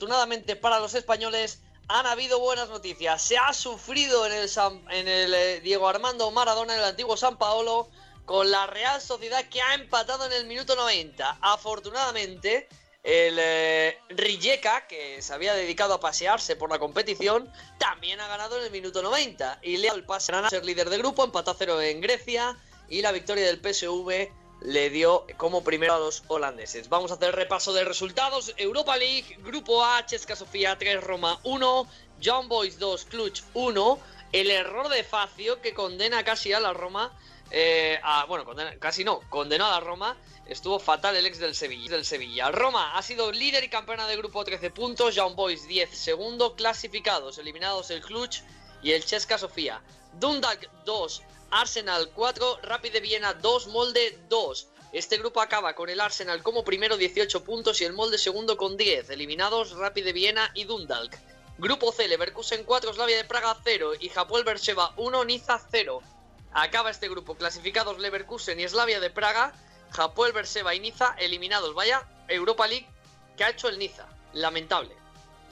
[0.00, 3.20] Afortunadamente para los españoles han habido buenas noticias.
[3.20, 4.48] Se ha sufrido en el,
[4.88, 7.90] en el eh, Diego Armando Maradona, en el antiguo San Paolo,
[8.24, 11.36] con la Real Sociedad que ha empatado en el minuto 90.
[11.42, 12.66] Afortunadamente,
[13.02, 18.56] el eh, Rijeka, que se había dedicado a pasearse por la competición, también ha ganado
[18.56, 21.24] en el minuto 90 y le ha dado el pase a ser líder de grupo,
[21.24, 22.56] empató a cero en Grecia
[22.88, 26.88] y la victoria del PSV le dio como primero a los holandeses.
[26.88, 28.54] Vamos a hacer repaso de resultados.
[28.56, 31.86] Europa League, Grupo A, Chesca Sofía 3, Roma 1,
[32.22, 33.98] John Boys 2, Clutch 1.
[34.32, 37.12] El error de Facio que condena casi a la Roma,
[37.50, 38.46] eh, bueno,
[38.78, 40.16] casi no, condenó a la Roma
[40.50, 41.92] Estuvo fatal el ex del Sevilla.
[41.92, 42.50] Del Sevilla.
[42.50, 45.14] Roma ha sido líder y campeona de grupo 13 puntos.
[45.14, 46.56] Young Boys 10 segundo.
[46.56, 48.42] Clasificados, eliminados el Clutch
[48.82, 49.80] y el Cheska Sofía.
[50.18, 54.68] Dundalk 2, Arsenal 4, Rapid de Viena 2, Molde 2.
[54.92, 58.76] Este grupo acaba con el Arsenal como primero 18 puntos y el Molde segundo con
[58.76, 59.10] 10.
[59.10, 61.16] Eliminados Rapid de Viena y Dundalk.
[61.58, 66.00] Grupo C, Leverkusen 4, Slavia de Praga 0 y Japón Beersheba 1, Niza 0.
[66.52, 69.52] Acaba este grupo clasificados Leverkusen y Slavia de Praga
[69.96, 71.74] Hapoel Berseba y Niza eliminados.
[71.74, 72.88] Vaya Europa League
[73.36, 74.06] que ha hecho el Niza.
[74.32, 74.94] Lamentable.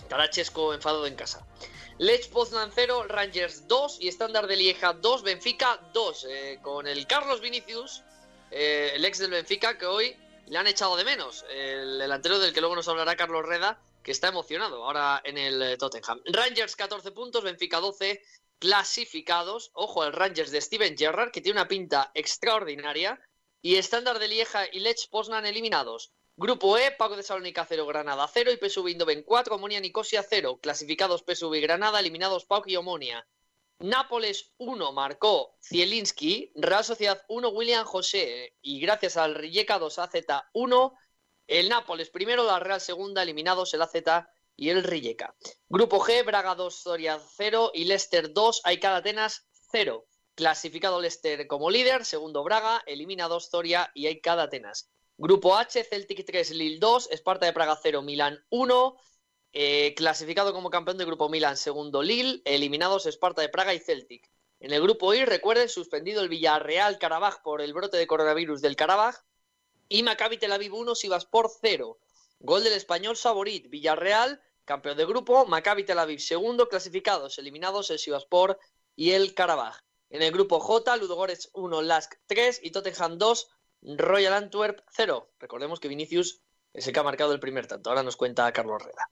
[0.00, 1.44] Estará Chesco enfadado en casa.
[1.98, 6.26] Lech Poznan 0, Rangers 2 y Standard de Lieja 2, Benfica 2.
[6.28, 8.04] Eh, con el Carlos Vinicius,
[8.52, 11.44] eh, el ex del Benfica, que hoy le han echado de menos.
[11.50, 15.60] El delantero del que luego nos hablará Carlos Reda, que está emocionado ahora en el
[15.60, 16.22] eh, Tottenham.
[16.26, 18.22] Rangers 14 puntos, Benfica 12
[18.60, 19.72] clasificados.
[19.74, 23.20] Ojo, el Rangers de Steven Gerrard, que tiene una pinta extraordinaria.
[23.60, 26.12] Y estándar de Lieja y Lech Poznan eliminados.
[26.40, 30.60] Grupo E, Paco de Salónica 0, Granada 0 y PSV Eindhoven 4, Omonia Nicosia 0.
[30.62, 33.26] Clasificados PSV y Granada, eliminados Pauk y Omonia.
[33.80, 40.12] Nápoles 1 marcó Zielinski, Real Sociedad 1 William José y gracias al Rijeka 2 AZ
[40.52, 40.94] 1,
[41.48, 43.96] el Nápoles primero, la Real segunda, eliminados el AZ
[44.54, 45.34] y el Rijeka.
[45.68, 50.06] Grupo G, Braga 2, Soria 0 y Leicester 2, Aikad Atenas 0.
[50.36, 54.88] Clasificado Leicester como líder, segundo Braga, eliminados Zoria y Aikad Atenas.
[55.20, 58.96] Grupo H, Celtic 3, Lille 2, Esparta de Praga 0, Milán 1.
[59.52, 64.30] Eh, clasificado como campeón del grupo Milán, segundo Lille, eliminados Esparta de Praga y Celtic.
[64.60, 68.76] En el grupo I, recuerden, suspendido el Villarreal Carabaj por el brote de coronavirus del
[68.76, 69.16] Carabaj.
[69.88, 70.92] Y Maccabi Tel Aviv 1,
[71.32, 71.98] por 0.
[72.38, 73.68] Gol del español Saborit.
[73.68, 75.46] Villarreal, campeón de grupo.
[75.46, 78.56] Maccabi Tel Aviv segundo, clasificados, eliminados el Sivaspor
[78.94, 79.80] y el Carabaj.
[80.10, 83.48] En el grupo J, Ludogorets 1, Lask 3 y Tottenham 2,
[83.82, 85.30] Royal Antwerp 0.
[85.38, 86.40] Recordemos que Vinicius
[86.72, 87.90] es el que ha marcado el primer tanto.
[87.90, 89.08] Ahora nos cuenta Carlos Reda.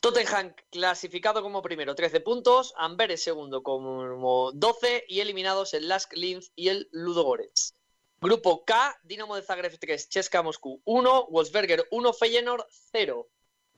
[0.00, 2.74] Tottenham clasificado como primero, 13 puntos.
[2.76, 7.74] Amberes segundo como 12 y eliminados el Lask Linz y el Ludogorets.
[8.20, 13.28] Grupo K, Dinamo de Zagreb 3, Cheska Moscú 1, Wolfsberger 1, Feyenoord 0.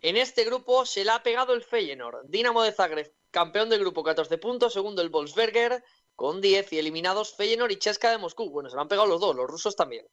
[0.01, 2.27] En este grupo se le ha pegado el Feyenoord.
[2.29, 4.73] Dinamo de Zagreb, campeón del grupo, 14 puntos.
[4.73, 5.83] Segundo el Wolfsberger,
[6.15, 8.49] con 10 y eliminados Feyenoord y Cheska de Moscú.
[8.49, 10.07] Bueno, se lo han pegado los dos, los rusos también.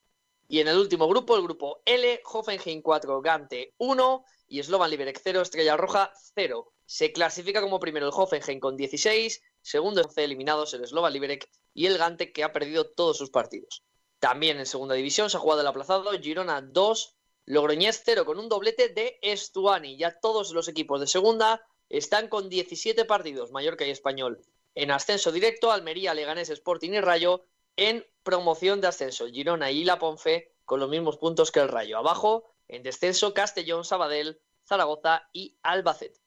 [0.48, 5.20] Y en el último grupo, el grupo L, Hoffenheim 4, Gante 1 y Slovan Liberec
[5.24, 6.72] 0, Estrella Roja 0.
[6.86, 11.88] Se clasifica como primero el Hoffenheim con 16, segundo el eliminados el Slovan Liberec y
[11.88, 13.84] el Gante que ha perdido todos sus partidos.
[14.20, 18.50] También en segunda división se ha jugado el aplazado Girona 2, Logroñés 0 con un
[18.50, 19.98] doblete de Estuani.
[19.98, 24.42] Ya todos los equipos de segunda están con 17 partidos, Mallorca y Español
[24.76, 27.46] en ascenso directo, Almería, Leganés, Sporting y Rayo
[27.78, 29.28] en promoción de ascenso.
[29.28, 31.98] Girona y La Ponfe con los mismos puntos que el Rayo.
[31.98, 36.20] Abajo, en descenso, Castellón, Sabadell, Zaragoza y Albacete.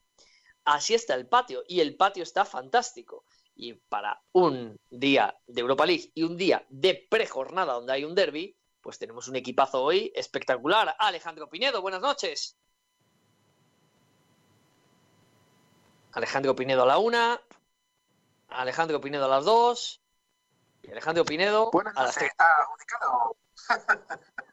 [0.65, 3.25] Así está el patio y el patio está fantástico.
[3.55, 8.15] Y para un día de Europa League y un día de prejornada donde hay un
[8.15, 10.95] derby, pues tenemos un equipazo hoy espectacular.
[10.99, 12.57] Alejandro Pinedo, buenas noches.
[16.13, 17.41] Alejandro Pinedo a la una,
[18.49, 20.01] Alejandro Pinedo a las 2
[20.89, 22.33] y Alejandro Pinedo a las 3.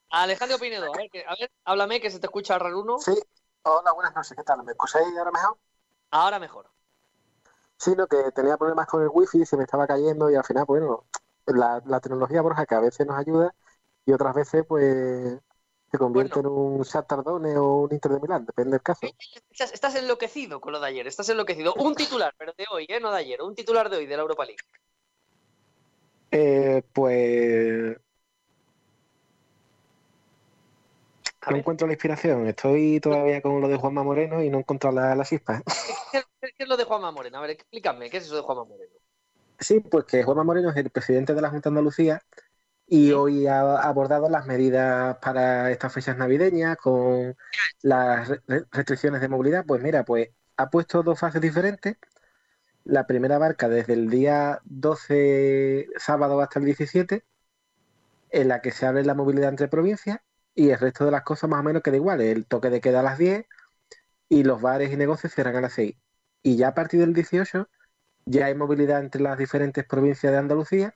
[0.09, 2.99] Alejandro Pinedo, a ver, a ver, háblame que se te escucha raro uno.
[2.99, 3.17] Sí,
[3.63, 4.63] hola, buenas noches, ¿qué tal?
[4.63, 5.57] ¿Me escucháis ahora mejor?
[6.11, 6.69] Ahora mejor.
[7.77, 10.65] Sí, no, que tenía problemas con el wifi, se me estaba cayendo y al final,
[10.65, 11.05] bueno,
[11.45, 13.53] la, la tecnología, Borja, que a veces nos ayuda
[14.05, 15.39] y otras veces, pues,
[15.91, 19.07] se convierte en un Tardone o un Inter de Milán, depende del caso.
[19.51, 21.73] Estás, enloquecido con lo de ayer, estás enloquecido.
[21.75, 22.99] Un titular, pero de hoy, ¿eh?
[22.99, 24.63] no de ayer, un titular de hoy de la Europa League.
[26.37, 27.97] Eh, pues.
[31.49, 32.45] No encuentro la inspiración.
[32.47, 35.61] Estoy todavía con lo de Juanma Moreno y no encuentro la, la chispa.
[36.11, 36.23] ¿Qué,
[36.57, 37.37] es lo de Juanma Moreno?
[37.37, 38.91] A ver, explícame, ¿qué es eso de Juanma Moreno?
[39.59, 42.21] Sí, pues que Juanma Moreno es el presidente de la Junta de Andalucía
[42.85, 47.37] y hoy ha abordado las medidas para estas fechas navideñas con
[47.81, 48.29] las
[48.71, 49.63] restricciones de movilidad.
[49.65, 51.95] Pues mira, pues ha puesto dos fases diferentes.
[52.85, 57.25] La primera barca desde el día 12 sábado hasta el 17,
[58.31, 60.19] en la que se abre la movilidad entre provincias
[60.53, 62.21] y el resto de las cosas más o menos queda igual.
[62.21, 63.45] El toque de queda a las 10
[64.29, 65.95] y los bares y negocios cierran a las 6.
[66.43, 67.67] Y ya a partir del 18
[68.25, 70.95] ya hay movilidad entre las diferentes provincias de Andalucía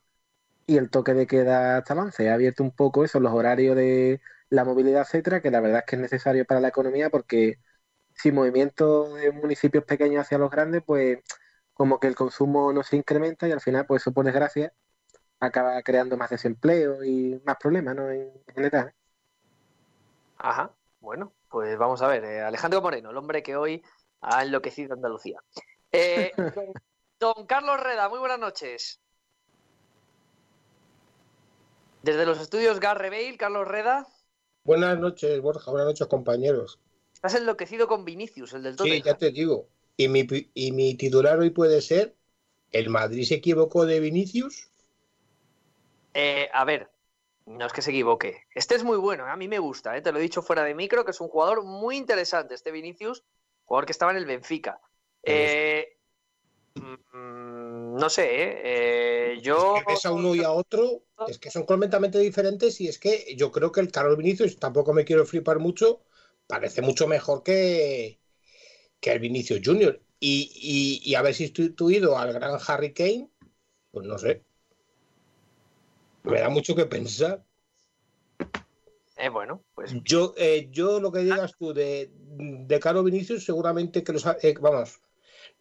[0.68, 2.30] y el toque de queda hasta el 11.
[2.30, 5.86] Ha abierto un poco eso, los horarios de la movilidad, etcétera, que la verdad es
[5.86, 7.60] que es necesario para la economía porque
[8.14, 11.20] sin movimiento de municipios pequeños hacia los grandes, pues
[11.80, 14.74] como que el consumo no se incrementa y al final, pues eso por desgracia
[15.40, 18.12] acaba creando más desempleo y más problemas, ¿no?
[18.12, 18.94] En general.
[20.38, 22.26] Ajá, bueno, pues vamos a ver.
[22.26, 23.82] Eh, Alejandro Moreno, el hombre que hoy
[24.20, 25.40] ha enloquecido Andalucía.
[25.94, 26.34] Eh,
[27.18, 29.00] don Carlos Reda, muy buenas noches.
[32.04, 34.06] Desde los estudios Garreveil, Carlos Reda.
[34.66, 35.72] Buenas noches, Borja.
[35.72, 36.78] Buenas noches, compañeros.
[37.14, 38.98] Estás enloquecido con Vinicius, el del Tottenham.
[38.98, 39.70] Sí, ya te digo.
[40.00, 42.16] Y mi, y mi titular hoy puede ser:
[42.72, 44.70] ¿el Madrid se equivocó de Vinicius?
[46.14, 46.90] Eh, a ver,
[47.46, 48.44] no es que se equivoque.
[48.56, 49.30] Este es muy bueno, ¿eh?
[49.30, 50.02] a mí me gusta, ¿eh?
[50.02, 53.26] te lo he dicho fuera de micro, que es un jugador muy interesante, este Vinicius,
[53.66, 54.80] jugador que estaba en el Benfica.
[55.22, 55.98] Eh,
[56.76, 59.76] Mm, no sé, yo...
[59.76, 63.00] Es que ves a uno y a otro, es que son completamente diferentes y es
[63.00, 66.04] que yo creo que el Carlos Vinicius, tampoco me quiero flipar mucho,
[66.48, 68.20] parece mucho mejor que,
[69.00, 70.00] que el Vinicius Junior.
[70.20, 73.30] Y, y, a ver si estoy ido al gran Harry Kane,
[73.92, 74.44] pues no sé.
[76.24, 77.44] Me da mucho que pensar.
[79.16, 79.94] Eh, bueno, pues.
[80.04, 84.26] Yo, eh, yo lo que digas tú de, de Carlos Vinicius, seguramente que los.
[84.26, 85.02] Eh, vamos,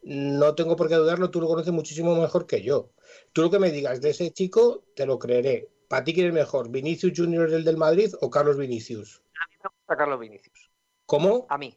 [0.02, 2.91] no tengo por qué dudarlo, tú lo conoces muchísimo mejor que yo.
[3.32, 5.69] Tú lo que me digas de ese chico, te lo creeré.
[5.88, 9.23] ¿Para ti quién es mejor, Vinicius Junior el del Madrid o Carlos Vinicius?
[9.41, 10.70] A mí me gusta Carlos Vinicius.
[11.06, 11.46] ¿Cómo?
[11.49, 11.76] A mí.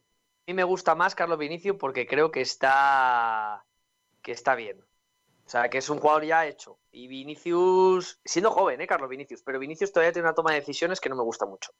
[0.52, 3.64] Mí me gusta más Carlos Vinicius porque creo que está
[4.22, 4.82] que está bien.
[5.46, 6.78] O sea, que es un jugador ya hecho.
[6.92, 8.86] Y Vinicius, siendo joven, ¿eh?
[8.86, 11.72] Carlos Vinicius, pero Vinicius todavía tiene una toma de decisiones que no me gusta mucho.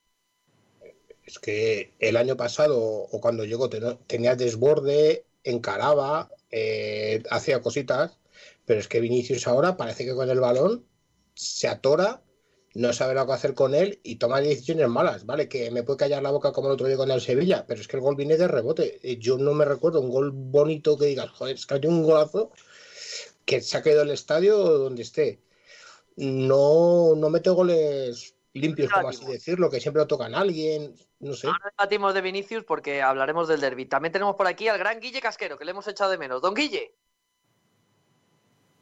[1.26, 3.70] Es que el año pasado o cuando llegó
[4.08, 8.20] tenía desborde, encaraba, eh, hacía cositas,
[8.64, 10.86] pero es que Vinicius ahora parece que con el balón
[11.34, 12.22] se atora,
[12.74, 15.50] no sabe lo que hacer con él y toma decisiones malas, ¿vale?
[15.50, 17.88] Que me puede callar la boca como el otro día con el Sevilla, pero es
[17.88, 19.00] que el gol viene de rebote.
[19.20, 22.52] Yo no me recuerdo un gol bonito que digas, joder, es que hay un golazo
[23.46, 25.42] que se ha quedado el estadio donde esté.
[26.16, 31.34] No, no mete goles limpios, como así decirlo, que siempre lo tocan a alguien, no
[31.34, 31.48] sé.
[31.48, 33.86] Ahora debatimos de Vinicius porque hablaremos del derby.
[33.86, 36.42] También tenemos por aquí al gran Guille Casquero, que le hemos echado de menos.
[36.42, 36.96] Don Guille.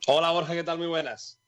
[0.08, 0.78] Hola Borja, ¿qué tal?
[0.78, 1.39] Muy buenas.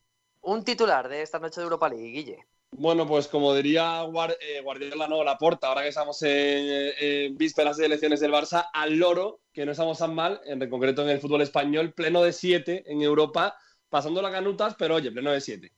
[0.42, 2.46] Un titular de esta noche de Europa League, Guille.
[2.72, 4.04] Bueno, pues como diría
[4.40, 8.98] eh, Guardiola, no, la porta, ahora que estamos en, vísperas de elecciones del Barça, al
[8.98, 12.84] loro, que no estamos tan mal, en concreto en el fútbol español, pleno de siete
[12.88, 13.58] en Europa,
[13.90, 15.74] pasando las canutas, pero oye, pleno de siete.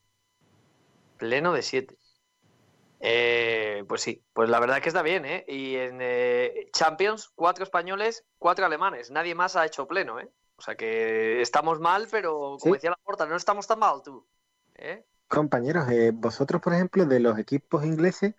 [1.18, 1.98] Pleno de siete.
[3.00, 5.44] Eh, pues sí, pues la verdad es que está bien, ¿eh?
[5.48, 9.12] Y en eh, Champions, cuatro españoles, cuatro alemanes.
[9.12, 10.30] Nadie más ha hecho pleno, ¿eh?
[10.56, 14.26] O sea que estamos mal, pero como decía la porta, no estamos tan mal tú.
[14.76, 15.06] ¿Eh?
[15.28, 18.36] Compañeros, eh, vosotros, por ejemplo, de los equipos ingleses,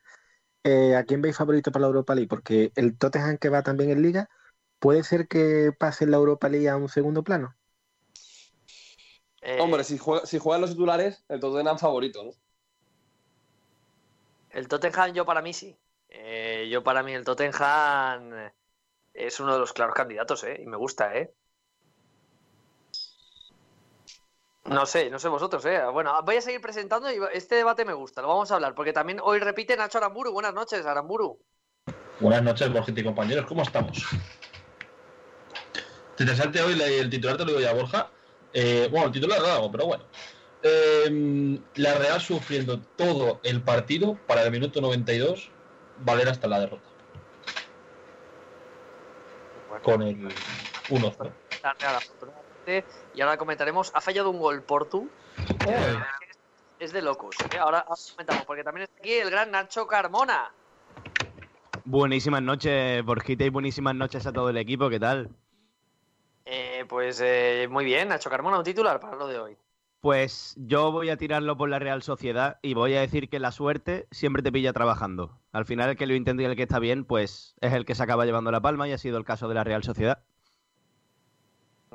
[0.64, 2.29] ¿a quién veis favorito para la Europa League?
[2.29, 4.31] Porque el Tottenham que va también en Liga,
[4.79, 7.55] ¿puede ser que pase la Europa League a un segundo plano?
[9.59, 12.31] Hombre, si, si juegan los titulares, el Tottenham favorito, ¿no?
[14.55, 15.76] El Tottenham yo para mí sí.
[16.09, 18.53] Eh, yo para mí el Tottenham
[19.12, 20.61] es uno de los claros candidatos, ¿eh?
[20.62, 21.35] Y me gusta, ¿eh?
[24.64, 25.83] No sé, no sé vosotros, ¿eh?
[25.92, 28.94] Bueno, voy a seguir presentando y este debate me gusta, lo vamos a hablar, porque
[28.94, 30.33] también hoy repite Nacho Aramburu.
[30.33, 31.38] Buenas noches, Aramburu.
[32.18, 34.02] Buenas noches, Borja y compañeros, ¿cómo estamos?
[36.18, 38.09] Interesante hoy el titular, te lo digo ya, Borja.
[38.54, 40.04] Eh, bueno, el titular no hago, pero bueno.
[40.62, 45.50] Em, la Real sufriendo todo el partido para el minuto 92
[45.99, 46.88] valer hasta la derrota.
[49.83, 50.28] Con el
[50.88, 51.33] 1-0.
[53.14, 55.09] Y ahora comentaremos, ha fallado un gol Portu.
[55.68, 55.97] Eh,
[56.78, 57.37] es de locos.
[57.52, 57.59] ¿eh?
[57.59, 60.52] Ahora, comentamos, porque también está aquí el gran Nacho Carmona.
[61.85, 64.88] Buenísimas noches, Borjita, y buenísimas noches a todo el equipo.
[64.88, 65.30] ¿Qué tal?
[66.47, 67.23] Eh, pues
[67.71, 69.56] muy bien, Nacho Carmona, un titular para lo de hoy.
[70.00, 73.52] Pues yo voy a tirarlo por la Real Sociedad y voy a decir que la
[73.52, 75.38] suerte siempre te pilla trabajando.
[75.50, 77.94] Al final el que lo intenta y el que está bien, pues es el que
[77.94, 80.23] se acaba llevando la palma y ha sido el caso de la Real Sociedad.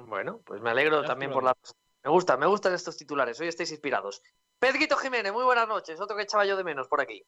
[0.09, 1.55] Bueno, pues me alegro también por la...
[2.03, 3.39] Me gusta, me gustan estos titulares.
[3.39, 4.23] Hoy estáis inspirados.
[4.57, 6.01] Pedrito Jiménez, muy buenas noches.
[6.01, 7.23] Otro que echaba yo de menos por aquí.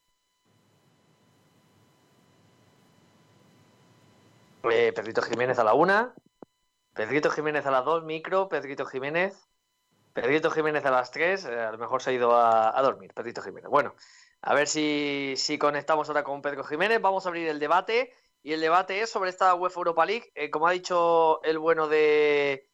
[4.64, 6.14] Eh, Pedrito Jiménez a la una.
[6.94, 8.48] Pedrito Jiménez a las dos, micro.
[8.48, 9.48] Pedrito Jiménez.
[10.12, 11.44] Pedrito Jiménez a las tres.
[11.44, 13.12] eh, a lo mejor se ha ido a, a dormir.
[13.14, 13.70] Pedrito Jiménez.
[13.70, 13.94] Bueno,
[14.40, 17.00] a ver si, si conectamos ahora con Pedro Jiménez.
[17.00, 18.12] Vamos a abrir el debate.
[18.42, 20.32] Y el debate es sobre esta UEFA Europa League.
[20.34, 22.68] Eh, como ha dicho el bueno de,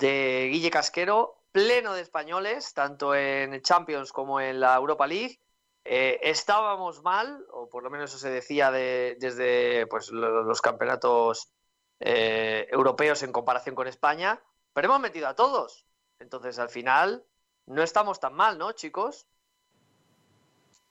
[0.00, 5.38] de Guille Casquero, pleno de españoles, tanto en Champions como en la Europa League.
[5.84, 10.60] Eh, estábamos mal, o por lo menos eso se decía de- desde pues, lo- los
[10.60, 11.52] campeonatos
[12.00, 14.40] eh, europeos en comparación con España,
[14.72, 15.84] pero hemos metido a todos.
[16.18, 17.24] Entonces, al final,
[17.66, 19.26] no estamos tan mal, ¿no, chicos?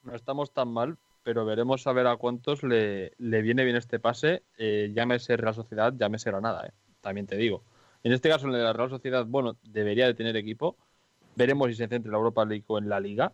[0.04, 4.00] No estamos tan mal, pero veremos a ver a cuántos le, le viene bien este
[4.00, 4.44] pase.
[4.58, 7.64] eh, llámese Real Sociedad, llámese Granada, eh, también te digo.
[8.04, 10.78] En este caso, en la Real Sociedad, bueno, debería de tener equipo.
[11.36, 13.34] Veremos si se centra en la Europa League o en la Liga.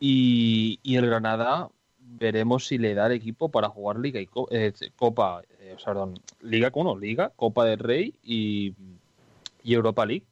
[0.00, 1.68] Y, y el Granada,
[1.98, 6.14] veremos si le da el equipo para jugar Liga y Co- eh, Copa, eh, perdón,
[6.40, 6.98] Liga, ¿no?
[6.98, 8.74] Liga, Copa del Rey y,
[9.62, 10.26] y Europa League.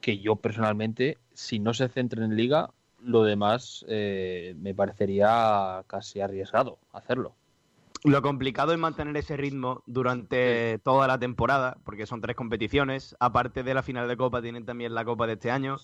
[0.00, 2.70] Que yo personalmente, si no se centra en Liga,
[3.02, 7.34] lo demás eh, me parecería casi arriesgado hacerlo.
[8.04, 13.16] Lo complicado es mantener ese ritmo durante toda la temporada, porque son tres competiciones.
[13.20, 15.76] Aparte de la final de Copa, tienen también la Copa de este año.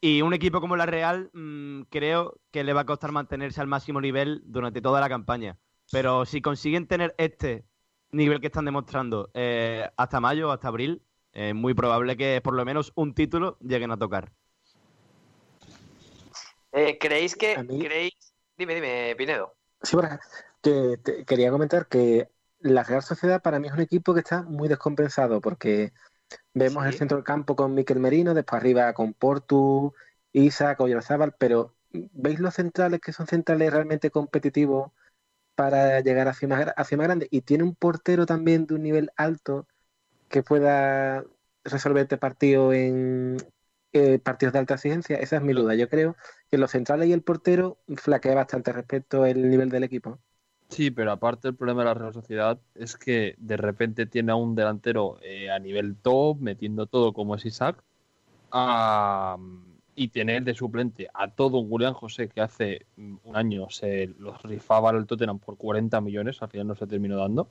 [0.00, 3.66] Y un equipo como la Real, mm, creo que le va a costar mantenerse al
[3.66, 5.58] máximo nivel durante toda la campaña.
[5.90, 7.64] Pero si consiguen tener este
[8.10, 12.64] nivel que están demostrando eh, hasta mayo, hasta abril, es muy probable que por lo
[12.64, 14.30] menos un título lleguen a tocar.
[16.72, 17.56] Eh, ¿Creéis que...
[17.56, 18.34] A mí- creéis...
[18.58, 19.54] Dime, dime, Pinedo.
[19.82, 19.96] Sí,
[20.66, 24.42] Que te- quería comentar que la Real Sociedad para mí es un equipo que está
[24.42, 25.92] muy descompensado porque
[26.54, 26.88] vemos Sí.
[26.88, 29.94] el centro del campo con Miquel Merino, después arriba con Portu,
[30.32, 34.90] Isaac, Oyarzábal, pero ¿veis los centrales que son centrales realmente competitivos
[35.54, 37.28] para llegar hacia más, hacia más grande?
[37.30, 39.68] Y tiene un portero también de un nivel alto
[40.28, 41.24] que pueda
[41.62, 43.36] resolverte partido en
[43.92, 45.16] eh, partidos de alta exigencia.
[45.18, 45.76] Esa es mi duda.
[45.76, 46.16] Yo creo
[46.50, 50.18] que los centrales y el portero flaquea bastante respecto al nivel del equipo.
[50.68, 54.34] Sí, pero aparte el problema de la Real Sociedad es que de repente tiene a
[54.34, 57.82] un delantero eh, a nivel top, metiendo todo como es Isaac,
[59.94, 64.08] y tiene de suplente a todo un Julián José que hace mm, un año se
[64.18, 67.48] los rifaba al Tottenham por 40 millones, al final no se terminó dando.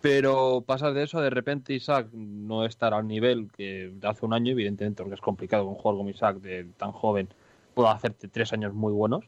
[0.00, 4.52] Pero pasas de eso, de repente Isaac no estará al nivel que hace un año,
[4.52, 7.28] evidentemente, porque es complicado que un jugador como Isaac, de tan joven,
[7.74, 9.24] pueda hacerte tres años muy buenos.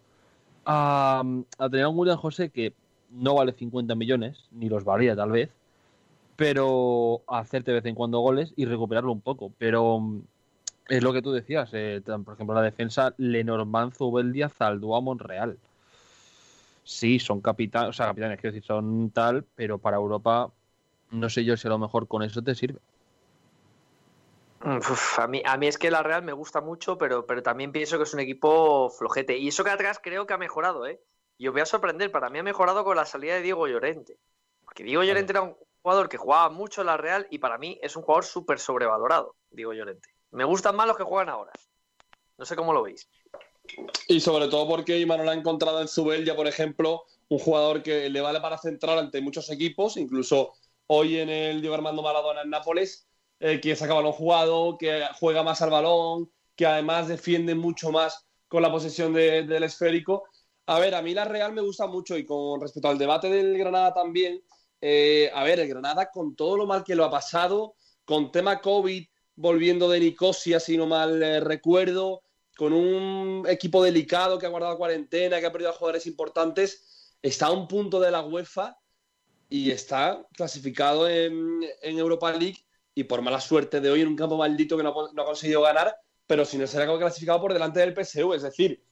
[0.65, 1.25] A,
[1.71, 2.75] tener un William José que
[3.11, 5.51] no vale 50 millones, ni los valía tal vez,
[6.37, 9.53] pero hacerte de vez en cuando goles y recuperarlo un poco.
[9.59, 10.21] Pero mm,
[10.89, 15.59] es lo que tú decías, eh, por ejemplo, la defensa Lenormand, Zubeldia, Zaldúa, Monreal.
[16.85, 20.51] Sí, son capitanes, o sea, capitanes, quiero decir, son tal, pero para Europa
[21.11, 22.81] no sé yo si a lo mejor con eso te sirve.
[24.61, 27.97] A, mí, a mí es que la Real me gusta mucho, pero, pero también pienso
[27.97, 29.39] que es un equipo flojete.
[29.39, 31.01] Y eso que atrás creo que ha mejorado, ¿eh?
[31.39, 34.19] Y os voy a sorprender, para mí ha mejorado con la salida de Diego Llorente.
[34.65, 37.79] Porque Diego Llorente era un jugador que jugaba mucho en la Real y para mí
[37.81, 40.09] es un jugador súper sobrevalorado, Diego Llorente.
[40.33, 41.53] Me gustan más los que juegan ahora.
[42.37, 43.09] No sé cómo lo veis.
[44.09, 48.21] Y sobre todo porque Imanol ha encontrado en Zubeldia, por ejemplo, un jugador que le
[48.21, 50.55] vale para centrar ante muchos equipos, incluso
[50.89, 53.07] hoy en el Diego Armando Maradona en Nápoles,
[53.41, 58.27] eh, que saca balón jugado, que juega más al balón, que además defiende mucho más
[58.49, 60.25] con la posesión de- del esférico.
[60.69, 63.57] A ver, a mí la Real me gusta mucho y con respecto al debate del
[63.57, 64.43] Granada también,
[64.83, 68.61] eh, a ver, el Granada con todo lo mal que lo ha pasado, con tema
[68.61, 69.03] COVID,
[69.37, 72.21] volviendo de Nicosia, si no mal eh, recuerdo,
[72.55, 77.47] con un equipo delicado que ha guardado cuarentena, que ha perdido a jugadores importantes, está
[77.47, 78.77] a un punto de la UEFA
[79.49, 82.59] y está clasificado en, Europa League
[82.95, 85.25] y por mala suerte de hoy en un campo maldito que no, ha- no ha
[85.25, 85.97] conseguido ganar,
[86.27, 88.83] pero si no será clasificado por delante del PSU, es decir,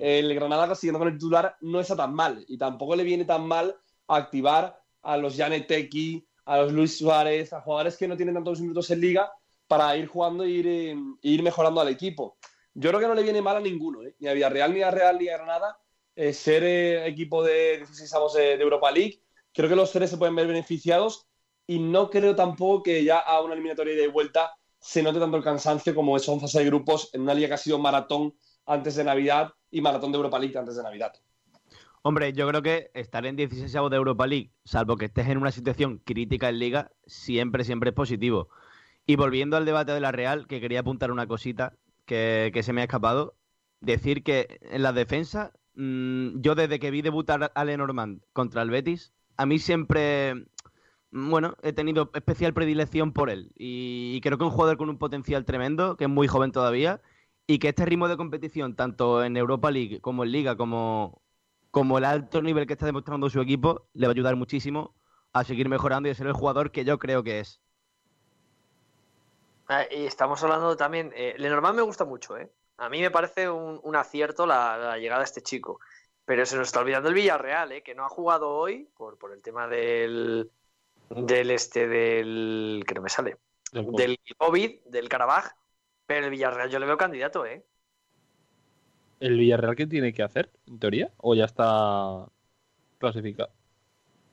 [0.00, 3.46] el Granada siguiendo con el titular no está tan mal y tampoco le viene tan
[3.46, 3.76] mal
[4.08, 8.90] activar a los Janeteki, a los Luis Suárez, a jugadores que no tienen tantos minutos
[8.90, 9.30] en liga
[9.66, 12.36] para ir jugando e ir, eh, e ir mejorando al equipo.
[12.74, 14.16] Yo creo que no le viene mal a ninguno, ¿eh?
[14.18, 15.78] ni a Villarreal, ni a Real, ni a Granada,
[16.16, 19.22] eh, ser eh, equipo de 16 avos de, de Europa League.
[19.52, 21.26] Creo que los tres se pueden ver beneficiados
[21.66, 25.42] y no creo tampoco que ya a una eliminatoria de vuelta se note tanto el
[25.44, 28.34] cansancio como son fase de grupos en una liga que ha sido maratón
[28.66, 31.12] antes de Navidad y maratón de Europa League antes de Navidad.
[32.02, 35.50] Hombre, yo creo que estar en 16 de Europa League, salvo que estés en una
[35.50, 38.48] situación crítica en Liga, siempre, siempre es positivo.
[39.04, 41.74] Y volviendo al debate de la Real, que quería apuntar una cosita,
[42.06, 43.34] que, se me ha escapado.
[43.80, 48.70] Decir que en la defensa, mm, yo desde que vi debutar a Lenormand contra el
[48.70, 50.34] Betis, a mí siempre,
[51.10, 53.50] mm, bueno, he tenido especial predilección por él.
[53.56, 56.52] Y, y creo que es un jugador con un potencial tremendo, que es muy joven
[56.52, 57.00] todavía,
[57.46, 61.22] y que este ritmo de competición, tanto en Europa League como en Liga, como,
[61.70, 64.94] como el alto nivel que está demostrando su equipo, le va a ayudar muchísimo
[65.32, 67.60] a seguir mejorando y a ser el jugador que yo creo que es.
[69.68, 71.12] Ah, y estamos hablando también.
[71.14, 72.50] Eh, Lenormand me gusta mucho, ¿eh?
[72.76, 75.80] A mí me parece un, un acierto la, la llegada de este chico.
[76.24, 77.82] Pero se nos está olvidando el Villarreal, ¿eh?
[77.82, 80.50] Que no ha jugado hoy por, por el tema del.
[81.10, 82.84] Del este, del.
[82.86, 83.36] que no me sale.
[83.72, 83.96] Del COVID.
[83.96, 85.52] Del COVID, del Carabaj.
[86.06, 87.64] Pero el Villarreal yo le veo candidato, ¿eh?
[89.20, 91.10] ¿El Villarreal qué tiene que hacer, en teoría?
[91.18, 92.26] ¿O ya está
[92.98, 93.50] clasificado?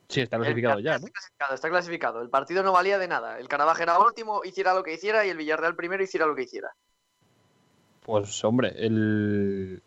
[0.09, 0.95] Sí, está clasificado El ya.
[0.95, 2.21] Está clasificado, está clasificado.
[2.21, 3.39] El partido no valía de nada.
[3.39, 6.43] El Carabaj era último, hiciera lo que hiciera, y el Villarreal primero hiciera lo que
[6.43, 6.69] hiciera.
[8.01, 9.81] Pues hombre, el,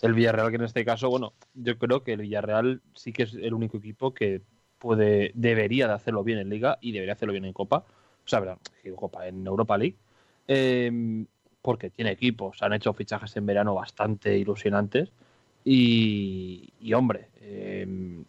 [0.00, 3.34] el Villarreal que en este caso, bueno, yo creo que el Villarreal sí que es
[3.34, 4.40] el único equipo que
[4.78, 7.84] puede, debería de hacerlo bien en Liga y debería hacerlo bien en Copa.
[8.24, 9.96] O sea, en Copa, en Europa League.
[10.48, 11.24] Eh,
[11.66, 15.10] porque tiene equipos, han hecho fichajes en verano bastante ilusionantes.
[15.64, 18.22] Y, y, hombre, eh,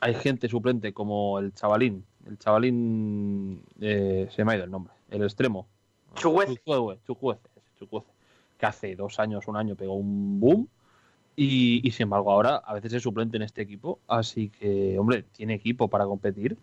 [0.00, 4.92] hay gente suplente como el chavalín, el chavalín, eh, se me ha ido el nombre,
[5.10, 5.66] el extremo.
[6.14, 6.62] Ese,
[7.78, 8.12] Chuguece,
[8.58, 10.68] que hace dos años, un año pegó un boom.
[11.34, 13.98] Y, y sin embargo, ahora a veces es suplente en este equipo.
[14.06, 16.56] Así que, hombre, tiene equipo para competir.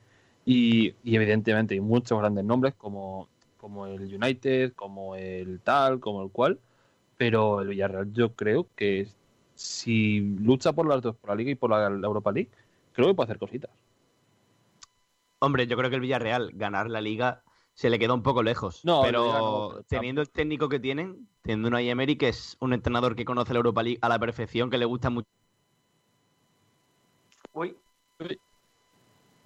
[0.45, 3.27] Y, y evidentemente hay muchos grandes nombres como,
[3.65, 6.59] como el United, como el tal, como el cual.
[7.17, 9.07] Pero el Villarreal yo creo que
[9.55, 12.51] si lucha por las dos, por la Liga y por la, la Europa League,
[12.93, 13.71] creo que puede hacer cositas.
[15.39, 17.41] Hombre, yo creo que el Villarreal ganar la liga
[17.73, 18.85] se le queda un poco lejos.
[18.85, 22.71] No, pero no, pero teniendo el técnico que tienen, teniendo una Emery que es un
[22.71, 25.27] entrenador que conoce la Europa League a la perfección, que le gusta mucho.
[27.51, 27.75] Uy.
[28.19, 28.39] Uy.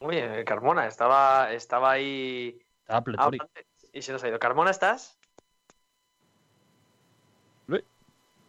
[0.01, 2.60] Uy, eh, Carmona, estaba, estaba ahí.
[2.82, 3.47] Estaba pletórico.
[3.93, 4.39] Y se nos ha ido.
[4.39, 5.17] Carmona, ¿estás?
[7.67, 7.84] Uy.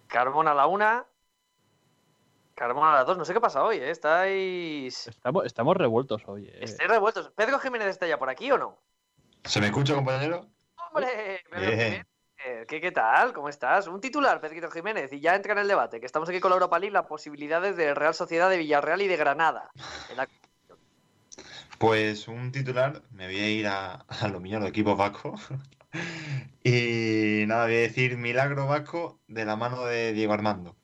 [0.08, 1.06] Carmona a la una.
[2.54, 3.16] Carmona a las dos.
[3.16, 3.90] No sé qué pasa hoy, ¿eh?
[3.90, 5.06] Estáis.
[5.06, 6.46] Estamos, estamos revueltos hoy.
[6.48, 6.58] eh.
[6.62, 7.30] Estáis revueltos.
[7.30, 8.78] ¿Pedro Jiménez está ya por aquí o no?
[9.44, 10.46] ¿Se me escucha, compañero?
[10.92, 11.42] ¡Hombre!
[11.50, 11.78] Pedro Bien.
[11.78, 12.06] Jiménez,
[12.68, 13.32] ¿Qué, ¿Qué tal?
[13.34, 13.86] ¿Cómo estás?
[13.86, 16.56] Un titular, Pedrito Jiménez, y ya entra en el debate, que estamos aquí con la
[16.56, 19.70] Europa League, las posibilidades de Real Sociedad de Villarreal y de Granada.
[20.10, 20.28] En la-
[21.80, 25.48] Pues un titular, me voy a ir a, a lo mío, a los equipos vascos.
[26.62, 30.76] Y nada, voy a decir milagro vasco de la mano de Diego Armando.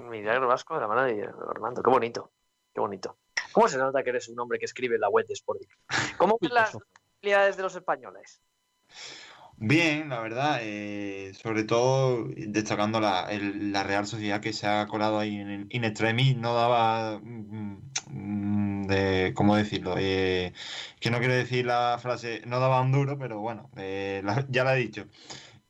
[0.00, 1.84] Milagro Vasco de la mano de Diego Armando.
[1.84, 2.32] Qué bonito,
[2.74, 3.16] qué bonito.
[3.52, 5.68] ¿Cómo se nota que eres un hombre que escribe en la web de Sporting?
[6.16, 8.42] ¿Cómo ven las posibilidades de los españoles?
[9.60, 15.18] Bien, la verdad, eh, sobre todo destacando la, la Real Sociedad que se ha colado
[15.18, 19.96] ahí en extremis, no daba, mm, mm, de, ¿cómo decirlo?
[19.98, 20.52] Eh,
[21.00, 24.76] que no quiero decir la frase, no daba un duro, pero bueno, eh, ya la
[24.76, 25.06] he dicho.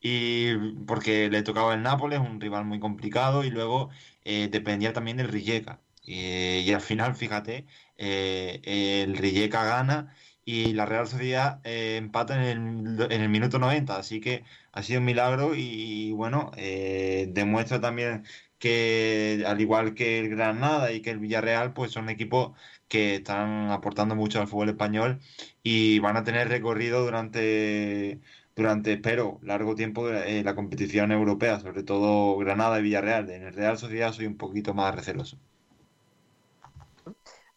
[0.00, 0.54] Y
[0.86, 3.90] porque le tocaba el Nápoles, un rival muy complicado, y luego
[4.24, 5.80] eh, dependía también del Rijeka.
[6.02, 7.66] Y al final, fíjate,
[7.98, 8.60] eh,
[9.04, 10.14] el Rijeka gana
[10.48, 14.82] y la Real Sociedad eh, empata en el, en el minuto 90, así que ha
[14.82, 18.24] sido un milagro y, bueno, eh, demuestra también
[18.58, 22.58] que al igual que el Granada y que el Villarreal, pues son equipos
[22.88, 25.20] que están aportando mucho al fútbol español
[25.62, 28.20] y van a tener recorrido durante,
[28.56, 33.28] durante espero, largo tiempo eh, la competición europea, sobre todo Granada y Villarreal.
[33.30, 35.38] En el Real Sociedad soy un poquito más receloso.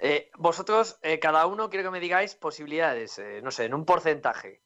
[0.04, 3.86] Eh, vosotros, eh, cada uno, quiero que me digáis posibilidades, eh, no sé, en un
[3.86, 4.62] porcentaje.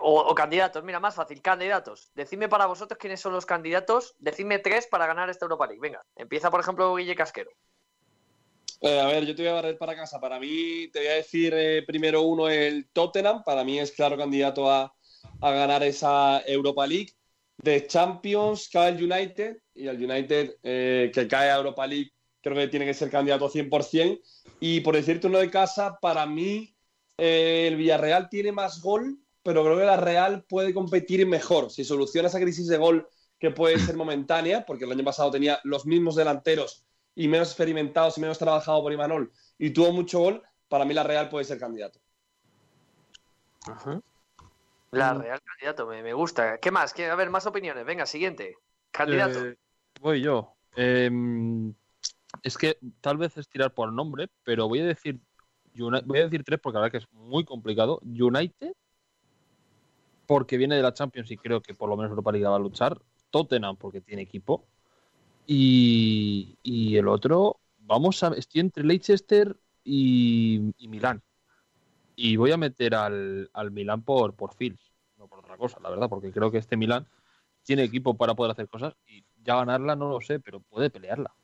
[0.00, 2.10] O, candidatos, mira, más fácil, candidatos.
[2.14, 4.16] Decidme para vosotros quiénes son los candidatos.
[4.18, 5.82] Decidme tres para ganar esta Europa League.
[5.82, 7.50] Venga, empieza, por ejemplo, Guille Casquero.
[8.82, 10.18] A ver, yo te voy a barrer para casa.
[10.18, 13.42] Para mí, te voy a decir primero uno, el Tottenham.
[13.44, 14.94] Para mí es claro candidato a,
[15.42, 17.12] a ganar esa Europa League.
[17.58, 22.15] De Champions cae el United y el United que cae a Europa League
[22.46, 24.20] creo que tiene que ser candidato 100%.
[24.60, 26.76] Y por decirte uno de casa, para mí
[27.18, 31.70] eh, el Villarreal tiene más gol, pero creo que la Real puede competir mejor.
[31.72, 33.08] Si soluciona esa crisis de gol
[33.40, 36.84] que puede ser momentánea, porque el año pasado tenía los mismos delanteros
[37.16, 41.02] y menos experimentados y menos trabajado por Imanol y tuvo mucho gol, para mí la
[41.02, 41.98] Real puede ser candidato.
[44.92, 45.20] La Mm.
[45.20, 46.58] Real candidato, me, me gusta.
[46.58, 46.94] ¿Qué más?
[46.94, 47.84] ¿Qué- a ver, más opiniones.
[47.84, 48.54] Venga, siguiente.
[48.92, 49.44] Candidato.
[49.46, 49.56] Eh,
[50.00, 50.54] voy yo.
[50.76, 51.74] Em,
[52.42, 55.20] es que tal vez es tirar por nombre, pero voy a decir
[55.78, 58.00] voy a decir tres porque la verdad que es muy complicado.
[58.02, 58.74] United,
[60.26, 62.60] porque viene de la Champions y creo que por lo menos Europa League va a
[62.60, 63.00] luchar.
[63.30, 64.64] Tottenham porque tiene equipo.
[65.46, 68.28] Y, y el otro, vamos a.
[68.28, 71.22] Estoy entre Leicester y, y Milán.
[72.16, 75.90] Y voy a meter al, al Milán por, por Fields, no por otra cosa, la
[75.90, 77.06] verdad, porque creo que este Milán
[77.62, 81.34] tiene equipo para poder hacer cosas y ya ganarla no lo sé, pero puede pelearla.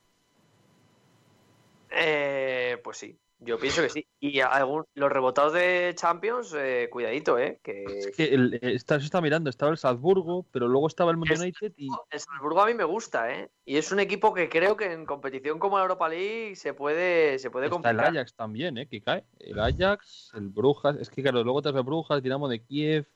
[1.95, 4.07] Eh, pues sí, yo pienso que sí.
[4.21, 7.61] Y algún, los rebotados de Champions, eh, cuidadito, ¿eh?
[7.63, 7.85] Que...
[7.85, 11.41] Es que el, está, se está mirando, estaba el Salzburgo, pero luego estaba el Es-
[11.41, 13.51] United y El Salzburgo a mí me gusta, ¿eh?
[13.65, 17.39] Y es un equipo que creo que en competición como la Europa League se puede,
[17.39, 18.01] se puede está el.
[18.01, 18.87] Ajax también, ¿eh?
[18.87, 19.25] Que cae.
[19.39, 23.07] El Ajax, el Brujas, es que claro, luego tras el Brujas, Dinamo de Kiev,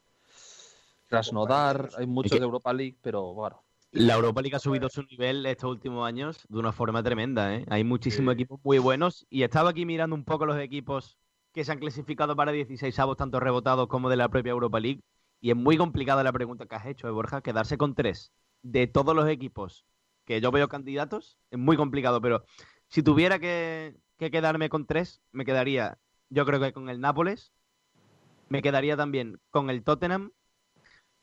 [1.08, 3.62] Krasnodar, hay muchos de Europa League, pero bueno.
[3.98, 7.54] La Europa League ha subido su nivel estos últimos años de una forma tremenda.
[7.54, 7.64] ¿eh?
[7.70, 11.16] Hay muchísimos equipos muy buenos y estaba aquí mirando un poco los equipos
[11.54, 15.00] que se han clasificado para 16 avos, tanto rebotados como de la propia Europa League.
[15.40, 18.86] Y es muy complicada la pregunta que has hecho, ¿eh, Borja, quedarse con tres de
[18.86, 19.86] todos los equipos
[20.26, 21.38] que yo veo candidatos.
[21.50, 22.44] Es muy complicado, pero
[22.88, 25.96] si tuviera que, que quedarme con tres, me quedaría,
[26.28, 27.50] yo creo que con el Nápoles,
[28.50, 30.32] me quedaría también con el Tottenham,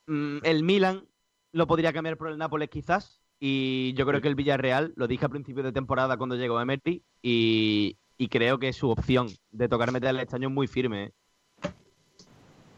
[0.07, 1.07] Mm, el Milan
[1.53, 3.21] lo podría cambiar por el Nápoles quizás.
[3.39, 7.03] Y yo creo que el Villarreal, lo dije a principio de temporada cuando llegó Emery,
[7.21, 11.03] y, y creo que su opción de tocar meter este año es muy firme.
[11.05, 11.13] ¿eh?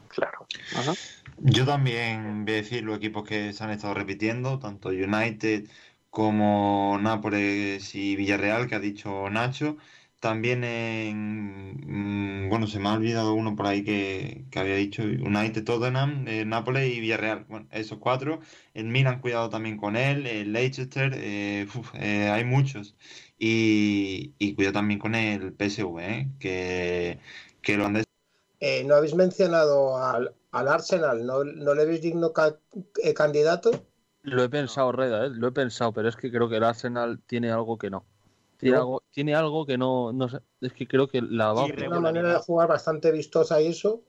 [0.08, 0.48] Claro.
[1.40, 5.68] Yo también voy a decir los equipos que se han estado repitiendo, tanto United
[6.10, 9.78] como Nápoles y Villarreal, que ha dicho Nacho.
[10.26, 15.04] También en, mm, bueno, se me ha olvidado uno por ahí que, que había dicho
[15.04, 17.46] United, Tottenham, eh, Nápoles y Villarreal.
[17.48, 18.40] Bueno, esos cuatro.
[18.74, 20.26] El Milan, cuidado también con él.
[20.26, 22.96] El Leicester, eh, uf, eh, hay muchos.
[23.38, 27.20] Y, y cuidado también con el PSV, eh, que,
[27.62, 27.98] que lo han
[28.60, 32.60] Eh, no habéis mencionado al, al Arsenal, ¿no, no le veis digno ca-
[33.04, 33.72] eh, candidato?
[34.24, 35.30] Lo he pensado, Reda, ¿eh?
[35.30, 38.06] lo he pensado, pero es que creo que el Arsenal tiene algo que no.
[38.58, 40.40] Tiene, algo, tiene algo que no, no sé.
[40.62, 43.68] Es que creo que la va a Tiene una manera de jugar bastante vistosa y
[43.68, 44.02] eso.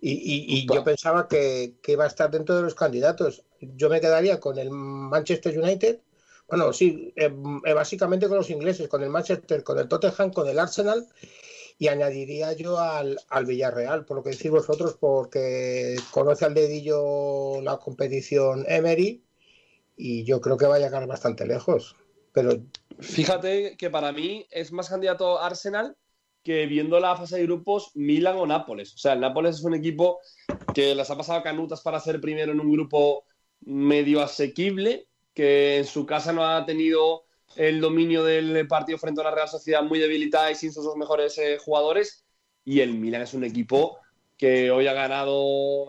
[0.00, 3.44] Y, y- y yo pensaba que, que iba a estar dentro de los candidatos.
[3.60, 6.00] Yo me quedaría con el Manchester United.
[6.48, 7.32] Bueno, sí, eh,
[7.64, 11.06] eh, básicamente con los ingleses, con el Manchester, con el Tottenham, con el Arsenal.
[11.78, 17.60] Y añadiría yo al, al Villarreal, por lo que decís vosotros, porque conoce al dedillo
[17.62, 19.22] la competición Emery
[19.96, 21.96] y yo creo que va a llegar bastante lejos.
[22.32, 22.52] Pero
[23.00, 25.96] Fíjate que para mí es más candidato Arsenal
[26.42, 28.94] que viendo la fase de grupos Milan o Nápoles.
[28.94, 30.20] O sea, el Nápoles es un equipo
[30.72, 33.24] que las ha pasado canutas para ser primero en un grupo
[33.62, 37.24] medio asequible, que en su casa no ha tenido
[37.56, 40.96] el dominio del partido frente a la Real Sociedad muy debilitada y sin sus dos
[40.96, 42.24] mejores eh, jugadores.
[42.64, 43.98] Y el Milan es un equipo
[44.36, 45.86] que hoy ha ganado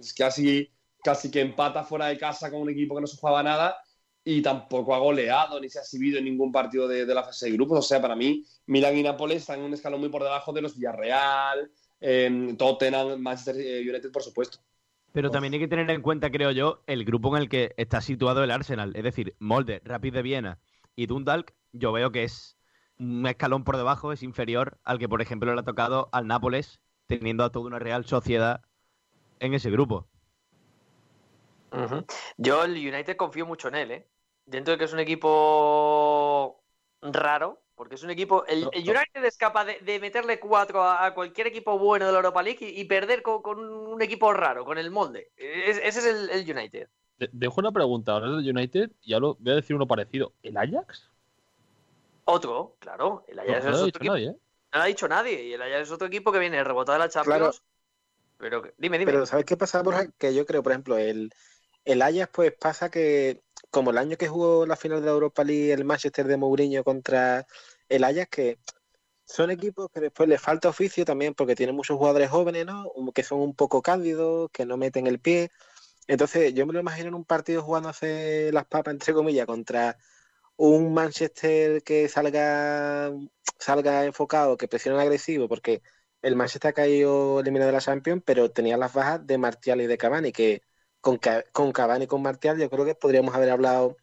[0.00, 0.70] es casi,
[1.04, 3.81] casi que empata fuera de casa con un equipo que no se jugaba nada
[4.24, 7.46] y tampoco ha goleado ni se ha exhibido en ningún partido de, de la fase
[7.46, 7.78] de grupos.
[7.78, 10.62] O sea, para mí, Milan y Nápoles están en un escalón muy por debajo de
[10.62, 14.58] los Villarreal, eh, Tottenham, Manchester United, por supuesto.
[15.12, 18.00] Pero también hay que tener en cuenta, creo yo, el grupo en el que está
[18.00, 18.92] situado el Arsenal.
[18.96, 20.58] Es decir, Molde, Rapid de Viena
[20.96, 22.56] y Dundalk, yo veo que es
[22.98, 26.80] un escalón por debajo, es inferior al que, por ejemplo, le ha tocado al Nápoles,
[27.06, 28.62] teniendo a toda una Real Sociedad
[29.40, 30.08] en ese grupo.
[32.36, 34.08] Yo el United confío mucho en él, ¿eh?
[34.44, 36.60] Dentro de que es un equipo
[37.00, 38.44] raro, porque es un equipo...
[38.46, 42.12] El, el United es capaz de, de meterle cuatro a, a cualquier equipo bueno de
[42.12, 45.30] la Europa League y, y perder con, con un equipo raro, con el molde.
[45.36, 46.88] Es- ese es el, el United.
[47.18, 50.32] De- Dejo una pregunta ahora del United y ya lo voy a decir uno parecido.
[50.42, 51.08] ¿El Ajax?
[52.24, 53.24] Otro, claro.
[53.28, 54.12] El Ajax no es lo ha otro dicho equipo.
[54.14, 54.36] nadie, ¿eh?
[54.72, 55.44] No lo ha dicho nadie.
[55.44, 57.62] Y el Ajax es otro equipo que viene rebotado de la Champions.
[58.38, 59.12] Pero que- dime, dime.
[59.12, 60.06] Pero ¿sabes qué pasa, Borja?
[60.18, 61.32] Que yo creo, por ejemplo, el,
[61.84, 65.44] el Ajax, pues pasa que, como el año que jugó la final de la Europa
[65.44, 67.46] League, el Manchester de Mourinho contra
[67.88, 68.58] el Ajax, que
[69.24, 72.92] son equipos que después les falta oficio también, porque tienen muchos jugadores jóvenes, ¿no?
[73.14, 75.50] Que son un poco cándidos, que no meten el pie.
[76.06, 79.96] Entonces, yo me lo imagino en un partido jugándose las papas, entre comillas, contra
[80.56, 83.10] un Manchester que salga,
[83.58, 85.82] salga enfocado, que presione agresivo, porque
[86.22, 89.86] el Manchester ha caído eliminado de la Champions, pero tenía las bajas de Martial y
[89.86, 90.62] de Cavani, que
[91.02, 91.20] con,
[91.52, 93.98] con Cavani y con Martial yo creo que podríamos haber hablado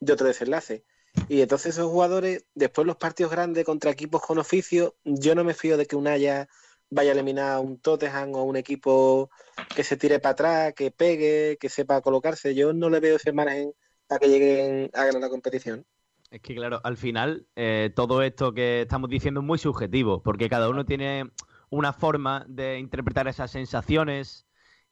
[0.00, 0.84] de otro desenlace.
[1.28, 5.54] Y entonces esos jugadores, después los partidos grandes contra equipos con oficio, yo no me
[5.54, 6.48] fío de que un Haya
[6.88, 9.30] vaya a eliminar a un Tottenham o a un equipo
[9.74, 12.54] que se tire para atrás, que pegue, que sepa colocarse.
[12.54, 13.72] Yo no le veo ese margen
[14.06, 15.84] para que lleguen a ganar la competición.
[16.30, 20.48] Es que, claro, al final, eh, todo esto que estamos diciendo es muy subjetivo, porque
[20.48, 21.30] cada uno tiene
[21.70, 24.45] una forma de interpretar esas sensaciones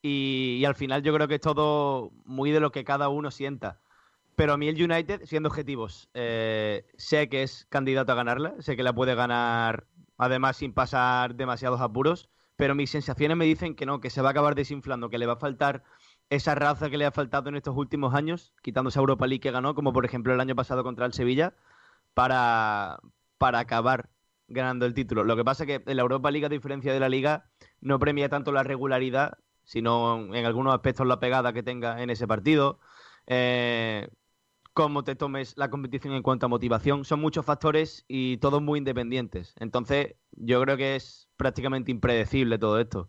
[0.07, 3.81] y, al final yo creo que es todo muy de lo que cada uno sienta.
[4.37, 8.77] Pero a mí el United, siendo objetivos, eh, sé que es candidato a ganarla, sé
[8.77, 9.87] que la puede ganar
[10.19, 14.29] además sin pasar demasiados apuros, pero mis sensaciones me dicen que no, que se va
[14.29, 15.85] a acabar desinflando, que le va a faltar
[16.29, 19.53] esa raza que le ha faltado en estos últimos años, quitándose a Europa League que
[19.53, 21.55] ganó, como por ejemplo el año pasado contra el Sevilla,
[22.13, 23.01] para,
[23.39, 24.11] para acabar
[24.49, 25.25] ganando el título.
[25.25, 27.47] Lo que pasa es que en la Europa League, a diferencia de la Liga,
[27.81, 32.27] no premia tanto la regularidad, sino en algunos aspectos la pegada que tenga en ese
[32.27, 32.79] partido.
[33.27, 34.09] Eh,
[34.75, 37.05] cómo te tomes la competición en cuanto a motivación.
[37.05, 39.55] Son muchos factores y todos muy independientes.
[39.61, 43.09] Entonces, yo creo que es prácticamente impredecible todo esto.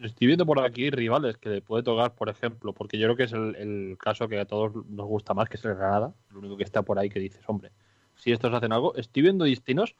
[0.00, 3.22] Estoy viendo por aquí rivales que le puede tocar, por ejemplo, porque yo creo que
[3.24, 6.14] es el, caso que a todos nos gusta más, que es el Granada.
[6.30, 7.70] Lo único que está por ahí que dices, hombre,
[8.16, 8.94] si estos hacen algo.
[8.96, 9.94] Estoy viendo distintos,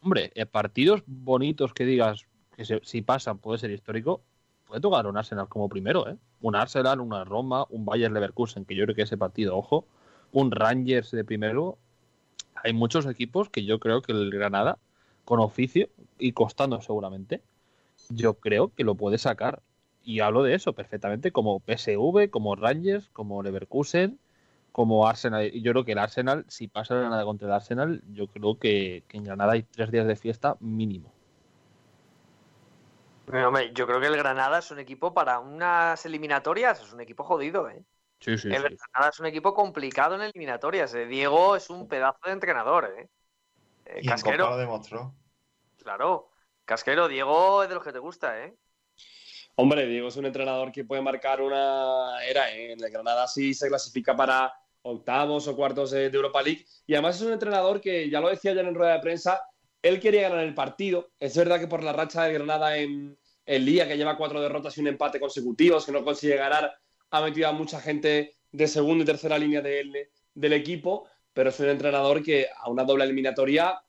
[0.00, 2.26] hombre, eh, partidos bonitos que digas
[2.56, 4.22] que se- si pasan puede ser histórico.
[4.70, 6.16] Puede tocar un Arsenal como primero, ¿eh?
[6.42, 9.84] Un Arsenal, una Roma, un Bayern Leverkusen, que yo creo que ese partido, ojo,
[10.30, 11.76] un Rangers de primero.
[12.54, 14.78] Hay muchos equipos que yo creo que el Granada,
[15.24, 15.88] con oficio
[16.20, 17.42] y costando seguramente,
[18.10, 19.60] yo creo que lo puede sacar.
[20.04, 24.20] Y hablo de eso perfectamente, como PSV, como Rangers, como Leverkusen,
[24.70, 25.50] como Arsenal.
[25.50, 29.24] Yo creo que el Arsenal, si pasa Granada contra el Arsenal, yo creo que en
[29.24, 31.12] Granada hay tres días de fiesta mínimo.
[33.30, 37.00] Pero, hombre, yo creo que el Granada es un equipo para unas eliminatorias, es un
[37.00, 37.84] equipo jodido, ¿eh?
[38.20, 38.76] Sí, sí, el sí.
[38.92, 40.92] Granada es un equipo complicado en eliminatorias.
[40.94, 41.06] eh.
[41.06, 43.08] Diego es un pedazo de entrenador, ¿eh?
[43.86, 45.14] Eh, Y Casquero, lo demostró.
[45.82, 46.30] claro.
[46.64, 48.54] Casquero, Diego es de los que te gusta, ¿eh?
[49.56, 52.50] Hombre, Diego es un entrenador que puede marcar una era.
[52.52, 52.72] ¿eh?
[52.72, 56.64] En el Granada sí se clasifica para octavos o cuartos de, de Europa League.
[56.86, 59.40] Y además es un entrenador que, ya lo decía ya en rueda de prensa,
[59.82, 61.10] él quería ganar el partido.
[61.18, 64.76] Es verdad que por la racha de Granada en el día, que lleva cuatro derrotas
[64.76, 66.72] y un empate consecutivos, que no consigue ganar,
[67.10, 71.08] ha metido a mucha gente de segunda y tercera línea del, equipo.
[71.32, 73.80] Pero es un entrenador que a una doble eliminatoria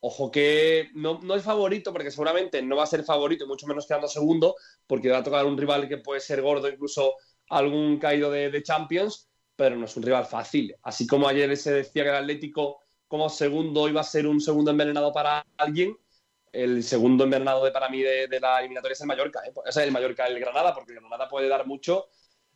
[0.00, 3.84] Ojo que no, no es favorito, porque seguramente no va a ser favorito, mucho menos
[3.84, 4.54] quedando segundo,
[4.86, 7.14] porque va a tocar un rival que puede ser gordo, incluso
[7.48, 10.72] algún caído de, de Champions, pero no es un rival fácil.
[10.82, 14.70] Así como ayer se decía que el Atlético como segundo iba a ser un segundo
[14.70, 15.96] envenenado para alguien,
[16.52, 19.52] el segundo envenenado de, para mí de, la eliminatoria es el Mallorca, ¿eh?
[19.54, 22.06] o el Mallorca, el Granada, porque el Granada puede dar mucho.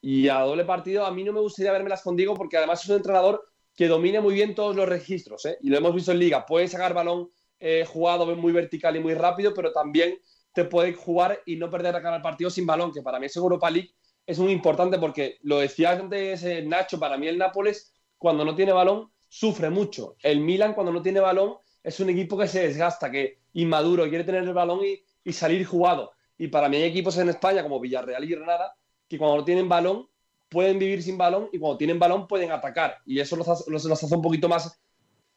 [0.01, 2.89] Y a doble partido, a mí no me gustaría vermelas con Diego, porque además es
[2.91, 5.59] un entrenador que domina muy bien todos los registros, ¿eh?
[5.61, 6.47] y lo hemos visto en Liga.
[6.47, 10.19] Puede sacar balón eh, jugado muy vertical y muy rápido, pero también
[10.53, 13.37] te puede jugar y no perder a cada partido sin balón, que para mí es
[13.37, 13.95] Europa League
[14.27, 18.55] es muy importante porque lo decía antes eh, Nacho, para mí el Nápoles cuando no
[18.55, 20.17] tiene balón sufre mucho.
[20.23, 24.25] El Milan cuando no tiene balón es un equipo que se desgasta, que inmaduro, quiere
[24.25, 26.13] tener el balón y, salir jugado.
[26.37, 28.77] Y para mí hay equipos en España como Villarreal y Granada
[29.09, 30.07] que cuando no tienen balón
[30.51, 32.99] pueden vivir sin balón y cuando tienen balón pueden atacar.
[33.07, 34.79] Y eso los, hace- los- hace un poquito más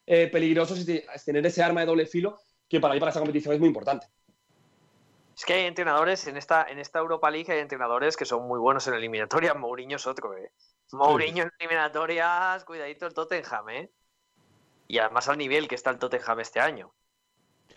[0.05, 3.21] eh, peligrosos y es tener ese arma de doble filo que para mí para esta
[3.21, 4.07] competición es muy importante.
[5.37, 8.59] Es que hay entrenadores en esta, en esta Europa League, hay entrenadores que son muy
[8.59, 9.55] buenos en eliminatorias.
[9.55, 10.51] Mourinho es otro, ¿eh?
[10.91, 13.91] Mourinho en eliminatorias, cuidadito el Tottenham, ¿eh?
[14.87, 16.93] Y además al nivel que está el Tottenham este año.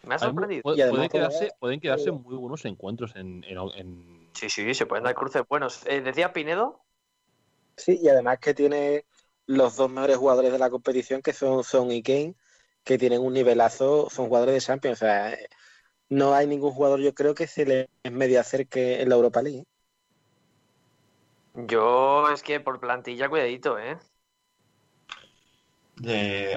[0.04, 0.62] Me ha sorprendido.
[0.62, 4.74] puede- Y además pueden, quedarse, pueden quedarse muy buenos encuentros en, en- en- Sí, sí,
[4.74, 5.84] se pueden dar cruces buenos.
[5.86, 6.84] Eh, decía Pinedo,
[7.76, 9.06] Sí, y además que tiene
[9.46, 12.34] los dos mejores jugadores de la competición, que son Son y Kane,
[12.82, 14.98] que tienen un nivelazo, son jugadores de Champions.
[14.98, 15.48] O sea, eh,
[16.08, 19.64] no hay ningún jugador, yo creo, que se le medio acerque en la Europa League.
[21.54, 23.98] Yo es que por plantilla, cuidadito, ¿eh?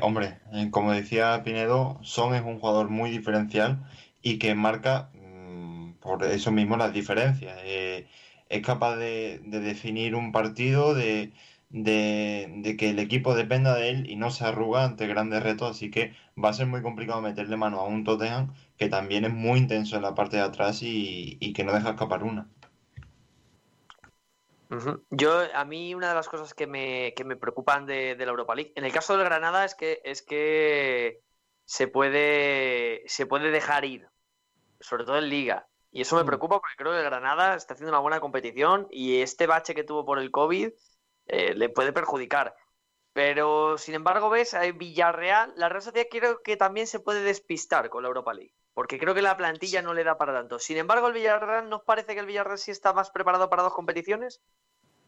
[0.01, 3.83] Hombre, eh, como decía Pinedo, Son es un jugador muy diferencial
[4.21, 7.57] y que marca mm, por eso mismo las diferencias.
[7.63, 8.07] Eh,
[8.49, 11.33] es capaz de, de definir un partido, de,
[12.77, 16.13] que el equipo dependa de él y no se arruga ante grandes retos, así que
[16.43, 19.95] va a ser muy complicado meterle mano a un Tottenham que también es muy intenso
[19.95, 22.47] en la parte de atrás y que no deja escapar una.
[25.09, 28.31] Yo, a mí, una de las cosas que me, que me preocupan de, de la
[28.31, 31.21] Europa League, en el caso del Granada, es que, es que
[31.65, 34.07] se puede, se puede dejar ir,
[34.79, 35.67] sobre todo en Liga.
[35.91, 36.27] Y eso me Mm.
[36.27, 39.83] preocupa porque creo que el Granada está haciendo una buena competición y este bache que
[39.83, 40.71] tuvo por el COVID
[41.27, 42.55] eh, le puede perjudicar.
[43.13, 47.89] Pero, sin embargo, ves, hay Villarreal, la Real Sociedad creo que también se puede despistar
[47.89, 50.59] con la Europa League, porque creo que la plantilla no le da para tanto.
[50.59, 53.73] Sin embargo, el Villarreal, ¿nos parece que el Villarreal sí está más preparado para dos
[53.73, 54.41] competiciones?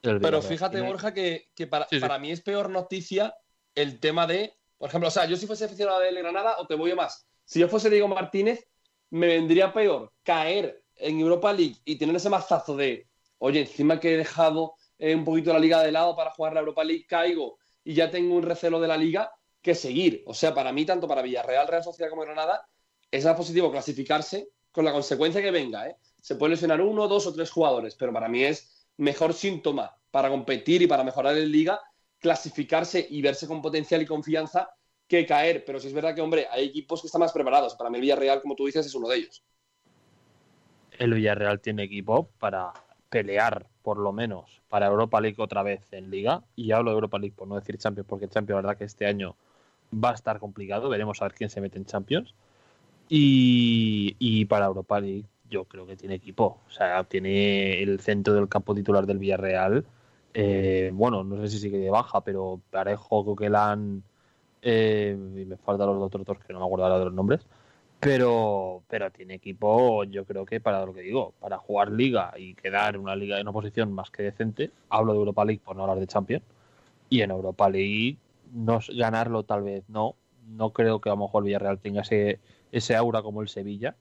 [0.01, 2.01] Pero fíjate, Tiene- Borja, que, que para, Sí, sí.
[2.01, 3.35] para mí es peor noticia
[3.73, 6.75] el tema de, por ejemplo, o sea, yo si fuese aficionado del Granada, o te
[6.75, 8.67] voy a más, si yo fuese Diego Martínez,
[9.11, 14.13] me vendría peor caer en Europa League y tener ese mazazo de, oye, encima que
[14.13, 17.57] he dejado eh, un poquito la liga de lado para jugar la Europa League, caigo
[17.83, 20.23] y ya tengo un recelo de la liga, que seguir.
[20.27, 22.67] O sea, para mí, tanto para Villarreal, Real Sociedad como Granada,
[23.13, 25.87] es más positivo clasificarse con la consecuencia que venga.
[25.87, 25.95] ¿eh?
[26.19, 30.29] Se puede lesionar uno, dos o tres jugadores, pero para mí es mejor síntoma para
[30.29, 31.79] competir y para mejorar en liga
[32.17, 34.67] clasificarse y verse con potencial y confianza
[35.07, 35.63] que caer.
[35.63, 37.75] Pero sí es verdad que, hombre, hay equipos que están más preparados.
[37.75, 39.43] Para mí, el Villarreal, como tú dices, es uno de ellos.
[40.97, 42.73] El Villarreal tiene equipo para
[43.09, 46.41] pelear, por lo menos, para Europa League otra vez en Liga.
[46.55, 49.05] Y hablo de Europa League por no decir Champions, porque Champions, la verdad que este
[49.05, 49.35] año
[49.93, 50.89] va a estar complicado.
[50.89, 52.33] Veremos a ver quién se mete en Champions.
[53.15, 56.61] Y, para Europa League, yo creo que tiene equipo.
[56.67, 59.85] O sea, tiene el centro del campo titular del Villarreal.
[60.33, 64.01] Eh, bueno, no sé si sigue de baja, pero Parejo, Coquelán
[64.63, 67.45] eh, y me faltan los otros dos que no me acuerdo ahora de los nombres.
[67.99, 72.55] Pero, pero tiene equipo, yo creo que para lo que digo, para jugar liga y
[72.55, 74.71] quedar en una liga en una posición más que decente.
[74.89, 76.43] Hablo de Europa League por no hablar de Champions.
[77.09, 78.17] Y en Europa League,
[78.95, 80.15] ganarlo tal vez no.
[80.47, 82.39] No creo que a lo mejor Villarreal tenga ese,
[82.73, 83.95] ese aura como el Sevilla.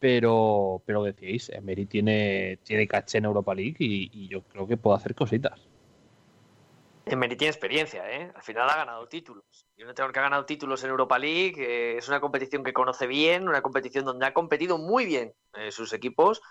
[0.00, 4.96] Pero, pero decíais, Emery tiene, tiene caché en Europa League y, yo creo que puede
[4.96, 5.60] hacer cositas.
[7.04, 8.30] Emery tiene experiencia, ¿eh?
[8.34, 9.44] Al final ha ganado títulos.
[9.76, 12.72] Y un entrenador que ha ganado títulos en Europa League eh, es una competición que
[12.72, 16.42] conoce bien, una competición donde ha competido muy bien eh, sus equipos.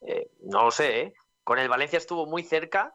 [0.00, 1.14] Eh, no lo sé.
[1.42, 2.94] Con el Valencia estuvo muy cerca,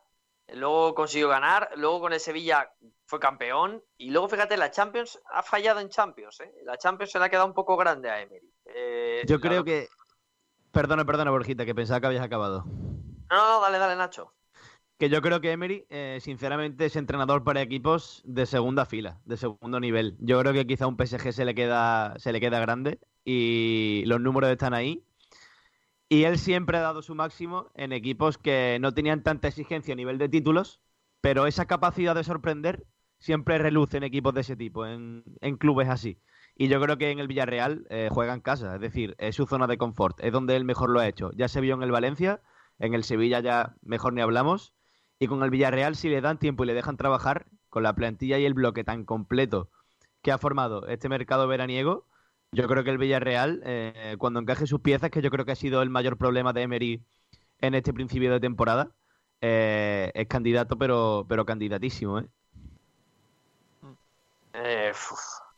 [0.56, 2.72] luego consiguió ganar, luego con el Sevilla
[3.06, 6.54] fue campeón y luego fíjate, la Champions ha fallado en Champions, ¿eh?
[6.64, 8.52] La Champions se le ha quedado un poco grande a Emery.
[8.66, 9.88] Eh, Yo la- creo que.
[10.72, 12.64] Perdona, perdona, Borjita, que pensaba que habías acabado.
[12.66, 14.34] No, no, dale, dale, Nacho.
[15.00, 19.38] Que yo creo que Emery, eh, sinceramente, es entrenador para equipos de segunda fila, de
[19.38, 20.18] segundo nivel.
[20.20, 24.20] Yo creo que quizá un PSG se le queda, se le queda grande y los
[24.20, 25.04] números están ahí.
[26.10, 29.96] Y él siempre ha dado su máximo en equipos que no tenían tanta exigencia a
[29.96, 30.82] nivel de títulos,
[31.22, 32.88] pero esa capacidad de sorprender
[33.20, 36.20] siempre reluce en equipos de ese tipo, en, en clubes así.
[36.56, 39.46] Y yo creo que en el Villarreal eh, juega en casa, es decir, es su
[39.46, 41.32] zona de confort, es donde él mejor lo ha hecho.
[41.36, 42.42] Ya se vio en el Valencia,
[42.80, 44.74] en el Sevilla ya mejor ni hablamos.
[45.20, 48.40] Y con el Villarreal, si le dan tiempo y le dejan trabajar, con la plantilla
[48.40, 49.70] y el bloque tan completo
[50.22, 52.08] que ha formado este mercado veraniego,
[52.52, 55.56] yo creo que el Villarreal, eh, cuando encaje sus piezas, que yo creo que ha
[55.56, 57.04] sido el mayor problema de Emery
[57.62, 58.92] en este principio de temporada,
[59.42, 62.20] eh, es candidato, pero, pero candidatísimo.
[62.20, 62.28] ¿eh?
[64.54, 64.94] Eh,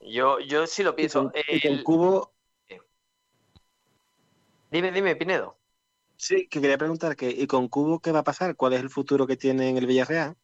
[0.01, 1.29] yo, yo sí lo Y pienso.
[1.29, 2.33] con, y con El- Cubo,
[4.71, 5.59] Dime, dime, Pinedo.
[6.17, 8.55] sí, que quería preguntar que, ¿y con Cubo qué va a pasar?
[8.55, 10.37] ¿Cuál es el futuro que tiene en el Villarreal?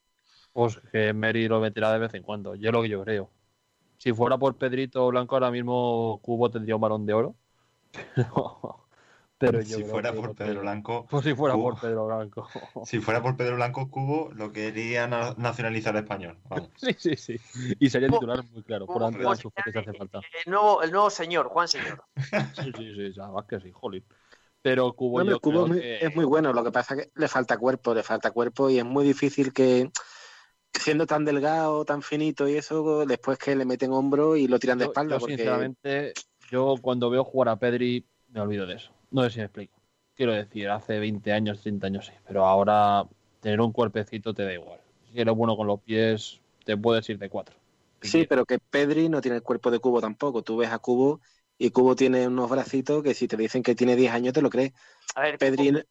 [0.52, 3.32] Pues que Mary lo meterá de vez en cuando, yo lo que yo creo.
[3.98, 7.36] Si fuera por Pedrito Blanco, ahora mismo Cubo tendría un balón de oro.
[8.16, 8.86] Pero,
[9.38, 11.72] pero yo si creo fuera que por Pedro Blanco, Pues si fuera Cubo.
[11.72, 12.48] por Pedro Blanco.
[12.86, 16.38] si fuera por Pedro Blanco, Cubo lo quería na- nacionalizar español.
[16.50, 16.70] Vamos.
[16.78, 17.40] Sí, sí, sí.
[17.80, 20.22] Y sería titular muy claro, por antes de si hace falta.
[20.46, 22.04] El nuevo, el nuevo señor, Juan Señor.
[22.56, 24.04] Sí, sí, sí, además que sí, jolín.
[24.62, 27.02] Pero Cubo yo Cubo creo es muy, que- es muy bueno, lo que pasa es
[27.06, 29.90] que le falta cuerpo, le falta cuerpo y es muy difícil que,
[30.80, 34.78] siendo tan delgado, tan finito y eso, después que le meten hombro y lo tiran
[34.78, 35.16] de Yo- espalda.
[35.16, 35.38] yo, porque...
[35.38, 36.14] sinceramente,
[36.52, 38.92] yo cuando veo jugar a Pedri me olvido de eso.
[39.12, 39.74] No sé si me explico.
[40.16, 43.06] Quiero decir, hace 20 años, 30 años sí, pero ahora
[43.40, 44.80] tener un cuerpecito te da igual.
[45.12, 47.56] Si eres bueno con los pies, te puedes ir de cuatro.
[48.02, 48.28] Sí, quieres.
[48.28, 50.42] pero que Pedri no tiene el cuerpo de Cubo tampoco.
[50.44, 51.22] Tú ves a Cubo
[51.58, 54.50] y Cubo tiene unos bracitos que si te dicen que tiene 10 años te lo
[54.50, 54.74] crees.
[55.16, 55.82] A ver, Pedri, Cubo,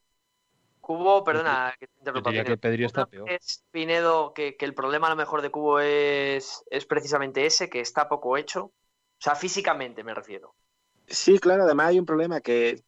[0.87, 2.31] Cubo, perdona que te Yo interrumpa.
[2.31, 2.61] diría que Pinedo.
[2.61, 3.27] Pedri está ¿Tú peor.
[3.27, 7.69] crees, Pinedo, que, que el problema a lo mejor de Cubo es, es precisamente ese,
[7.69, 8.65] que está poco hecho.
[8.67, 8.73] O
[9.19, 10.55] sea, físicamente me refiero.
[11.07, 12.83] sí, claro, además hay un problema que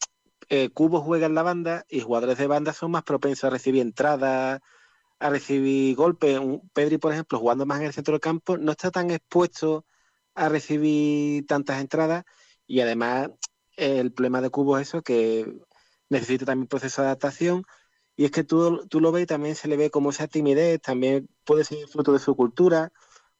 [0.49, 3.83] eh, Cubo juega en la banda y jugadores de banda son más propensos a recibir
[3.83, 4.61] entradas,
[5.19, 6.39] a recibir golpes.
[6.39, 9.87] Un- Pedri, por ejemplo, jugando más en el centro del campo, no está tan expuesto
[10.35, 12.25] a recibir tantas entradas
[12.67, 13.31] y además
[13.77, 15.47] eh, el problema de Cubo es eso, que
[16.09, 17.65] necesita también proceso de adaptación
[18.19, 20.81] y es que tú, tú lo ves y también se le ve como esa timidez,
[20.83, 22.93] también puede ser fruto de su cultura,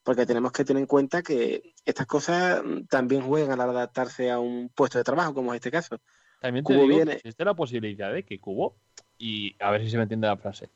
[0.05, 3.73] porque tenemos que tener en cuenta que estas cosas mm, también juegan a la hora
[3.73, 5.99] de adaptarse a un puesto de trabajo, como es este caso.
[6.41, 8.77] También te Cubo digo viene- existe la posibilidad de que Cubo,
[9.19, 10.71] y a ver si se me entiende la frase,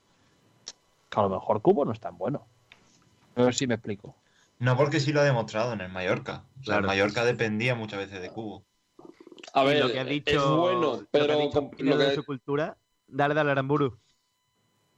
[1.08, 2.48] que a lo mejor Cubo no es tan bueno.
[3.36, 4.16] A ver si me explico.
[4.58, 6.44] No porque sí lo ha demostrado en el Mallorca.
[6.60, 6.86] O sea, el Claro.
[6.88, 8.64] Mallorca dependía muchas veces de Cubo.
[9.54, 11.96] A ver, lo que ha dicho, es bueno, lo que ha pero dicho con- Pinedo
[11.98, 12.76] lo de su cultura,
[13.12, 13.98] dale, dale, Aramburu.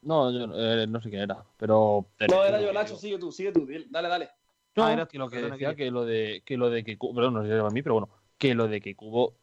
[0.02, 2.06] No, yo eh, no sé quién era, pero...
[2.28, 4.30] No, era yo, Nacho, sigue tú, sigue tú, dale, dale.
[4.76, 7.14] No, Ah, era que lo que decía que lo de que lo de que Cubo,
[7.14, 8.08] perdón, no sé si era a mí, pero bueno,
[8.38, 9.34] que lo de que Cubo,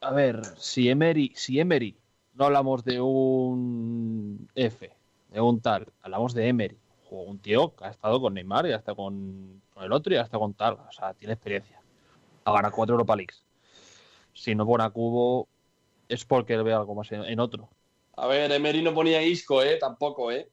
[0.00, 1.96] a ver, si Emery, si Emery
[2.34, 4.90] no hablamos de un F,
[5.30, 6.78] de un tal, hablamos de Emery.
[7.10, 10.38] Un tío que ha estado con Neymar y hasta con, con el otro y hasta
[10.38, 10.74] con tal.
[10.74, 11.80] O sea, tiene experiencia.
[12.44, 13.44] Ha ganado cuatro Europa Leagues.
[14.34, 15.48] Si no pone a Cubo,
[16.08, 17.70] es porque él ve algo más en, en otro.
[18.20, 19.76] A ver, Emery no ponía Isco, ¿eh?
[19.76, 20.50] Tampoco, ¿eh?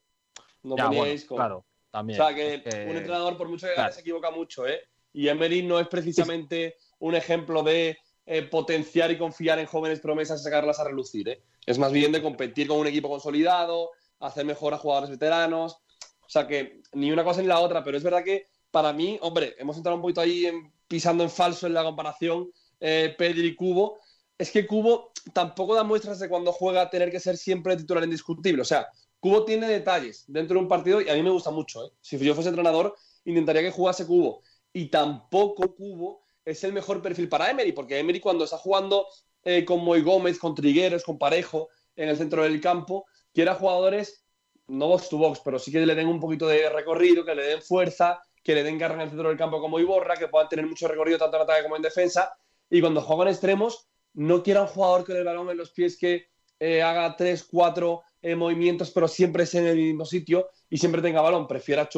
[0.63, 1.35] No Ya, ponía bueno, Isco.
[1.35, 2.19] claro, también.
[2.21, 3.87] O sea, que un entrenador, por mucho que Claro.
[3.87, 4.81] gane, se equivoca mucho, ¿eh?
[5.13, 7.97] Y Emery no es precisamente un ejemplo de
[8.27, 11.41] eh, potenciar y confiar en jóvenes promesas y sacarlas a relucir, ¿eh?
[11.65, 15.77] Es más bien de competir con un equipo consolidado, hacer mejor a jugadores veteranos.
[16.21, 19.17] O sea, que ni una cosa ni la otra, pero es verdad que para mí,
[19.21, 23.47] hombre, hemos entrado un poquito ahí en- pisando en falso en la comparación eh, Pedri
[23.47, 23.97] y Cubo.
[24.37, 28.61] Es que Cubo tampoco da muestras de cuando juega tener que ser siempre titular indiscutible.
[28.61, 28.87] O sea,
[29.19, 31.85] Cubo tiene detalles dentro de un partido y a mí me gusta mucho.
[31.85, 31.91] ¿eh?
[32.01, 34.43] Si yo fuese entrenador, intentaría que jugase Cubo.
[34.73, 39.07] Y tampoco Cubo es el mejor perfil para Emery, porque Emery cuando está jugando
[39.43, 43.55] eh, con Moy Gómez, con Trigueros, con Parejo en el centro del campo, quiere a
[43.55, 44.25] jugadores
[44.67, 47.43] no box to box, pero sí que le den un poquito de recorrido, que le
[47.43, 50.49] den fuerza, que le den garra en el centro del campo como Iborra, que puedan
[50.49, 52.35] tener mucho recorrido tanto en ataque como en defensa.
[52.69, 56.27] Y cuando juegan extremos, no quiera un jugador con el balón en los pies que
[56.59, 61.01] eh, haga tres, cuatro eh, movimientos, pero siempre esté en el mismo sitio y siempre
[61.01, 61.47] tenga balón.
[61.47, 61.89] Prefiera a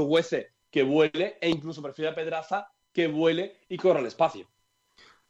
[0.69, 4.47] que vuele e incluso prefiere a Pedraza que vuele y corra al espacio.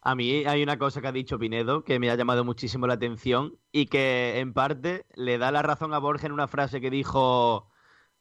[0.02, 2.94] A mí hay una cosa que ha dicho Pinedo que me ha llamado muchísimo la
[2.94, 6.90] atención y que en parte le da la razón a Borja en una frase que
[6.90, 7.70] dijo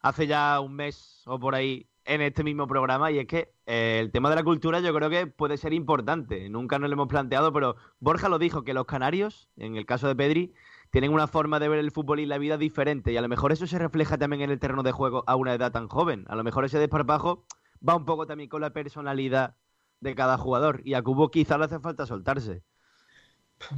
[0.01, 3.99] hace ya un mes o por ahí en este mismo programa y es que eh,
[4.01, 6.49] el tema de la cultura yo creo que puede ser importante.
[6.49, 10.09] Nunca nos lo hemos planteado, pero Borja lo dijo que los canarios, en el caso
[10.09, 10.55] de Pedri,
[10.91, 13.53] tienen una forma de ver el fútbol y la vida diferente y a lo mejor
[13.53, 16.25] eso se refleja también en el terreno de juego a una edad tan joven.
[16.29, 17.45] A lo mejor ese desparpajo
[17.87, 19.57] va un poco también con la personalidad
[20.01, 22.63] de cada jugador y a Cubo quizá le hace falta soltarse.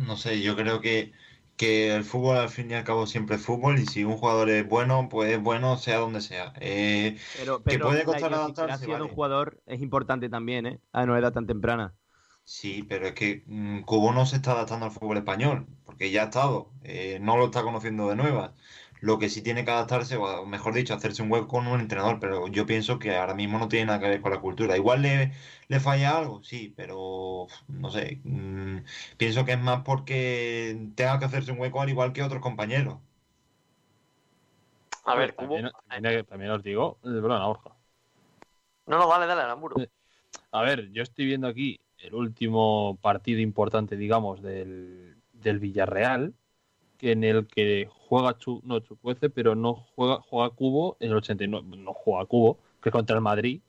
[0.06, 1.12] No sé, yo creo que,
[1.58, 4.50] que el fútbol al fin y al cabo siempre es fútbol y si un jugador
[4.50, 6.54] es bueno, pues es bueno sea donde sea.
[6.60, 9.08] Eh, Pero, Que pero puede la costar idiosincrasia adaptarse, de un vale.
[9.08, 10.80] jugador es importante también, ¿eh?
[10.92, 11.96] A una edad tan temprana.
[12.44, 16.22] sí, pero es que mm, Cubo no se está adaptando al fútbol español, porque ya
[16.22, 18.52] ha estado, eh, no lo está conociendo de nuevas.
[19.00, 22.18] Lo que sí tiene que adaptarse, o mejor dicho, hacerse un hueco con un entrenador,
[22.20, 24.76] pero yo pienso que ahora mismo no tiene nada que ver con la cultura.
[24.76, 25.32] Igual le,
[25.68, 28.78] le falla algo, sí, pero no sé, mm,
[29.16, 32.98] pienso que es más porque tenga que hacerse un hueco al igual que otros compañeros.
[35.04, 37.74] A ver, también, también, también os digo, eh, perdona, Borja.
[38.86, 39.76] No, no, dale, dale, Aramburu.
[39.80, 39.88] Eh,
[40.52, 46.34] A ver, yo estoy viendo aquí el último partido importante, digamos, del, del Villarreal,
[47.00, 51.66] en el que juega Chu, no Chukwueze, pero no juega, juega Cubo en el 89,
[51.78, 53.60] no juega Cubo, que es contra el Madrid,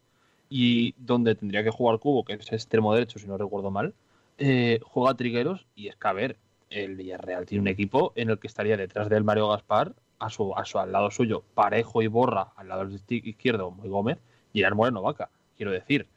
[0.50, 3.94] y donde tendría que jugar Cubo, que es extremo derecho, si no recuerdo mal,
[4.38, 6.38] eh, juega Trigueros, y es que, a ver,
[6.70, 10.54] el Villarreal tiene un equipo en el que estaría detrás del Mario Gaspar, a su,
[10.56, 14.18] a su al lado suyo, Parejo y Borra, al lado izquierdo, Muy Gómez,
[14.54, 15.30] y el Moreno Vaca.
[15.56, 16.08] Quiero decir,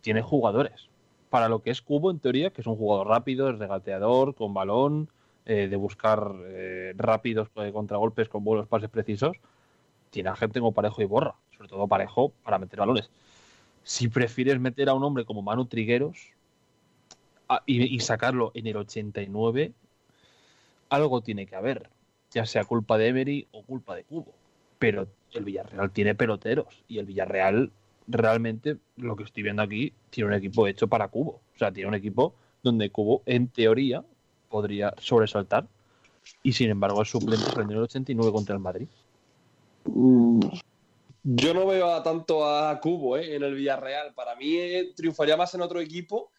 [0.00, 0.88] tiene jugadores.
[1.30, 4.52] Para lo que es Cubo, en teoría, que es un jugador rápido, es regateador, con
[4.52, 5.08] balón,
[5.46, 9.36] eh, de buscar eh, rápidos eh, contragolpes con buenos pases precisos,
[10.10, 13.10] tiene a gente como Parejo y Borra, sobre todo Parejo para meter balones.
[13.84, 16.18] Si prefieres meter a un hombre como Manu Trigueros
[17.48, 19.72] a- y, y sacarlo en el 89,
[20.90, 21.90] algo tiene que haber,
[22.30, 24.34] ya sea culpa de Emery o culpa de Cubo.
[24.78, 27.72] Pero el Villarreal tiene peloteros y el Villarreal
[28.08, 31.40] realmente lo que estoy viendo aquí tiene un equipo hecho para Cubo.
[31.54, 34.04] O sea, tiene un equipo donde Cubo, en teoría,
[34.52, 35.66] podría sobresaltar.
[36.44, 38.86] Y sin embargo, es suplente en el 89 contra el Madrid.
[41.24, 43.34] Yo no veo tanto a Cubo ¿eh?
[43.34, 44.12] en el Villarreal.
[44.14, 46.30] Para mí eh, triunfaría más en otro equipo.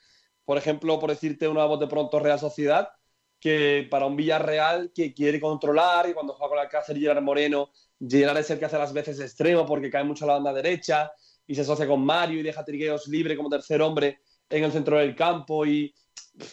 [0.46, 2.90] Por ejemplo, por decirte una voz de pronto Real Sociedad,
[3.40, 7.70] que para un Villarreal que quiere controlar y cuando juega con Alcácer y Gerard Moreno,
[8.00, 10.54] Gerard es el que hace las veces de extremo porque cae mucho a la banda
[10.54, 11.12] derecha
[11.48, 14.72] y se asocia con Mario y deja a Trigueros libre como tercer hombre en el
[14.72, 15.94] centro del campo y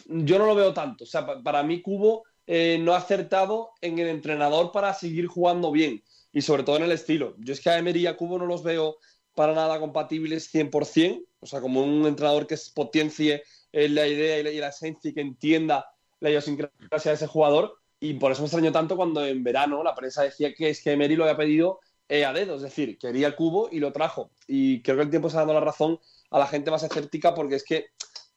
[0.07, 1.03] yo no lo veo tanto.
[1.03, 5.27] O sea, pa- para mí Cubo eh, no ha acertado en el entrenador para seguir
[5.27, 6.03] jugando bien
[6.33, 7.35] y sobre todo en el estilo.
[7.39, 8.97] Yo es que a Emery y a Cubo no los veo
[9.35, 14.43] para nada compatibles 100%, o sea, como un entrenador que potencie eh, la idea y
[14.43, 15.85] la, y esencia y que entienda
[16.19, 17.77] la idiosincrasia de ese jugador.
[17.99, 20.91] Y por eso me extrañó tanto cuando en verano la prensa decía que es que
[20.91, 21.79] Emery lo había pedido
[22.09, 24.31] eh, a dedo, es decir, quería el cubo y lo trajo.
[24.47, 25.99] Y creo que el tiempo está dando la razón
[26.31, 27.87] a la gente más escéptica porque es que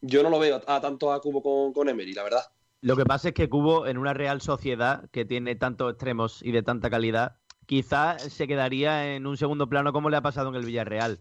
[0.07, 2.42] yo no lo veo a, tanto a Cubo con, con Emery, la verdad.
[2.80, 6.52] Lo que pasa es que Cubo, en una Real Sociedad que tiene tantos extremos y
[6.52, 10.57] de tanta calidad, quizá se quedaría en un segundo plano como le ha pasado en
[10.57, 11.20] el Villarreal.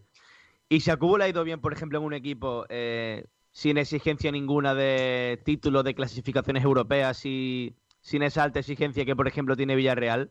[0.68, 3.78] Y si a Cubo le ha ido bien, por ejemplo, en un equipo eh, sin
[3.78, 9.56] exigencia ninguna de títulos, de clasificaciones europeas y sin esa alta exigencia que, por ejemplo,
[9.56, 10.30] tiene Villarreal,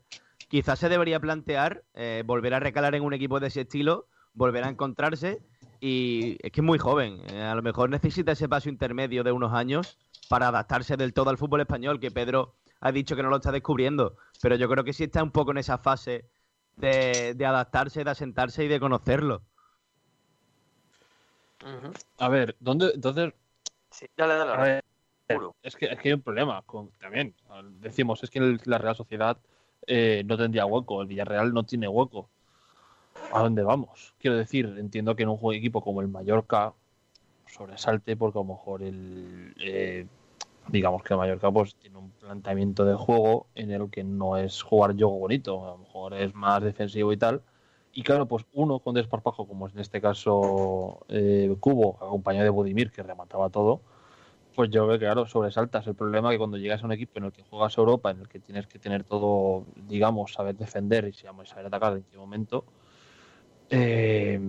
[0.49, 4.65] quizás se debería plantear eh, volver a recalar en un equipo de ese estilo, volver
[4.65, 5.41] a encontrarse
[5.85, 7.19] y es que es muy joven.
[7.29, 9.97] eh, a lo mejor necesita ese paso intermedio de unos años
[10.29, 13.51] para adaptarse del todo al fútbol español, que Pedro ha dicho que no lo está
[13.51, 16.23] descubriendo, pero yo creo que sí está un poco en esa fase
[16.77, 19.41] de, de adaptarse, de asentarse y de conocerlo.
[22.17, 22.91] A ver, ¿dónde?
[22.95, 23.33] Entonces,
[23.91, 24.51] Sí, dale, dale.
[24.53, 24.83] a ver,
[25.61, 27.35] es que, es que hay un problema con, también.
[27.81, 29.37] Decimos, es que el- la Real Sociedad
[29.85, 32.29] eh, no tendría hueco, el Villarreal no tiene hueco.
[33.31, 34.13] ¿A dónde vamos?
[34.19, 36.73] Quiero decir, entiendo que en un juego equipo como el Mallorca
[37.47, 40.07] sobresalte porque a lo mejor el eh,
[40.67, 44.61] digamos que el Mallorca pues tiene un planteamiento de juego en el que no es
[44.61, 47.41] jugar juego bonito, a lo mejor es más defensivo y tal.
[47.93, 52.49] Y claro, pues uno con desparpajo, como es en este caso eh, Cubo, acompañado de
[52.49, 53.81] Budimir, que remataba todo,
[54.55, 55.85] pues yo creo que claro, sobresaltas.
[55.85, 58.21] El problema es que cuando llegas a un equipo en el que juegas Europa, en
[58.21, 62.65] el que tienes que tener todo, digamos, saber defender y saber atacar en qué momento,
[63.75, 64.39] eh,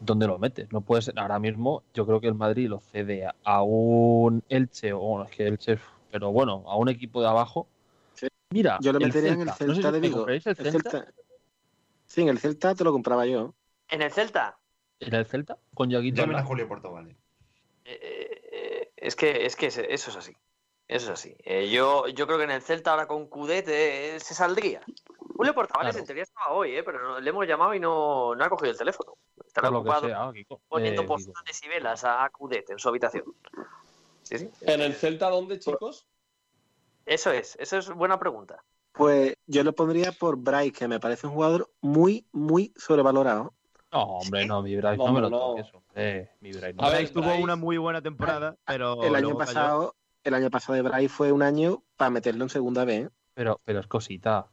[0.00, 0.72] ¿dónde lo metes?
[0.72, 4.98] No puedes, ahora mismo yo creo que el Madrid lo cede a- un Elche, o
[4.98, 5.78] bueno, es que Elche,
[6.10, 7.66] pero bueno, a un equipo de abajo.
[8.14, 8.28] Sí.
[8.50, 10.28] Mira, Yo lo el metería en el No sé si Celta de te Vigo.
[10.28, 11.12] el El Celta, Celta-
[12.06, 13.54] Sí, en el Celta te lo compraba yo.
[13.88, 14.58] En el Celta,
[15.00, 15.58] ¿En el Celta?
[15.74, 16.44] Con Yaguito Llamen a.
[16.44, 17.16] Julio Portovale.
[17.84, 20.32] eh, eh, es que, es que eso es así.
[20.86, 21.34] Eso es así.
[21.44, 24.82] Eh, yo, yo creo que en el Celta ahora con Cudet eh, se saldría.
[25.36, 25.98] Julio Portavales Claro.
[26.02, 28.78] en teoría estaba hoy, eh, pero le hemos llamado y no, no ha cogido el
[28.78, 29.14] teléfono.
[29.46, 30.60] Estará ocupado sea, Kiko.
[30.68, 33.24] poniendo Eh, postales y velas a Cudet en su habitación.
[34.22, 34.50] Sí, sí.
[34.62, 36.06] ¿En el Celta dónde, chicos?
[37.04, 38.62] Eso es, eso es buena pregunta.
[38.92, 43.52] Pues yo lo pondría por Bryce, que me parece un jugador muy, muy sobrevalorado.
[43.92, 45.38] No, hombre, no, mi Bryce, No, no, me lo no.
[45.38, 46.30] toques, hombre.
[46.40, 46.84] Mi Bryce no.
[46.84, 49.38] A ver, tuvo Bryce- una muy buena temporada, pero el año cayó.
[49.38, 53.06] pasado, el año pasado de Bryce fue un año para meterlo en segunda vez.
[53.06, 53.10] ¿eh?
[53.34, 54.46] Pero, pero es cosita.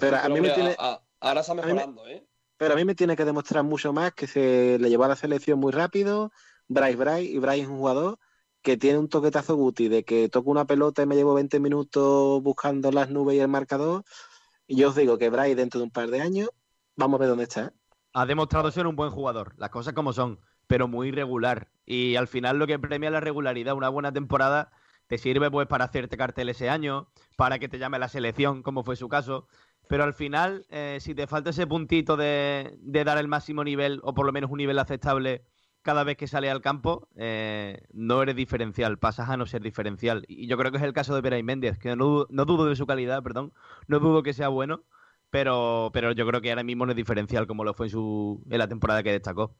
[0.00, 2.26] Pero a mí me tiene, a- a- ahora está mí me- mejorando, ¿eh?
[2.56, 5.16] pero a mí me tiene que demostrar mucho más que se le llevó a la
[5.16, 6.32] selección muy rápido.
[6.68, 8.18] Bryce, Bryce, y Bryce es un jugador
[8.62, 12.42] que tiene un toquetazo Guti de que toco una pelota y me llevo 20 minutos
[12.42, 14.04] buscando las nubes y el marcador.
[14.66, 16.50] Y yo os digo que Bryce dentro de un par de años,
[16.96, 17.72] vamos a ver dónde está.
[18.14, 21.68] Ha demostrado ser un buen jugador, las cosas como son, pero muy irregular.
[21.84, 24.70] Y al final lo que premia la regularidad, una buena temporada,
[25.08, 28.84] te sirve pues para hacerte cartel ese año, para que te llame la selección, como
[28.84, 29.48] fue su caso.
[29.88, 34.14] Pero al final, eh, si te falta ese puntito de, dar el máximo nivel, o
[34.14, 35.42] por lo menos un nivel aceptable
[35.82, 40.24] cada vez que sale al campo, eh, no eres diferencial, pasas a no ser diferencial.
[40.28, 42.66] Y yo creo que es el caso de Pérez Méndez, que no, dudo- no dudo
[42.66, 43.52] de su calidad, perdón,
[43.86, 44.84] no dudo que sea bueno,
[45.30, 48.42] pero, pero yo creo que ahora mismo no es diferencial como lo fue en, su,
[48.50, 49.54] en la temporada que destacó.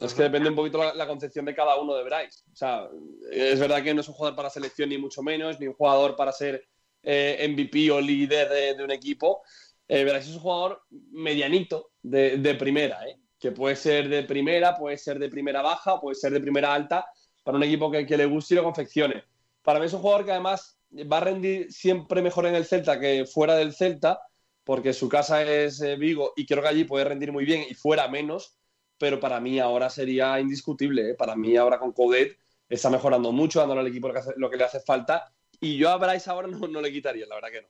[0.00, 2.44] Es que depende un poquito la, la concepción de cada uno de Bryce.
[2.52, 2.88] O sea,
[3.30, 6.16] es verdad que no es un jugador para selección ni mucho menos, ni un jugador
[6.16, 6.66] para ser
[7.04, 9.42] eh, MVP o líder de, un equipo.
[9.86, 10.82] Eh, Bryce es un jugador
[11.12, 13.18] medianito de, primera, ¿eh?
[13.38, 17.06] que puede ser de primera, puede ser de primera baja, puede ser de primera alta,
[17.42, 19.24] para un equipo que, le guste y lo confeccione.
[19.62, 20.78] Para mí es un jugador que además
[21.10, 24.20] va a rendir siempre mejor en el Celta que fuera del Celta,
[24.64, 27.74] porque su casa es eh, Vigo y creo que allí puede rendir muy bien y
[27.74, 28.58] fuera menos
[28.98, 31.10] pero para mí ahora sería indiscutible.
[31.10, 31.14] ¿eh?
[31.14, 32.38] Para mí ahora con Codet
[32.68, 35.32] está mejorando mucho, dándole al equipo lo que le hace falta.
[35.60, 37.68] Y yo a Bryce ahora no, no le quitaría, la verdad que no.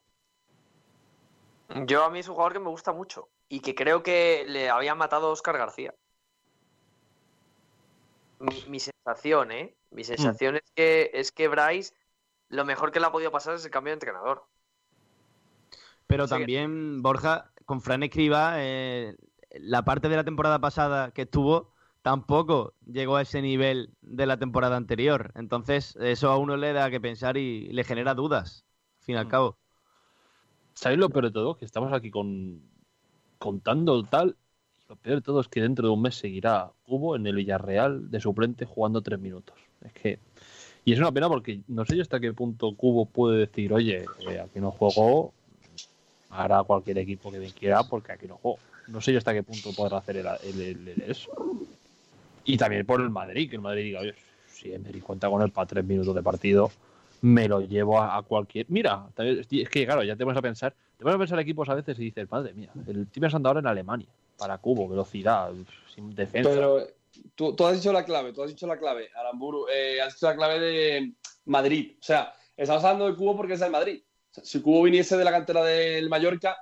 [1.87, 4.71] Yo a mí es un jugador que me gusta mucho y que creo que le
[4.71, 5.95] había matado a Oscar García.
[8.39, 9.75] Mi, mi sensación, ¿eh?
[9.91, 11.95] Mi sensación es que es que Bryce
[12.49, 14.45] lo mejor que le ha podido pasar es el cambio de entrenador.
[16.07, 19.17] Pero también, Borja, con Fran Escriba, eh,
[19.51, 21.74] la parte de la temporada pasada que estuvo
[22.05, 25.33] tampoco llegó a ese nivel de la temporada anterior.
[25.37, 28.67] Entonces, eso a uno le da que pensar y le genera dudas,
[29.01, 29.31] al fin y al Mm.
[29.31, 29.57] cabo.
[30.75, 31.57] ¿Sabéis lo peor de todo?
[31.57, 32.61] Que estamos aquí con
[33.39, 34.37] contando tal.
[34.85, 37.37] y Lo peor de todo es que dentro de un mes seguirá Cubo en el
[37.37, 39.57] Villarreal de suplente jugando tres minutos.
[39.83, 40.19] Es que.
[40.85, 44.05] Y es una pena porque no sé yo hasta qué punto Cubo puede decir, oye,
[44.29, 45.33] eh, aquí no juego,
[46.29, 48.59] hará cualquier equipo que bien quiera porque aquí no juego.
[48.89, 51.31] No sé yo hasta qué punto podrá hacer el, el- el- el- eso.
[52.45, 54.15] Y también por el Madrid, que el Madrid diga, oye,
[54.47, 56.71] si Emery cuenta con él para tres minutos de partido,
[57.23, 58.67] me lo llevo a, cualquier.
[58.69, 61.75] Mira, es que claro, ya te vas a pensar, te vas a pensar equipos a
[61.75, 65.51] veces y dices, madre mía, el Team anda ahora en Alemania, para cubo, velocidad,
[65.95, 66.51] sin defensa.
[66.51, 66.87] Pero
[67.35, 70.37] tú, has dicho la clave, tú has dicho la clave, Aramburu, eh, has dicho la
[70.37, 71.13] clave de
[71.47, 71.93] Madrid.
[71.99, 74.03] O sea, estamos hablando de Cubo porque es del Madrid.
[74.31, 76.59] Si Cubo viniese de la cantera del Mallorca,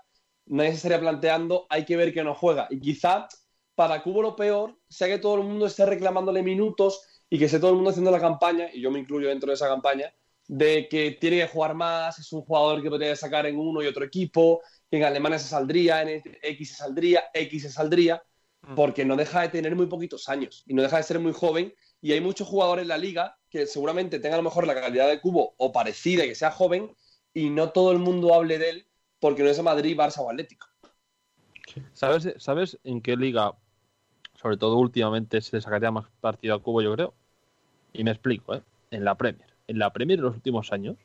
[0.46, 2.66] nadie se estaría planteando, hay que ver que no juega.
[2.70, 3.28] Y quizá
[3.74, 7.00] para Cubo lo peor sea que todo el mundo esté reclamándole minutos
[7.30, 9.54] y que esté todo el mundo haciendo la campaña, y yo me incluyo dentro de
[9.54, 10.12] esa campaña,
[10.46, 13.86] de que tiene que jugar más, es un jugador que podría sacar en uno y
[13.86, 14.60] otro equipo,
[14.90, 18.22] que en Alemania se saldría, en X se saldría, X se saldría,
[18.62, 18.74] Mm.
[18.76, 21.74] porque no deja de tener muy poquitos años y no deja de ser muy joven.
[22.00, 25.08] Y hay muchos jugadores en la liga que seguramente tengan a lo mejor la calidad
[25.08, 26.94] de cubo o parecida, que sea joven,
[27.34, 30.66] y no todo el mundo hable de él porque no es Madrid, Barça o Atlético.
[31.92, 33.56] ¿Sabes, ¿Sabes en qué liga,
[34.42, 37.14] sobre todo últimamente, se le sacaría más partido a Cubo, yo creo?
[37.92, 38.62] Y me explico, ¿eh?
[38.90, 39.48] En la Premier.
[39.68, 40.96] En la Premier en los últimos años,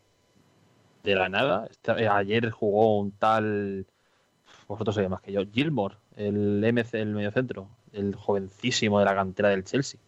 [1.03, 3.85] de la nada, eh, ayer jugó un tal,
[4.67, 9.49] vosotros sabéis más que yo, Gilmore, el MC, el mediocentro, el jovencísimo de la cantera
[9.49, 9.99] del Chelsea.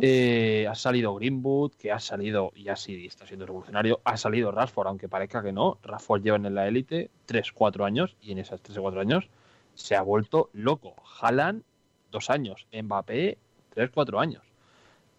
[0.00, 4.00] Eh, ha salido Greenwood, que ha salido y así está siendo revolucionario.
[4.04, 5.78] Ha salido Rashford, aunque parezca que no.
[5.82, 9.28] Rashford lleva en la élite 3-4 años y en esos 3 o 4 años
[9.74, 10.96] se ha vuelto loco.
[11.20, 11.62] Haaland,
[12.10, 12.66] 2 años.
[12.72, 13.38] Mbappé,
[13.74, 14.42] 3-4 años.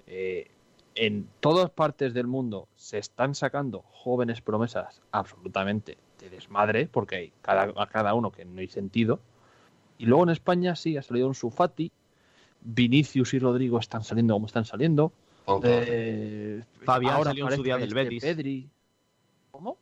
[0.07, 0.49] Eh,
[0.95, 7.33] en todas partes del mundo se están sacando jóvenes promesas absolutamente de desmadre, porque hay
[7.41, 9.19] cada, a cada uno que no hay sentido.
[9.97, 11.91] Y luego en España sí ha salido un Sufati.
[12.63, 15.11] Vinicius y Rodrigo están saliendo como están saliendo.
[15.45, 15.71] Total.
[15.73, 18.23] Eh, Fabián salió en su día del este Betis.
[18.23, 18.69] Pedri.
[19.51, 19.77] ¿Cómo?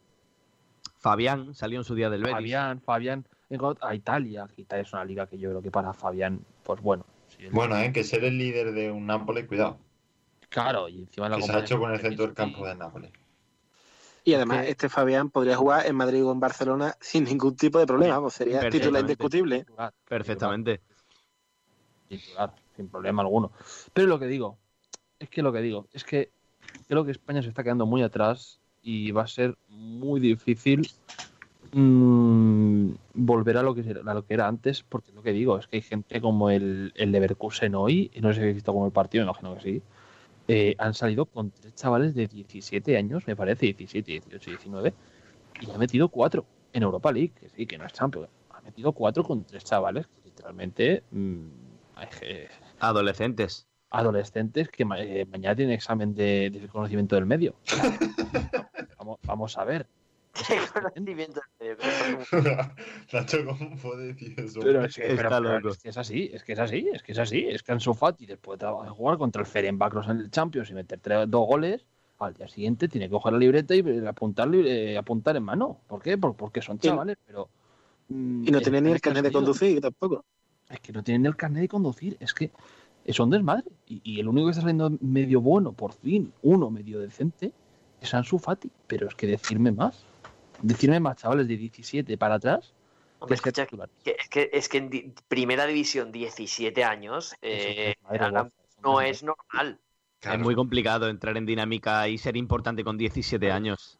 [0.97, 2.36] Fabián salió en su día del Betis.
[2.36, 3.26] Fabián, Fabián.
[3.82, 6.39] A Italia, que Italia es una liga que yo creo que para Fabián,
[6.70, 7.03] pues bueno.
[7.39, 7.91] el- Bueno, ¿eh?
[7.91, 9.80] que ser el líder de un Nápoles, cuidado.
[10.49, 13.11] Claro, y encima la Que se ha hecho con el centro del campo de Nápoles.
[14.24, 17.88] Y además, este Fabián podría jugar en Madrid o en Barcelona sin ningún tipo de
[17.88, 18.15] problema.
[18.17, 19.01] vamos, sería titular Perfectamente.
[19.13, 19.59] indiscutible.
[19.61, 20.82] Titular, Perfectamente.
[22.07, 23.51] titular, sin problema alguno.
[23.93, 24.59] Pero lo que digo,
[25.17, 26.30] es que lo que digo, es que
[26.88, 30.88] creo que España se está quedando muy atrás y va a ser muy difícil
[31.72, 35.57] mm, volver a lo, que, era- a lo que era antes, porque lo que digo
[35.57, 38.74] es que hay gente como el, el Leverkusen hoy, y no sé si habéis visto
[38.74, 39.84] como el partido, me imagino que sí,
[40.47, 44.93] eh, han salido con tres chavales de 17 años, me parece, 17, 18, 19,
[45.61, 48.91] y ha metido cuatro en Europa League, que sí, que no es Champions, ha metido
[48.93, 51.47] cuatro con tres chavales, que literalmente mm,
[52.80, 53.67] Adolescentes.
[53.89, 57.55] adolescentes que ma- eh, mañana tienen examen de, de conocimiento del medio.
[58.97, 59.88] vamos, vamos a ver.
[60.74, 62.74] Conocimiento del medio, que no está como-
[63.14, 64.60] Nacho, ¿cómo puede decir eso?
[64.62, 67.12] Pero es, que, Está pero- es que es así, es que es así, es que
[67.14, 67.46] es así.
[67.48, 71.00] Es que Ansu Fati, después de jugar contra el Ferenbacros en el Champions y meter
[71.00, 71.86] tres- dos goles,
[72.20, 75.80] al día siguiente tiene que coger la libreta y eh, apuntar, eh, apuntar en mano.
[75.88, 76.18] ¿Por qué?
[76.18, 77.50] Por- porque son chavales, pero...
[78.10, 80.26] mm, Y no es tiene que ni el carnet de conducir tampoco.
[80.70, 82.52] es que no tienen el carnet de conducir, es que
[83.06, 83.66] es un desmadre.
[83.88, 87.52] Y, y el único que está saliendo medio bueno, por fin, uno medio decente,
[88.02, 88.70] es Ansu Fati.
[88.86, 90.04] Pero es que decirme más,
[90.62, 92.74] decirme más chavales de 17 para atrás,
[93.20, 93.89] Hombre, que ser escucha, titular.
[94.03, 98.22] que- es, que, es que en di- primera división, 17 años, eh, Es
[98.82, 99.78] no es normal.
[100.22, 100.38] Claro.
[100.38, 103.97] Es muy complicado entrar en dinámica y ser importante con 17 años.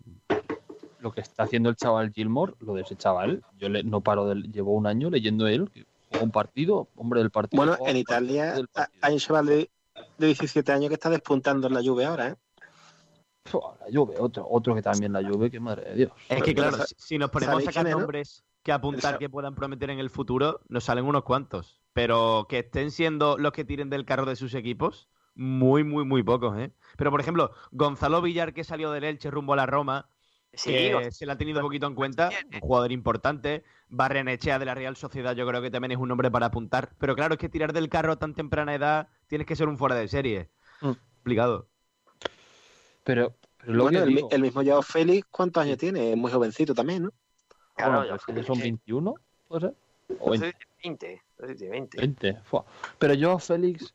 [1.00, 4.26] Lo que está haciendo el chaval Gilmore, lo de ese chaval, yo le- no paro
[4.28, 7.64] de llevo un año leyendo él, que jugó un partido, hombre del partido.
[7.66, 8.56] Bueno, en Italia
[9.02, 9.70] hay un chaval de,
[10.18, 12.36] de 17 años que está despuntando en la lluvia ahora, ¿eh?
[13.54, 16.12] La Juve, otro, otro que también la Juve, que madre de Dios.
[16.30, 19.90] Es que claro, si- nos ponemos a ¿sabéis sacar nombres que apuntar que puedan prometer
[19.90, 21.82] en el futuro, nos salen unos cuantos.
[21.94, 26.22] Pero que estén siendo los que tiren del carro de sus equipos, muy, muy, muy
[26.24, 26.72] pocos, ¿eh?
[26.98, 30.10] Pero por ejemplo, Gonzalo Villar, que salió del Elche rumbo a la Roma,
[30.54, 33.64] Sí, que o- se le ha tenido poquito en cuenta, un jugador importante.
[33.88, 36.90] Barrenechea de la Real Sociedad, yo creo que también es un nombre para apuntar.
[36.98, 39.78] Pero claro, es que tirar del carro a tan temprana edad, tienes que ser un
[39.78, 40.50] fuera de serie.
[40.82, 40.92] Mm.
[41.18, 41.68] Complicado.
[43.04, 46.12] Pero, pero lo Bueno, que el, el mismo Joao Félix, ¿cuántos años tiene?
[46.12, 47.14] Es muy jovencito también, ¿no?
[47.76, 49.16] claro, bueno, pues que son sí, 21,
[49.48, 49.76] ¿puede ser?
[50.20, 50.48] O pues 20.
[50.48, 51.22] es de 20,
[51.54, 51.98] es de 20.
[52.00, 52.36] 20.
[52.44, 52.66] fua.
[52.98, 53.94] Pero yo, Félix,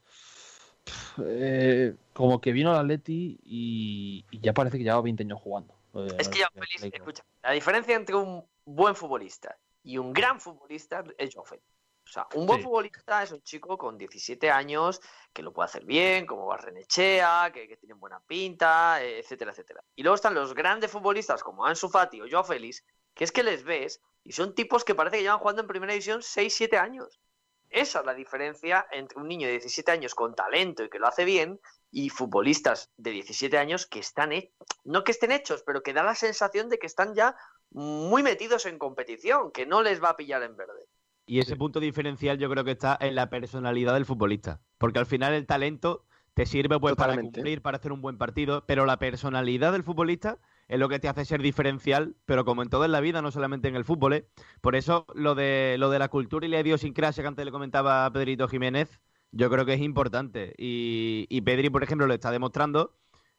[1.24, 5.74] eh, como que vino al Atleti y, y ya parece que lleva 20 años jugando.
[5.94, 10.12] Eh, Es que ya, me- Félix, escucha, la diferencia entre un buen futbolista y un
[10.12, 11.66] gran futbolista es Joao Félix.
[12.14, 12.64] O sea, un buen Sí.
[12.64, 15.00] futbolista es un chico con 17 años
[15.32, 19.82] que lo puede hacer bien, como Barrenechea, que, que tienen buena pinta, eh, etcétera, etcétera.
[19.96, 22.84] Y luego están los grandes futbolistas como Ansu Fati o Joao Félix,
[23.14, 25.92] que es que les ves y son tipos que parece que llevan jugando en primera
[25.92, 27.20] división 6-7 años.
[27.68, 31.08] Esa es la diferencia entre un niño de 17 años con talento y que lo
[31.08, 31.60] hace bien
[31.90, 34.52] y futbolistas de 17 años que están, he-
[34.84, 37.34] no que estén hechos, pero que da la sensación de que están ya
[37.70, 40.86] muy metidos en competición, que no les va a pillar en verde.
[41.26, 44.60] Y ese punto diferencial yo creo que está en la personalidad del futbolista.
[44.78, 46.04] Porque al final el talento
[46.34, 50.38] te sirve pues para cumplir, para hacer un buen partido, pero la personalidad del futbolista
[50.68, 53.30] es lo que te hace ser diferencial, pero como en todo en la vida, no
[53.30, 54.14] solamente en el fútbol.
[54.14, 54.28] ¿eh?
[54.60, 58.04] Por eso lo de, lo de la cultura y la idiosincrasia que antes le comentaba
[58.04, 59.00] a Pedrito Jiménez,
[59.30, 60.54] yo creo que es importante.
[60.58, 62.96] Y, y Pedri, por ejemplo, lo está demostrando.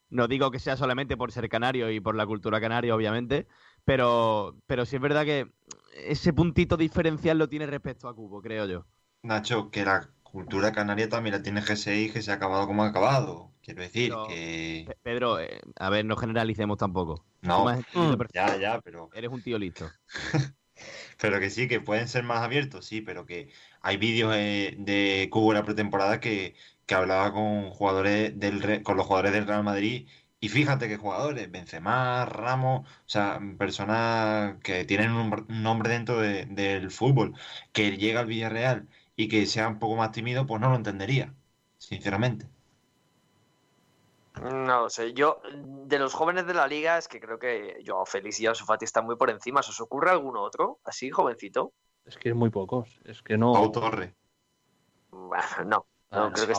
[0.10, 3.48] No digo que sea solamente por ser canario y por la cultura canaria, obviamente,
[3.86, 5.52] pero, pero sí es verdad que
[5.96, 8.86] ese puntito diferencial lo tiene respecto a Cubo, creo yo.
[9.24, 12.88] Nacho, que la cultura canaria también la tiene GSI que se ha acabado como ha
[12.88, 13.52] acabado.
[13.62, 14.84] Quiero decir Pero- que.
[14.88, 17.26] Pe- Pedro, eh, a ver, no generalicemos tampoco.
[17.42, 19.10] No, Mm, ya, ya, pero.
[19.14, 19.90] Eres un tío listo.
[21.20, 23.50] Pero que sí, que pueden ser más abiertos, sí, pero que
[23.82, 28.98] hay vídeos eh, de Cubo en la pretemporada que, que hablaba con jugadores del con
[28.98, 30.10] los jugadores del Real Madrid
[30.46, 36.46] y fíjate que jugadores, Benzema, Ramos, o sea, personas que tienen un, nombre- dentro de-
[36.46, 37.34] del fútbol,
[37.74, 41.34] que llega al Villarreal y que sea un poco más tímido, pues no lo entendería,
[41.78, 42.48] sinceramente.
[44.42, 45.14] No lo sé.
[45.14, 48.66] Yo, de los jóvenes de la liga, es que creo que Joao Félix y Ansu
[48.66, 49.64] Fati están muy por encima.
[49.64, 50.80] ¿Se os ocurre alguno otro?
[50.84, 51.74] Así, jovencito.
[52.06, 53.00] Es que es muy pocos.
[53.06, 53.54] Es que no.
[53.54, 54.16] Pau Torre.
[55.12, 55.88] Bueno, no.
[56.16, 56.54] No, creo que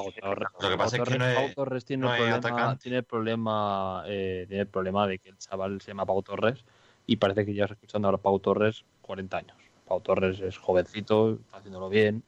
[0.61, 2.83] Lo que pasa es que no Torres tiene no el problema, atacante.
[2.83, 6.65] tiene el problema, eh, tiene el problema de que el chaval se llama Pau Torres
[7.07, 9.57] y parece que llevas escuchando a Pau Torres 40 años.
[9.87, 12.23] Pau Torres es jovencito, está haciéndolo bien.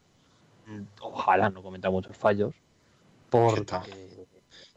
[0.66, 2.54] Mm, Ojalá no cometa muchos fallos.
[3.30, 4.26] Porque,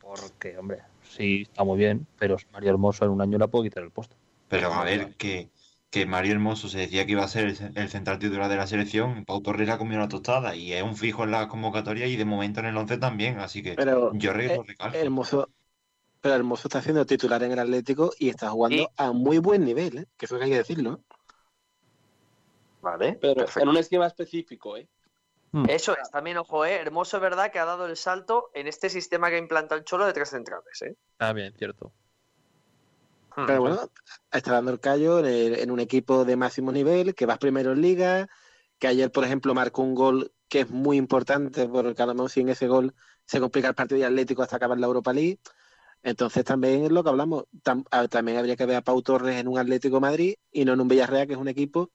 [0.02, 3.84] porque, hombre, sí, está muy bien, pero Mario Hermoso en un año le puedo quitar
[3.84, 4.16] el puesto.
[4.49, 5.49] Pero a ver, que,
[5.92, 8.56] que Mario Hermoso se decía que iba a ser el, ce- el central titular de
[8.58, 11.48] la selección, Pau Torres le ha comido la tostada y es un fijo en la
[11.48, 14.98] convocatoria y de momento en el 11 también, así que Pero yo eh, recalco.
[14.98, 15.50] Hermoso,
[16.22, 18.88] pero Hermoso está haciendo titular en el Atlético y está jugando Sí.
[18.98, 20.06] a muy buen nivel, ¿eh?
[20.18, 21.04] que eso hay que decirlo.
[22.82, 23.18] Vale.
[23.22, 23.60] Pero perfecto.
[23.62, 24.88] en un esquema específico, ¿eh?
[25.68, 26.76] Eso es, también, ojo, ¿eh?
[26.76, 30.06] Hermoso, es verdad, que ha dado el salto en este sistema que implanta el Cholo
[30.06, 30.96] de tres centrales, ¿eh?
[31.12, 31.92] Está bien, cierto.
[33.46, 33.92] Pero bueno,
[34.32, 37.72] está dando el callo en, el- en un equipo de máximo nivel, que vas primero
[37.74, 38.28] en liga,
[38.80, 42.30] que ayer, por ejemplo, marcó un gol que es muy importante, porque a lo mejor
[42.32, 42.94] sin ese gol
[43.26, 45.40] se complica el partido de Atlético hasta acabar la Europa League.
[46.04, 49.48] Entonces también es lo que hablamos, tam- también habría que ver a Pau Torres en
[49.48, 51.92] un Atlético Madrid y no en un Villarreal, que es un equipo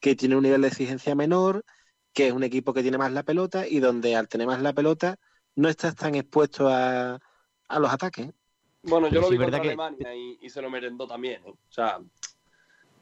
[0.00, 1.64] que tiene un nivel de exigencia menor,
[2.12, 4.72] que es un equipo que tiene más la pelota y donde al tener más la
[4.74, 5.16] pelota
[5.56, 7.20] no estás tan expuesto a,
[7.68, 8.32] a los ataques.
[8.84, 11.42] Bueno, yo Pero lo vi contra que- Alemania y, y se lo merendó también.
[11.46, 11.50] ¿eh?
[11.50, 12.00] O sea,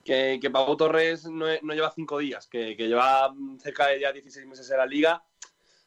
[0.04, 4.12] que, que Pau Torres no, no lleva cinco días, que, que lleva cerca de ya
[4.12, 5.24] 16 meses en la liga.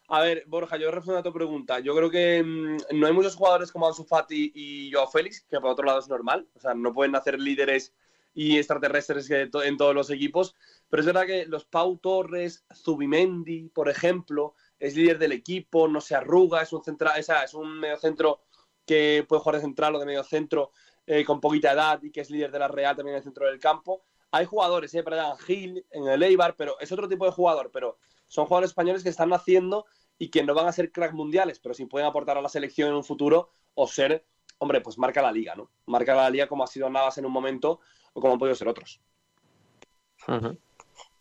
[0.07, 1.79] A ver, Borja, yo respondo a tu pregunta.
[1.79, 5.59] Yo creo que mm, no hay muchos jugadores como Ansu Fati y Joao Félix, que
[5.59, 6.47] por otro lado es normal.
[6.55, 7.93] O sea, no pueden hacer líderes
[8.33, 10.55] y extraterrestres que to- en todos los equipos.
[10.89, 15.99] Pero es verdad que los Pau Torres, Zubimendi, por ejemplo, es líder del equipo, no
[16.01, 18.41] se arruga, es un central, esa, es un mediocentro
[18.85, 20.71] que puede jugar de central o de medio centro
[21.07, 23.45] eh, con poquita edad y que es líder de la Real también en el centro
[23.45, 24.03] del campo.
[24.31, 27.97] Hay jugadores, eh, Brian Gil en el Eibar, pero es otro tipo de jugador, pero
[28.27, 29.85] son jugadores españoles que están naciendo
[30.17, 32.89] y que no van a ser cracks mundiales, pero sí pueden aportar a la selección
[32.89, 34.25] en un futuro o ser,
[34.57, 35.69] hombre, pues marca la liga, ¿no?
[35.85, 37.81] Marca la liga como ha sido Navas en un momento
[38.13, 39.01] o como han podido ser otros.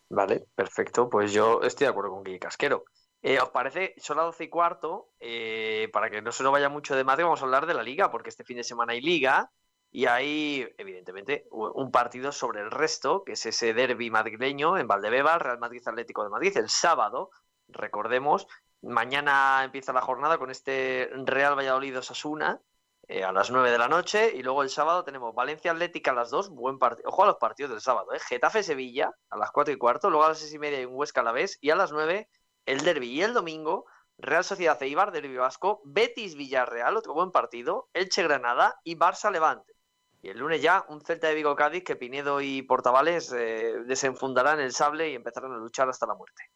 [0.09, 1.09] Vale, perfecto.
[1.09, 2.85] Pues yo estoy de acuerdo con Guille Casquero.
[3.27, 3.95] Eh, ¿Os parece?
[3.97, 5.09] Son las 12 y cuarto.
[5.19, 7.81] eh, para que no se nos vaya mucho de Madrid, vamos a hablar de la
[7.81, 9.51] liga, porque este fin de semana hay liga
[9.91, 15.41] y hay, evidentemente, un partido sobre el resto, que es ese derby madrileño en Valdebebas,
[15.41, 17.31] Real Madrid Atlético de Madrid, el sábado.
[17.67, 18.45] Recordemos,
[18.83, 22.61] mañana empieza la jornada con este Real Valladolid Osasuna
[23.07, 26.13] eh, a las 9 de la noche y luego el sábado tenemos Valencia Atlética a
[26.13, 27.09] las 2, buen partido.
[27.09, 28.19] Ojo a los partidos del sábado, ¿eh?
[28.19, 30.93] Getafe Sevilla a las 4 y cuarto, luego a las 6 y media hay un
[30.93, 32.29] Huesca a la vez y a las 9
[32.65, 33.85] el derby y el domingo
[34.17, 39.73] Real Sociedad Eibar, derby vasco, Betis Villarreal, otro buen partido, Elche Granada y Barça Levante.
[40.21, 44.59] Y el lunes ya un Celta de Vigo Cádiz que Pinedo y Portavales eh, desenfundarán
[44.59, 46.49] el sable y empezarán a luchar hasta la muerte.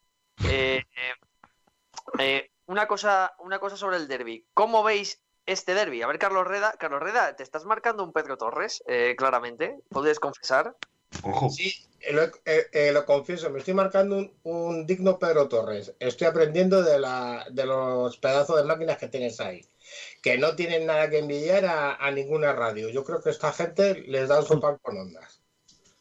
[0.45, 0.83] Eh,
[2.17, 4.47] eh, una, cosa, una cosa sobre el derby.
[4.53, 6.01] ¿Cómo veis este derby?
[6.01, 8.81] A ver, Carlos Reda, Carlos Reda, te estás marcando un Pedro Torres,
[9.17, 9.77] claramente.
[9.89, 10.75] ¿Puedes confesar?
[11.23, 15.47] Ojo, Sí, eh, lo, eh, eh, lo confieso, me estoy marcando un, un digno Pedro
[15.47, 15.93] Torres.
[15.99, 19.65] Estoy aprendiendo de, la, de los pedazos de máquinas que tienes ahí,
[20.21, 22.89] que no tienen nada que envidiar a, a ninguna radio.
[22.89, 25.41] Yo creo que esta gente les da un sopa con ondas.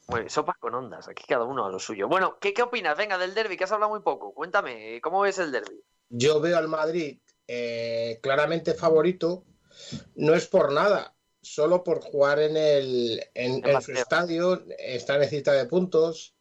[0.08, 2.08] Bueno, sopas con ondas, aquí cada uno a lo suyo.
[2.08, 2.96] Bueno, ¿qué, qué opinas?
[2.96, 4.32] Venga, del derby, que has hablado muy poco.
[4.32, 5.82] Cuéntame, ¿cómo ves el derby?
[6.08, 9.44] Yo veo al Madrid eh, claramente favorito,
[10.16, 11.14] no es por nada,
[11.54, 16.34] solo por jugar en, el, en, en su estadio, está necesita de puntos.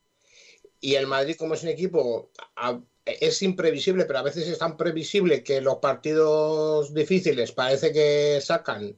[0.80, 4.78] Y el Madrid, como es un equipo, a- es imprevisible, pero a veces es tan
[4.78, 8.97] previsible que los partidos difíciles parece que sacan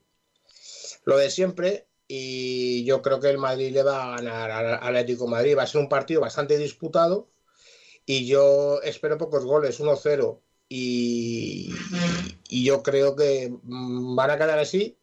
[1.06, 1.88] lo de siempre.
[2.08, 5.58] Y yo creo que el Madrid le va a ganar al Atlético de Madrid.
[5.58, 7.30] Va a ser un partido bastante disputado.
[8.06, 10.44] Y yo espero pocos goles, 1-0.
[10.70, 11.72] Y,
[12.50, 14.99] y yo creo que mm, van a quedar así.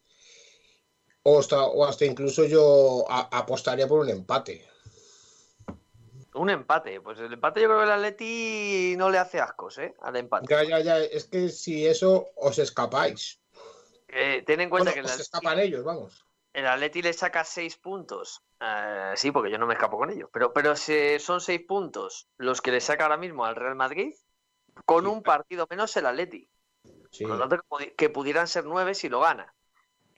[1.28, 4.64] O hasta, o hasta incluso yo a- apostaría por un empate.
[6.34, 7.00] Un empate.
[7.00, 9.96] Pues el empate yo creo que el Atleti no le hace ascos, ¿eh?
[10.02, 10.46] Al empate.
[10.48, 10.98] Ya, ya, ya.
[11.00, 13.40] Es que si eso os escapáis.
[14.06, 16.24] Eh, ten en cuenta Bueno, que el Atleti, escapan ellos, vamos.
[16.52, 18.42] el Atleti le saca seis puntos.
[18.60, 20.30] Eh, sí, porque yo no me escapo con ellos.
[20.32, 24.14] Pero, pero si son seis puntos los que le saca ahora mismo al Real Madrid,
[24.84, 25.10] con Sí.
[25.10, 26.48] un partido menos el Atleti.
[27.10, 27.24] Sí.
[27.24, 27.64] Por lo tanto,
[27.96, 29.52] que pudieran ser nueve si lo gana.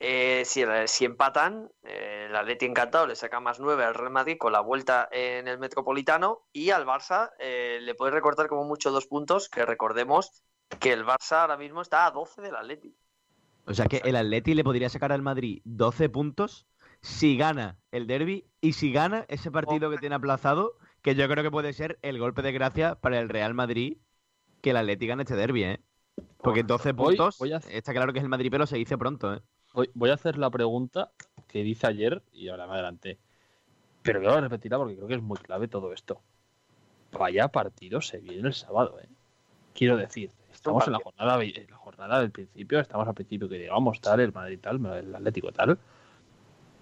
[0.01, 4.13] Eh, si, el- si empatan, eh, el Atleti encantado le saca más nueve al Real
[4.13, 8.65] Madrid con la vuelta en el Metropolitano y al Barça eh, le puede recortar como
[8.65, 10.31] mucho dos puntos, que recordemos
[10.79, 12.95] que el Barça ahora mismo está a 12 del Atleti.
[13.67, 16.67] O sea que el Atleti le podría sacar al Madrid 12 puntos
[17.01, 21.43] si gana el derby y si gana ese partido que tiene aplazado, que yo creo
[21.43, 23.99] que puede ser el golpe de gracia para el Real Madrid
[24.63, 25.81] que el Atleti gane este derby, ¿eh?
[26.39, 28.97] Porque 12 Voy- puntos, voy a- está claro que es el Madrid, pero se dice
[28.97, 29.41] pronto, ¿eh?
[29.79, 31.13] Voy, voy a hacer la pregunta
[31.47, 33.17] que dice ayer y ahora me adelanté.
[34.03, 36.21] Pero quiero repetirla porque creo que es muy clave todo esto.
[37.13, 39.07] Vaya partido se viene el sábado, ¿eh?
[39.75, 43.57] Quiero decir, estamos en la jornada, en la jornada del principio, estamos al principio que
[43.57, 45.79] digamos tal, el Madrid tal, el Atlético tal.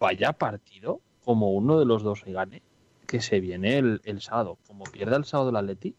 [0.01, 2.63] Vaya partido, como uno de los dos gane,
[3.07, 4.57] que se viene el, el sábado.
[4.67, 5.95] Como pierda el sábado el Atleti,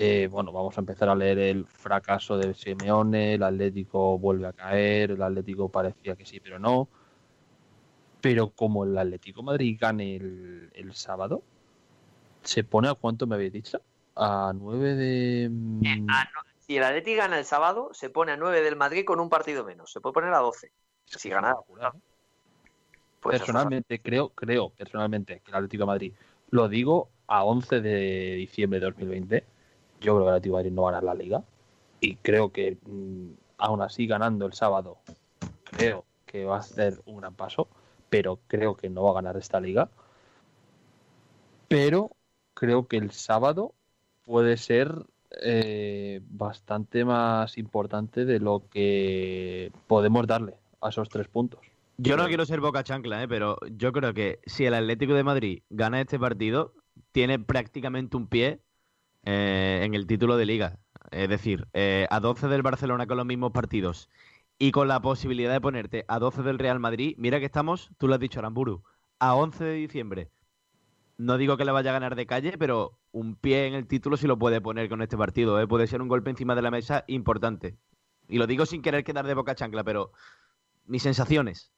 [0.00, 4.52] eh, bueno, vamos a empezar a leer el fracaso de Simeone, el Atlético vuelve a
[4.52, 6.88] caer, el Atlético parecía que sí, pero no.
[8.20, 11.42] Pero como el Atlético Madrid gane el, el sábado,
[12.44, 13.80] ¿se pone a cuánto me habéis dicho?
[14.14, 15.48] A 9 de...
[15.50, 16.14] mm, no,
[16.60, 19.64] Si el Atleti gana el sábado, se pone a 9 del Madrid con un partido
[19.64, 19.90] menos.
[19.90, 20.70] Se puede poner a 12.
[21.06, 21.98] es que si gana- ¿eh?
[23.20, 26.12] Pues personalmente, creo, creo personalmente que el Atlético de Madrid,
[26.50, 29.44] lo digo a 11 de diciembre de 2020,
[30.00, 31.44] yo creo que el Atlético de Madrid no va a ganar la liga.
[32.00, 34.98] Y creo que mm, aún así ganando el sábado,
[35.64, 37.68] creo que va a hacer un gran paso,
[38.08, 39.88] pero creo que no va a ganar esta liga.
[41.68, 42.12] Pero
[42.54, 43.74] creo que el sábado
[44.24, 45.06] puede ser
[45.42, 51.60] eh, bastante más importante de lo que podemos darle a esos tres puntos.
[51.98, 53.28] Yo no quiero ser boca chancla, ¿eh?
[53.28, 56.72] pero yo creo que si el Atlético de Madrid gana este partido,
[57.10, 58.60] tiene prácticamente un pie
[59.30, 60.78] eh, en el título de liga.
[61.10, 64.08] Es decir, eh, a 12 del Barcelona con los mismos partidos
[64.58, 68.08] y con la posibilidad de ponerte a 12 del Real Madrid, mira que estamos, tú
[68.08, 68.84] lo has dicho, Aramburu,
[69.18, 70.30] a 11 de diciembre.
[71.18, 74.16] No digo que le vaya a ganar de calle, pero un pie en el título
[74.16, 75.60] sí lo puede poner con este partido.
[75.60, 75.66] ¿eh?
[75.66, 77.76] Puede ser un golpe encima de la mesa importante.
[78.30, 80.12] Y lo digo sin querer quedar de boca chancla, pero
[80.86, 81.70] mis sensaciones.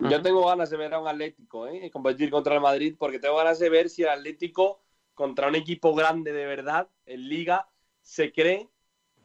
[0.00, 1.90] Yo tengo ganas de ver a un Atlético ¿eh?
[1.90, 4.82] competir contra el Madrid porque tengo ganas de ver si el Atlético
[5.16, 7.68] contra un equipo grande de verdad en Liga
[8.02, 8.68] se cree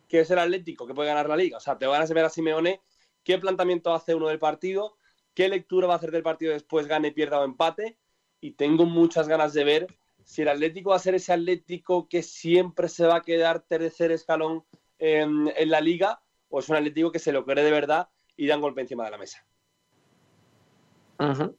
[0.08, 1.58] que es el Atlético que puede ganar la Liga.
[1.58, 2.82] O sea, tengo ganas de ver a Simeone
[3.24, 4.98] qué planteamiento hace uno del partido,
[5.36, 7.98] qué lectura va a hacer del partido después, gane, pierda o empate.
[8.40, 9.88] Y tengo muchas ganas de ver
[10.24, 14.12] si el Atlético va a ser ese Atlético que siempre se va a quedar tercer
[14.12, 14.66] escalón
[14.98, 18.56] en la Liga o es un Atlético que se lo cree de verdad y da
[18.56, 19.46] un golpe encima de la mesa.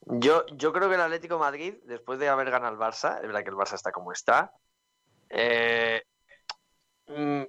[0.04, 3.22] Yo, yo creo que el Atlético de Madrid, después de haber ganado el Barça, es
[3.22, 4.52] verdad que el Barça está como está,
[5.30, 6.02] eh,
[7.06, 7.42] mm,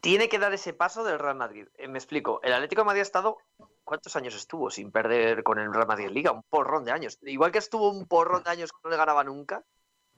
[0.00, 1.68] tiene que dar ese paso del Real Madrid.
[1.74, 3.38] Eh, me explico, el Atlético de Madrid ha estado,
[3.84, 6.32] ¿cuántos años estuvo sin perder con el Real Madrid en Liga?
[6.32, 7.18] Un porrón de años.
[7.22, 9.64] Igual que estuvo un porrón de años que no le ganaba nunca,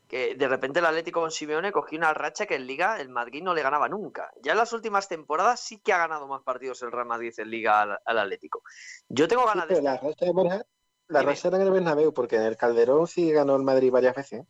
[0.08, 3.42] que de repente el Atlético con Simeone cogió una racha que en Liga el Madrid
[3.42, 4.30] no le ganaba nunca.
[4.42, 7.50] Ya en las últimas temporadas sí que ha ganado más partidos el Real Madrid en
[7.50, 8.62] Liga al, al Atlético.
[9.08, 9.76] Yo tengo Sí, ganas de...
[9.76, 10.64] pero la racha de Borja,
[11.08, 11.32] la Dime.
[11.32, 14.40] racha era en el Bernabéu, porque en el Calderón sí ganó el Madrid varias veces.
[14.40, 14.46] ¿eh?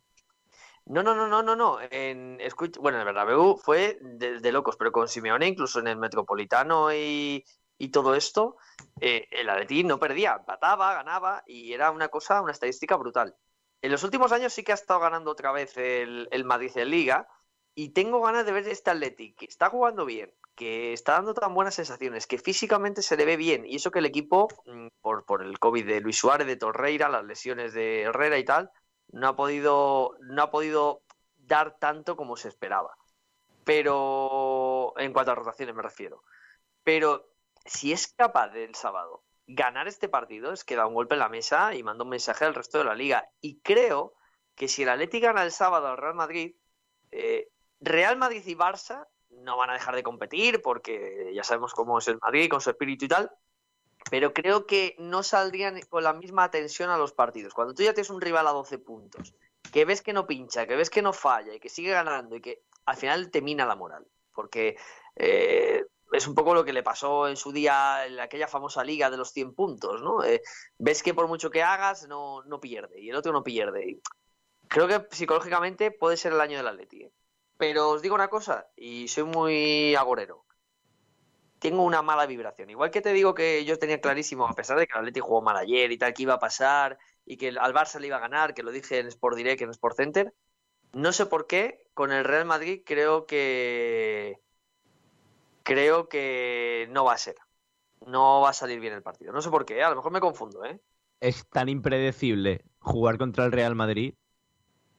[0.85, 1.77] No, no, no, no, no, no.
[1.91, 2.39] En,
[2.79, 6.91] bueno, en el Bernabéu fue de, de locos, pero con Simeone, incluso en el Metropolitano
[6.93, 7.45] y,
[7.77, 8.57] y todo esto,
[8.99, 13.35] eh, el Atleti no perdía, empataba, ganaba y era una cosa, una estadística brutal.
[13.81, 16.89] En los últimos años sí que ha estado ganando otra vez el, el Madrid en
[16.89, 17.27] Liga
[17.75, 21.53] y tengo ganas de ver este Atleti que está jugando bien, que está dando tan
[21.53, 25.23] buenas sensaciones, que físicamente se le ve bien y eso que el equipo, mm, por,
[25.23, 28.69] por el COVID de Luis Suárez, de Torreira, las lesiones de Herrera y tal,
[29.07, 31.01] no ha podido, no ha podido
[31.37, 32.93] dar tanto como se esperaba.
[33.63, 36.23] Pero en cuanto a rotaciones me refiero.
[36.83, 37.29] Pero
[37.65, 41.29] si es capaz del sábado ganar este partido, es que da un golpe en la
[41.29, 43.29] mesa y manda un mensaje al resto de la liga.
[43.39, 44.13] Y creo
[44.55, 46.57] que si el Atleti gana el sábado al Real Madrid,
[47.11, 47.47] eh,
[47.79, 49.07] Real Madrid y Barça
[49.43, 52.69] no van a dejar de competir porque ya sabemos cómo es el Madrid con su
[52.69, 53.31] espíritu y tal.
[54.09, 57.53] Pero creo que no saldrían con la misma tensión a los partidos.
[57.53, 59.33] Cuando tú ya tienes un rival a 12 puntos,
[59.71, 62.41] que ves que no pincha, que ves que no falla y que sigue ganando y
[62.41, 64.07] que al final te mina la moral.
[64.33, 64.77] Porque
[65.15, 69.09] eh, es un poco lo que le pasó en su día en aquella famosa liga
[69.09, 70.23] de los 100 puntos, ¿no?
[70.23, 70.41] Eh,
[70.77, 73.89] ves que por mucho que hagas no, no pierde y el otro no pierde.
[73.91, 74.01] Y
[74.67, 77.03] creo que psicológicamente puede ser el año del Atleti.
[77.03, 77.11] ¿eh?
[77.59, 80.45] Pero os digo una cosa, y soy muy agorero.
[81.59, 82.69] Tengo una mala vibración.
[82.69, 85.41] Igual que te digo que yo tenía clarísimo, a pesar de que el Atleti jugó
[85.41, 88.21] mal ayer y tal, que iba a pasar y que al Barça le iba a
[88.21, 90.33] ganar, que lo dije en Sport Direct, en Sport Center,
[90.93, 94.39] no sé por qué, con el Real Madrid creo que
[95.63, 97.35] creo que no va a ser.
[98.07, 99.33] No va a salir bien el partido.
[99.33, 99.83] No sé por qué, ¿eh?
[99.83, 100.79] a lo mejor me confundo, ¿eh?
[101.19, 104.13] Es tan impredecible jugar contra el Real Madrid,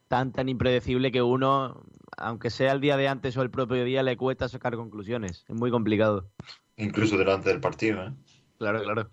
[0.08, 1.86] tan tan impredecible que uno,
[2.20, 5.44] aunque sea el día de antes o el propio día, le cuesta sacar conclusiones.
[5.48, 6.30] Es muy complicado.
[6.76, 8.12] Incluso delante del partido, ¿eh?
[8.58, 9.10] Claro, claro.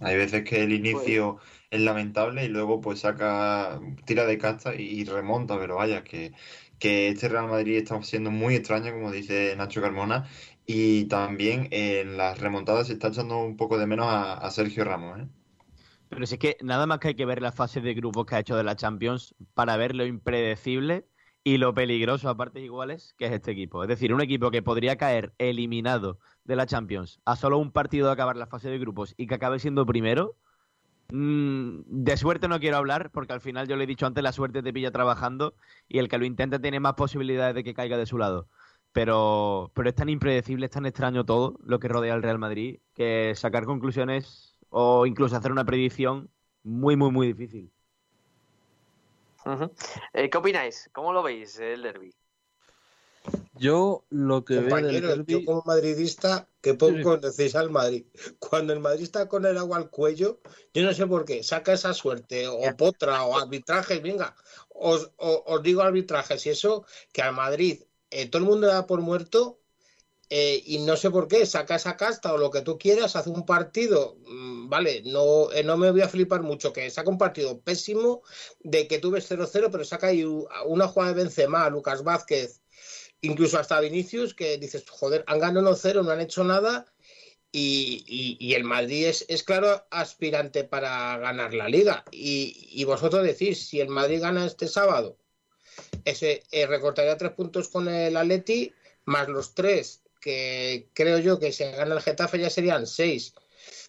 [0.00, 1.38] Hay veces que el inicio
[1.70, 6.32] es lamentable y luego pues saca, tira de casta y, remonta, pero vaya, que,
[6.78, 10.28] que este Real Madrid está siendo muy extraño, como dice Nacho Carmona,
[10.66, 14.84] y también en las remontadas se está echando un poco de menos a, a Sergio
[14.84, 15.28] Ramos, ¿eh?
[16.08, 18.36] Pero si es que nada más que hay que ver la fase de grupos que
[18.36, 21.06] ha hecho de la Champions para ver lo impredecible
[21.44, 23.82] y lo peligroso a partes iguales que es este equipo.
[23.82, 28.06] Es decir, un equipo que podría caer eliminado de la Champions a solo un partido
[28.06, 30.36] de acabar la fase de grupos y que acabe siendo primero,
[31.10, 34.32] mm, de suerte no quiero hablar porque al final yo le he dicho antes, la
[34.32, 35.54] suerte te pilla trabajando
[35.88, 38.48] y el que lo intenta tiene más posibilidades de que caiga de su lado.
[38.92, 42.80] Pero, pero es tan impredecible, es tan extraño todo lo que rodea al Real Madrid
[42.94, 46.30] que sacar conclusiones o incluso hacer una predicción
[46.62, 47.72] muy, muy, muy difícil.
[50.12, 50.90] Eh, ¿Qué opináis?
[50.92, 52.14] ¿Cómo lo veis el derby?
[53.54, 58.04] Yo lo que veo del derbi, yo como madridista, que poco conocéis al Madrid.
[58.38, 60.40] Cuando el Madrid está con el agua al cuello,
[60.72, 64.34] yo no sé por qué, saca esa suerte, o potra, o arbitrajes, venga,
[64.70, 68.86] os, o- os digo arbitrajes y eso, que al Madrid eh, todo el mundo da
[68.86, 69.58] por muerto
[70.30, 73.30] eh, y no sé por qué, saca esa casta o lo que tú quieras, hace
[73.30, 77.18] un partido, mm, vale, no, eh, no me voy a flipar mucho, que saca un
[77.18, 78.22] partido pésimo
[78.60, 82.60] de que tú ves 0-0, pero saca ahí una jugada de Benzema, Lucas Vázquez,
[83.22, 86.86] incluso hasta Vinicius, que dices, joder, han ganado 1-0, no han hecho nada,
[87.50, 92.04] y, y- y el Madrid es, es claro aspirante para ganar la liga.
[92.10, 95.16] Y, y vosotros decís, si el Madrid gana este sábado,
[96.04, 98.72] ese eh, recortaría tres puntos con el Atleti,
[99.04, 103.34] más los tres que creo yo que si gana el Getafe ya serían seis,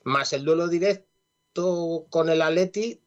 [0.04, 3.02] más el duelo directo con el Atleti,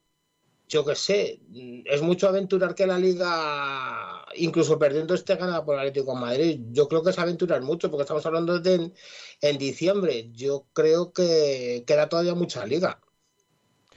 [0.68, 1.40] yo qué sé,
[1.84, 6.60] es mucho aventurar que la liga, incluso perdiendo este gana por el Atlético de Madrid.
[6.70, 8.94] Yo creo que es aventurar mucho, porque estamos hablando de en,
[9.42, 10.30] en diciembre.
[10.32, 13.00] Yo creo que queda todavía mucha liga.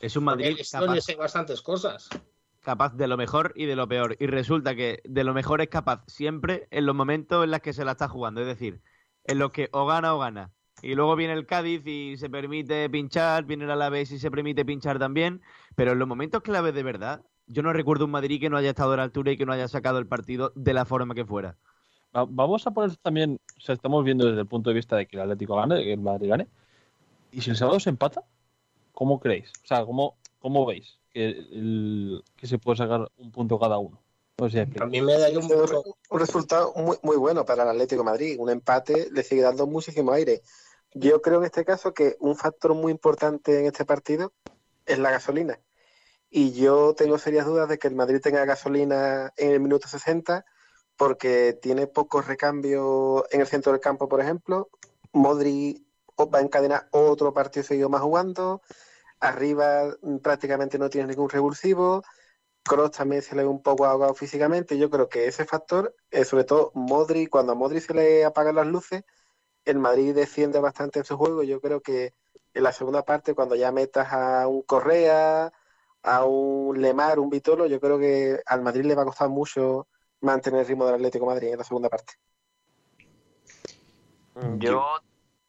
[0.02, 2.10] Es un Madrid capaz, hay bastantes cosas.
[2.62, 4.18] capaz de lo mejor y de lo peor.
[4.20, 7.72] Y resulta que de lo mejor es capaz siempre en los momentos en los que
[7.72, 8.42] se la está jugando.
[8.42, 8.82] Es decir,
[9.26, 10.52] en los que o gana o gana.
[10.82, 14.66] Y luego viene el Cádiz y se permite pinchar, viene el Alavés y se permite
[14.66, 15.42] pinchar también.
[15.76, 18.70] Pero en los momentos claves de verdad, yo no recuerdo un Madrid que no haya
[18.72, 21.26] estado a la altura y que no haya sacado el partido de la forma que
[21.26, 21.58] fuera.
[22.16, 25.06] va- vamos a poner también, o sea, estamos viendo desde el punto de vista de
[25.08, 26.48] que el Atlético gane, que el Madrid gane.
[27.32, 28.24] Y si el sábado se empata,
[28.94, 29.52] ¿cómo creéis?
[29.64, 34.05] O sea, ¿cómo, cómo veis que se puede sacar un punto cada uno?
[34.38, 37.70] No sé si A mí me daría un un, resultado muy, muy bueno para el
[37.70, 38.36] Atlético de Madrid.
[38.40, 40.42] Un empate le sigue dando muchísimo aire.
[40.94, 44.34] Yo creo en este caso que un factor muy importante en este partido
[44.86, 45.60] es la gasolina.
[46.30, 50.46] Y yo tengo serias dudas de que el Madrid tenga gasolina en el minuto 60
[50.98, 54.70] porque tiene pocos recambios en el centro del campo, por ejemplo.
[55.14, 55.86] Modri
[56.18, 58.62] va a encadenar otro partido seguido más jugando.
[59.20, 62.04] Arriba mm, prácticamente no tiene ningún revulsivo.
[62.66, 64.78] Kroos también se le ve un poco ahogado físicamente.
[64.78, 68.56] Yo creo que ese factor, eh, sobre todo Modri, cuando a Modri se le apagan
[68.56, 69.04] las luces,
[69.66, 71.44] el Madrid defiende bastante en su juego.
[71.44, 72.14] Yo creo que
[72.54, 75.54] en la segunda parte, cuando ya metas a un Correa,
[76.02, 79.88] a un Lemar, un Vitolo, yo creo que al Madrid le va a costar mucho
[80.22, 82.14] mantener el ritmo del Atlético de Madrid en la segunda parte.
[84.58, 84.84] Yo.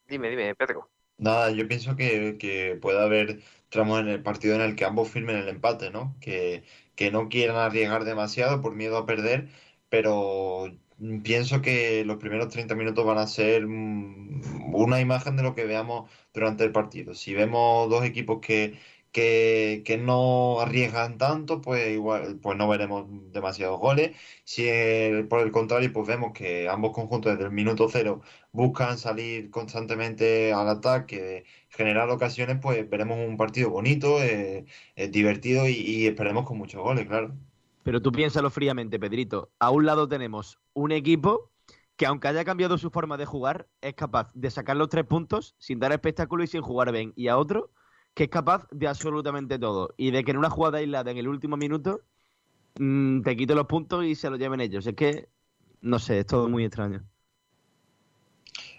[0.06, 0.88] Dime, dime, Pedro.
[1.18, 3.40] Nada, yo pienso que, que puede haber
[3.70, 6.14] tramos en el partido en el que ambos firmen el empate, ¿no?
[6.20, 6.64] Que,
[6.96, 9.48] que no quieran arriesgar demasiado por miedo a perder,
[9.88, 10.76] pero
[11.22, 15.64] pienso que los primeros 30 minutos van a ser mm, una imagen de lo que
[15.64, 17.14] veamos durante el partido.
[17.14, 18.78] Si vemos dos equipos que,
[19.16, 24.16] que, no arriesgan tanto, pues igual, pues no veremos demasiados goles.
[24.44, 24.66] Si
[25.30, 28.20] por el contrario, pues vemos que ambos conjuntos desde el minuto cero
[28.52, 35.66] buscan salir constantemente al ataque, generar ocasiones, pues veremos un partido bonito, eh, eh, divertido
[35.66, 37.34] y, y esperemos con muchos goles, claro.
[37.84, 39.50] Pero tú piénsalo fríamente, Pedrito.
[39.58, 41.52] A un lado tenemos un equipo
[41.96, 45.54] que aunque haya cambiado su forma de jugar, es capaz de sacar los tres puntos
[45.58, 47.14] sin dar espectáculo y sin jugar bien.
[47.16, 47.70] Y a otro
[48.16, 49.94] que es capaz de absolutamente todo.
[49.98, 52.00] Y de que en una jugada aislada en el último minuto
[52.78, 54.86] mm, te quite los puntos y se los lleven ellos.
[54.86, 55.28] Es que,
[55.82, 57.04] no sé, es todo muy extraño.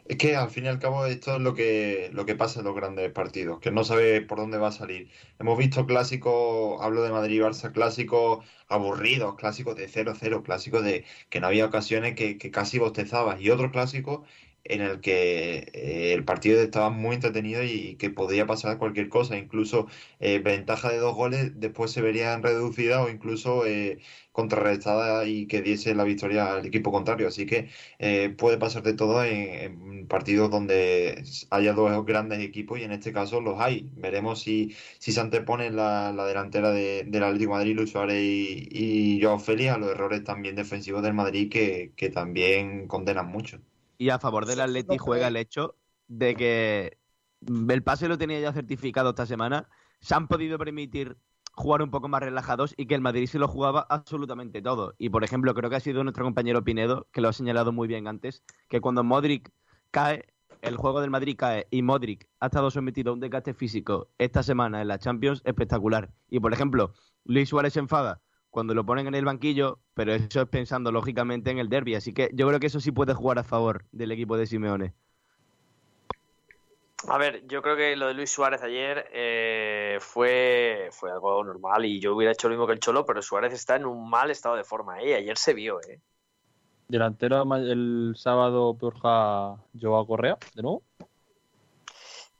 [0.05, 2.65] Es que al fin y al cabo esto es lo que, lo que pasa en
[2.65, 5.11] los grandes partidos, que no sabe por dónde va a salir.
[5.37, 11.05] Hemos visto clásicos, hablo de Madrid y Barça, clásicos aburridos, clásicos de 0-0, clásicos de
[11.29, 14.21] que no había ocasiones que, que casi bostezabas, y otros clásicos
[14.69, 19.37] en el que eh, el partido estaba muy entretenido y, que podía pasar cualquier cosa,
[19.37, 19.87] incluso
[20.19, 23.99] eh, ventaja de dos goles después se verían reducidas o incluso eh,
[24.31, 27.27] contrarrestada y que diese la victoria al equipo contrario.
[27.27, 32.83] Así que eh, puede pasar de todo en, partidos donde haya dos grandes equipos y
[32.83, 33.89] en este caso los hay.
[33.95, 38.67] Veremos si, si se antepone la, la delantera de, del Atlético Madrid, Luis Suárez y,
[38.71, 43.59] y Joao Félix a los errores también defensivos del Madrid que también condenan mucho.
[43.97, 45.75] Y a favor del Atleti juega el hecho
[46.07, 46.97] de que
[47.41, 49.67] el pase lo tenía ya certificado esta semana.
[49.99, 51.17] Se han podido permitir
[51.57, 54.93] jugar un poco más relajados y que el Madrid se lo jugaba absolutamente todo.
[54.99, 57.87] Y por ejemplo, creo que ha sido nuestro compañero Pinedo, que lo ha señalado muy
[57.87, 59.51] bien antes, que cuando Modric
[59.89, 60.25] cae,
[60.61, 64.43] el juego del Madrid cae y Modric ha estado sometido a un desgaste físico esta
[64.43, 66.11] semana en la Champions espectacular.
[66.29, 66.93] Y por ejemplo,
[67.25, 68.21] Luis Suárez se enfada
[68.57, 71.93] cuando lo ponen en el banquillo, pero eso es pensando lógicamente en el derby.
[71.93, 74.95] Así que yo creo que eso sí puede jugar a favor del equipo de Simeone.
[77.07, 81.85] A ver, yo creo que lo de Luis Suárez ayer eh, fue, fue algo normal
[81.85, 84.31] y yo hubiera hecho lo mismo que el Cholo, pero Suárez está en un mal
[84.31, 85.03] estado de forma.
[85.03, 85.13] ¿eh?
[85.13, 85.79] Ayer se vio.
[85.81, 86.01] ¿eh?
[86.87, 90.81] Delantero el sábado Borja Joao Correa, de nuevo.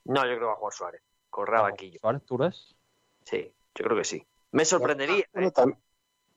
[0.06, 1.02] No, yo creo que va a jugar Suárez.
[1.30, 2.00] Correa banquillo.
[2.00, 2.76] ¿Suárez, tú eres?
[3.24, 4.26] Sí, yo creo que sí.
[4.52, 5.24] Me sorprendería.
[5.32, 5.78] Bueno, ¿eh?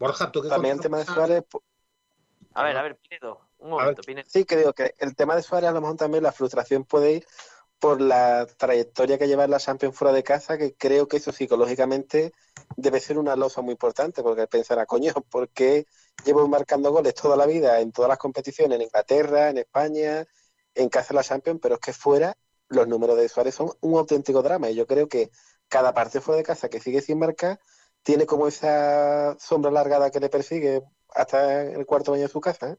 [0.00, 1.62] Borja, tú que también el tema de Suárez, pues,
[2.54, 3.38] A ver, a ver, Pinedo.
[3.58, 4.26] Un momento, Pinedo.
[4.28, 7.12] sí que digo que el tema de Suárez a lo mejor también la frustración puede
[7.12, 7.26] ir
[7.78, 12.32] por la trayectoria que lleva la Champions fuera de casa, que creo que eso psicológicamente
[12.76, 15.86] debe ser una losa muy importante, porque pensará, coño, ¿por qué
[16.24, 20.26] llevo marcando goles toda la vida en todas las competiciones, en Inglaterra, en España,
[20.74, 22.34] en casa de la Champions, pero es que fuera
[22.68, 25.30] los números de Suárez son un auténtico drama y yo creo que
[25.68, 27.60] cada partido fuera de casa que sigue sin marcar
[28.02, 30.82] tiene como esa sombra alargada que le persigue
[31.14, 32.70] hasta el cuarto baño de su casa.
[32.70, 32.76] ¿eh?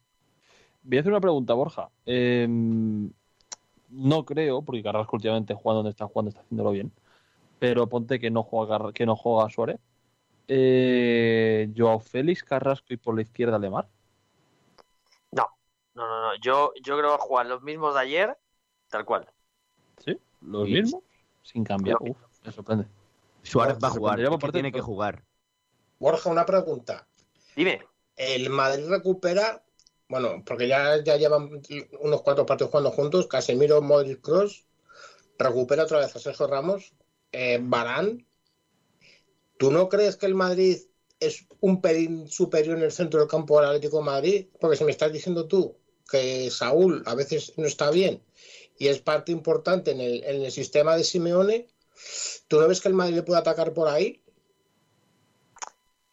[0.84, 1.90] Voy a hacer una pregunta, Borja.
[2.06, 6.92] Eh, no creo, porque Carrasco últimamente jugando donde está jugando está haciéndolo bien.
[7.60, 9.80] Pero ponte que no juega, que no juega Suárez.
[10.48, 13.88] Eh, Joao Félix, Carrasco y por la izquierda Lemar.
[15.32, 15.48] No,
[15.94, 16.36] no, no, no.
[16.42, 18.38] Yo, yo creo que va a jugar los mismos de ayer,
[18.90, 19.28] tal cual.
[20.04, 20.18] ¿Sí?
[20.42, 21.04] Los mismos.
[21.44, 21.98] Sin cambiar.
[22.02, 22.86] Uf, me sorprende.
[23.44, 25.24] Suárez va a jugar, es que tiene que jugar.
[26.00, 27.08] Borja, una pregunta.
[27.56, 27.82] Dime.
[28.16, 29.64] El Madrid recupera,
[30.08, 31.62] bueno, porque ya, ya llevan
[32.00, 34.66] unos cuatro partidos jugando juntos, Casemiro, Modric, Cross,
[35.38, 36.94] recupera otra vez a Sergio Ramos,
[37.32, 38.26] eh, Barán.
[39.58, 40.80] ¿Tú no crees que el Madrid
[41.20, 44.48] es un pelín superior en el centro del campo al Atlético de Madrid?
[44.60, 45.78] Porque si me estás diciendo tú
[46.10, 48.24] que Saúl a veces no está bien
[48.78, 51.68] y es parte importante en el, en el sistema de Simeone,
[52.52, 54.22] ¿tú no ves que el Madrid puede atacar por ahí?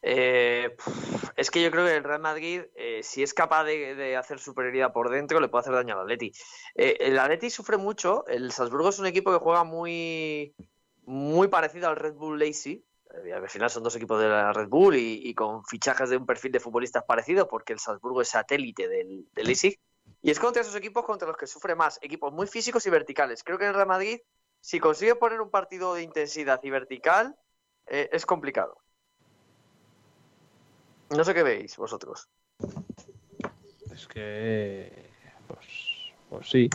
[0.02, 0.76] Eh,
[1.34, 4.92] es que yo creo que el Real Madrid, eh, si es capaz de, hacer superioridad
[4.92, 6.32] por dentro, le puede hacer daño al Atleti.
[6.76, 8.24] Eh, el Atleti sufre mucho.
[8.28, 10.54] El Salzburgo es un equipo que juega muy,
[11.06, 12.84] muy parecido al Red Bull Lazy.
[13.24, 16.26] Eh, al final son dos equipos de la Red Bull y, con fichajes de un
[16.26, 19.80] perfil de futbolistas parecido, porque el Salzburgo es satélite del, del Leipzig.
[20.22, 21.98] Y es contra esos equipos contra los que sufre más.
[22.00, 23.42] Equipos muy físicos y verticales.
[23.42, 24.20] Creo que el Real Madrid,
[24.60, 27.36] si consigue poner un partido de intensidad y vertical,
[27.86, 28.76] eh, es complicado.
[31.10, 32.28] No sé qué veis vosotros.
[33.92, 35.10] Es que.
[35.46, 35.66] Pues,
[36.28, 36.68] pues sí.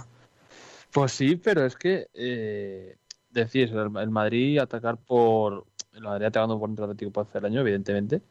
[0.92, 2.08] Pues sí, pero es que.
[2.14, 2.98] Eh,
[3.30, 5.66] decís, el, el Madrid atacar por.
[5.94, 8.22] El Madrid atacando por del Atlético puede hacer daño, evidentemente.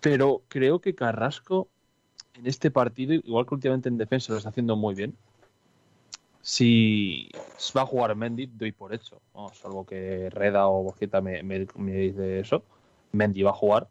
[0.00, 1.68] Pero creo que Carrasco
[2.36, 5.16] en este partido, igual que últimamente en defensa, lo está haciendo muy bien.
[6.46, 7.28] Si
[7.76, 9.20] va a jugar Mendy, doy por hecho.
[9.52, 12.62] Salvo que Reda o Bojita me, dice eso.
[13.10, 13.88] Mendy va a jugar.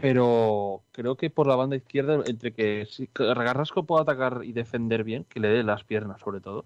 [0.00, 5.02] Pero creo que por la banda izquierda, entre que si Carrasco pueda atacar y defender
[5.02, 6.64] bien, que le dé las piernas sobre todo,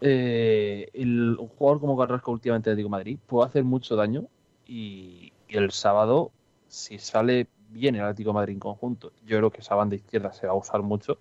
[0.00, 4.24] eh, el, un jugador como Carrasco últimamente de Madrid puede hacer mucho daño
[4.66, 6.32] y, el sábado,
[6.66, 10.48] si sale bien el Atlético Madrid en conjunto, yo creo que esa banda izquierda se
[10.48, 11.16] va a usar mucho.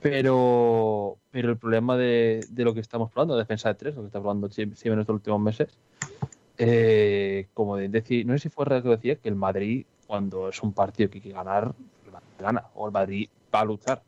[0.00, 4.06] Pero, pero el problema de, de lo que estamos probando, defensa de tres, lo que
[4.06, 5.76] está probando Simeone en estos últimos meses,
[6.56, 10.48] eh, como de decir, no sé si fue real que decía que el Madrid, cuando
[10.48, 11.74] es un partido que hay que ganar,
[12.38, 14.02] gana, o el Madrid va a luchar.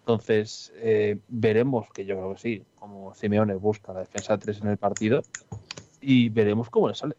[0.00, 4.68] Entonces, eh, veremos, que yo creo que sí, como Simeone busca la defensa 3 en
[4.68, 5.22] el partido
[6.00, 7.16] y veremos cómo le sale.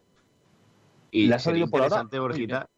[1.10, 2.68] Y Le ha salido por ahora Borjita,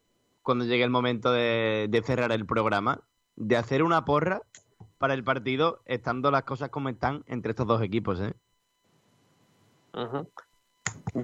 [0.41, 3.01] cuando llegue el momento de, de cerrar el programa,
[3.35, 4.41] de hacer una porra
[5.03, 8.33] para el partido, estando las cosas como están entre estos dos equipos, ¿eh?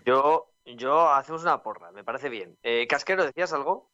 [0.06, 2.58] Yo, yo hacemos una porra, me parece bien.
[2.62, 3.90] Eh, Casquero, ¿decías algo?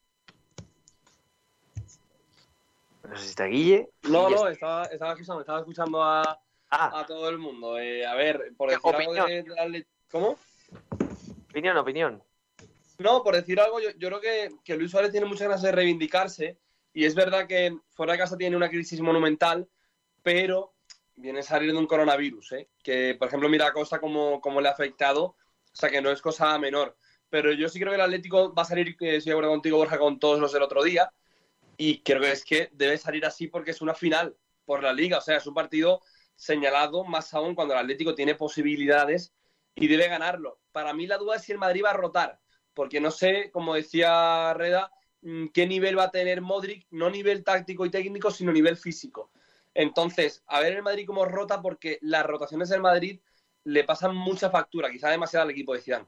[3.07, 3.91] No sé si está Guille.
[4.09, 6.39] No, no, estaba, estaba escuchando, estaba escuchando a,
[6.71, 7.77] Ah, a todo el mundo.
[7.77, 9.27] Eh, a ver, por ¿Qué decir algo opinión?
[9.27, 10.35] de, de la ¿Cómo?
[11.51, 12.23] opinión, opinión.
[12.97, 15.71] No, por decir algo, yo, yo creo que, que Luis Suárez tiene muchas ganas de
[15.71, 16.57] reivindicarse
[16.91, 19.69] y es verdad que fuera de casa tiene una crisis monumental,
[20.25, 20.73] pero
[21.15, 22.69] viene a salir de un coronavirus, ¿eh?
[22.81, 25.37] que por ejemplo mira a Costa cómo, cómo le ha afectado, o
[25.71, 26.97] sea que no es cosa menor.
[27.29, 29.77] Pero yo sí creo que el Atlético va a salir, que estoy de acuerdo contigo
[29.77, 31.11] Borja, con todos los del otro día
[31.77, 34.35] y creo que es que debe salir así porque es una final
[34.65, 36.01] por la liga, o sea, es un partido
[36.35, 39.31] señalado más aún cuando el Atlético tiene posibilidades
[39.75, 40.57] y debe ganarlo.
[40.71, 42.39] Para mí la duda es si el Madrid va a rotar,
[42.73, 44.91] porque no sé, como decía Reda,
[45.21, 49.29] mm, qué nivel va a tener Modric, no nivel táctico y técnico, sino nivel físico.
[49.75, 53.19] Entonces, a ver el Madrid cómo rota, porque las rotaciones del Madrid
[53.65, 56.07] le pasan mucha factura, quizá demasiado al equipo de Zidane.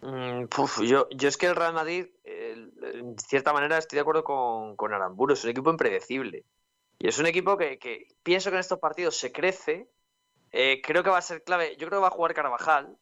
[0.00, 4.22] Mm, puf, yo, es que el Real Madrid, eh, en cierta manera, estoy de acuerdo
[4.22, 6.44] con, con Aramburu, es un equipo impredecible.
[6.98, 9.90] Y es un equipo que, pienso que en estos partidos se crece.
[10.50, 11.72] Eh, creo que va a ser clave.
[11.72, 12.98] Yo creo que va a jugar Carvajal,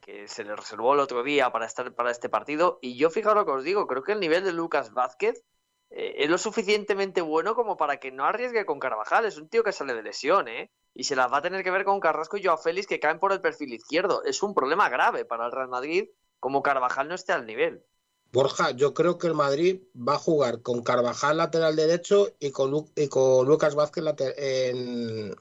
[0.00, 2.78] que se le reservó el otro día para estar para este partido.
[2.82, 5.44] Y yo, fijaos lo que os digo, creo que el nivel de Lucas Vázquez
[5.90, 9.24] eh, es lo suficientemente bueno como para que no arriesgue con Carvajal.
[9.24, 10.70] Es un tío que sale de lesión, ¿eh?
[10.94, 13.18] Y se las va a tener que ver con Carrasco y Joao Félix que caen
[13.20, 14.22] por el perfil izquierdo.
[14.24, 16.08] Es un problema grave para el Real Madrid
[16.38, 17.84] como Carvajal no esté al nivel.
[18.32, 22.70] Borja, yo creo que el Madrid va a jugar con Carvajal lateral derecho y con,
[22.70, 24.04] Lu- y con Lucas Vázquez
[24.36, 25.34] en-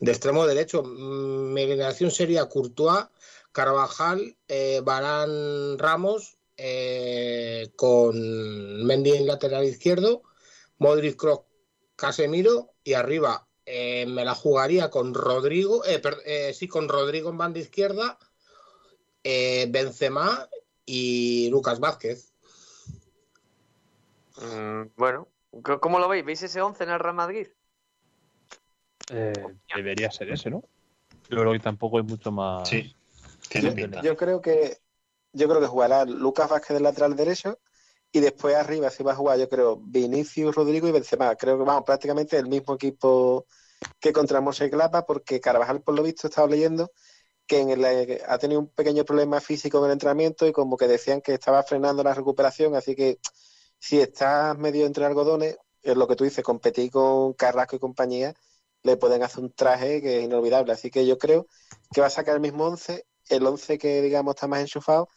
[0.00, 0.82] de extremo derecho.
[0.82, 3.04] Mm, Mi alineación sería Courtois,
[3.52, 10.22] Carvajal, eh, Barán Ramos, eh, con Mendy en lateral izquierdo,
[10.78, 11.40] Modric Kroos,
[11.96, 17.30] Casemiro y arriba eh, me la jugaría con Rodrigo, eh, per- eh, sí, con Rodrigo
[17.30, 18.18] en banda izquierda,
[19.24, 20.48] eh, Benzema
[20.84, 22.32] y Lucas Vázquez.
[24.36, 25.28] Mm, bueno,
[25.80, 26.24] ¿cómo lo veis?
[26.24, 27.48] ¿Veis ese 11 en el Real Madrid?
[29.10, 29.32] Eh,
[29.74, 30.62] debería ser ese, ¿no?
[31.28, 32.68] Yo creo que tampoco hay mucho más.
[32.68, 32.94] Sí,
[33.48, 34.02] tiene Yo- pinta.
[34.02, 34.78] Yo creo que
[35.38, 37.58] yo creo que jugará Lucas Vázquez del lateral derecho
[38.12, 41.34] y después arriba sí va a jugar, yo creo, Vinicius, Rodrigo y Benzema.
[41.36, 43.46] Creo que vamos prácticamente el mismo equipo
[44.00, 46.90] que contra Mönchengladbach porque Carvajal por lo visto estaba leyendo
[47.46, 50.88] que en el- ha tenido un pequeño problema físico en el entrenamiento y como que
[50.88, 53.18] decían que estaba frenando la recuperación, así que
[53.78, 58.34] si estás medio entre algodones, es lo que tú dices, competir con Carrasco y compañía,
[58.82, 60.72] le pueden hacer un traje que es inolvidable.
[60.72, 61.46] Así que yo creo
[61.92, 65.08] que va a sacar el mismo 11, el 11 que digamos está más enchufado,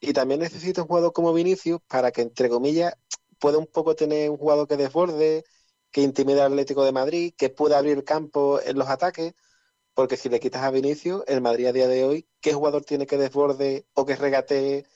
[0.00, 2.94] y también necesita un jugador como Vinicius para que, entre comillas,
[3.38, 5.44] pueda un poco tener un jugador que desborde,
[5.90, 9.34] que intimide al Atlético de Madrid, que pueda abrir campo en los ataques,
[9.94, 13.06] porque si le quitas a Vinicius, el Madrid a día de hoy, ¿qué jugador tiene
[13.06, 14.86] que desborde o que regate,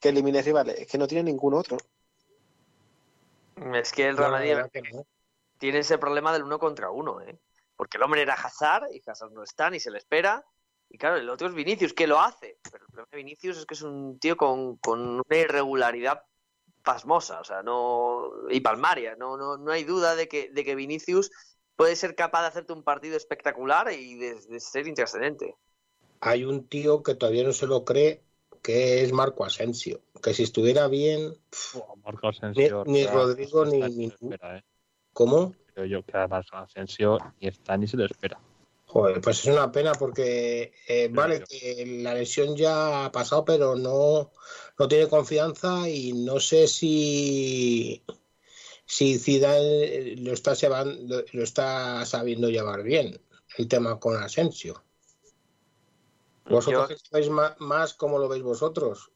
[0.00, 0.80] que elimine rivales?
[0.80, 1.76] Es que no tiene ningún otro.
[3.74, 4.56] Es que el Real Madrid
[4.92, 5.06] no.
[5.58, 7.38] tiene ese problema del uno contra uno, ¿eh?
[7.76, 10.44] Porque el hombre era Hazard y Hazard no está ni se le espera.
[10.90, 12.58] Y claro, el otro es Vinicius, que lo hace.
[12.70, 16.22] Pero el problema de Vinicius es que es un tío con, con una irregularidad
[16.82, 18.30] pasmosa, o sea, no.
[18.50, 19.14] y palmaria.
[19.16, 21.30] No, no, no hay duda de que, de que Vinicius
[21.76, 25.54] puede ser capaz de hacerte un partido espectacular y de, de ser intrascendente.
[26.20, 28.22] Hay un tío que todavía no se lo cree,
[28.62, 30.00] que es Marco Asensio.
[30.22, 31.34] Que si estuviera bien,
[32.04, 32.82] Marco Asensio.
[32.86, 34.64] Ni- Rodrigo ni- ni- espera, ¿eh?
[35.12, 35.54] ¿cómo?
[35.74, 38.40] Creo yo que además Asensio ni está ni se le espera.
[38.88, 43.76] Joder, pues es una pena porque eh, vale que la lesión ya ha pasado, pero
[43.76, 44.32] no,
[44.78, 48.02] no tiene confianza y no sé si
[48.86, 53.20] si Zidane lo está llevando- lo está sabiendo llevar bien
[53.58, 54.82] el tema con Asensio.
[56.46, 59.10] ¿Vosotros Yo- que sabéis ma- más cómo lo veis vosotros?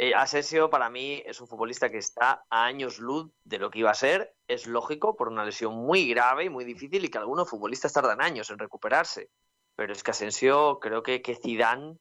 [0.00, 3.80] Eh, Asensio para mí es un futbolista que está a años luz de lo que
[3.80, 4.32] iba a ser.
[4.46, 8.22] Es lógico por una lesión muy grave y muy difícil y que algunos futbolistas tardan
[8.22, 9.28] años en recuperarse.
[9.74, 11.98] Pero es que Asensio creo que, que Zidane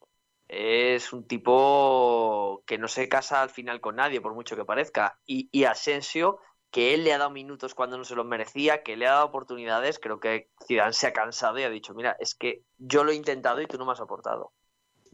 [0.48, 5.20] es un tipo que no se casa al final con nadie, por mucho que parezca.
[5.26, 6.38] Y, y Asensio,
[6.70, 9.26] que él le ha dado minutos cuando no se los merecía, que le ha dado
[9.26, 13.12] oportunidades, creo que Zidane se ha cansado y ha dicho, mira, es que yo lo
[13.12, 14.54] he intentado y tú no me has aportado.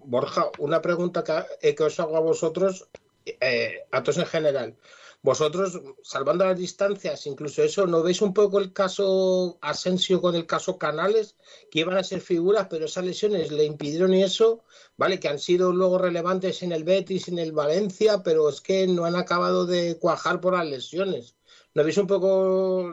[0.05, 2.87] Borja, una pregunta que, os hago a vosotros,
[3.25, 4.77] eh, a todos en general.
[5.23, 10.45] Vosotros, salvando las distancias, incluso eso, ¿no veis un poco el caso Asensio con el
[10.45, 11.37] caso Canales?
[11.71, 14.65] Que iban a ser figuras, pero esas lesiones le impidieron eso,
[14.97, 15.21] ¿vale?
[15.21, 19.05] Que han sido luego relevantes en el Betis, en el Valencia, pero es que no
[19.05, 21.37] han acabado de cuajar por las lesiones.
[21.73, 22.91] ¿No veis un poco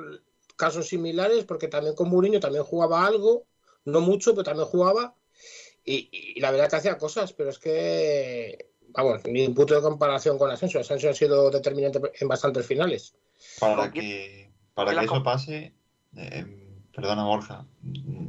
[0.54, 1.44] casos similares?
[1.44, 3.48] Porque también con Mourinho también jugaba algo,
[3.84, 5.16] no mucho, pero también jugaba.
[5.84, 9.80] Y, y la verdad que hacía cosas, pero es que vamos, ni un punto de
[9.82, 10.80] comparación con Asensio.
[10.80, 13.14] Asensio ha sido determinante en bastantes finales.
[13.58, 15.72] Para que, para que eso pase,
[16.16, 16.46] eh,
[16.94, 17.66] perdona Borja,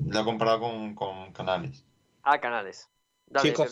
[0.07, 1.83] lo he comparado con, con Canales.
[2.23, 2.89] Ah, Canales.
[3.27, 3.67] Dale, Sí, con-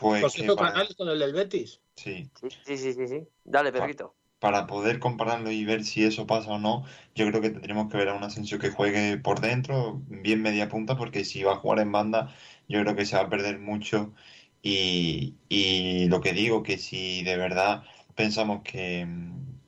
[0.00, 1.80] Pues que para, Canales con el del Betis.
[1.94, 2.28] sí,
[2.64, 3.28] Sí, sí, sí, sí.
[3.44, 4.15] Dale, Pedrito.
[4.38, 6.84] Para poder compararlo y ver si eso pasa o no,
[7.14, 10.68] yo creo que tendremos que ver a un Asensio que juegue por dentro, bien media
[10.68, 12.34] punta, porque si va a jugar en banda,
[12.68, 14.12] yo creo que se va a perder mucho.
[14.62, 15.36] Y,
[16.08, 17.84] lo que digo, que si de verdad
[18.14, 19.06] pensamos que,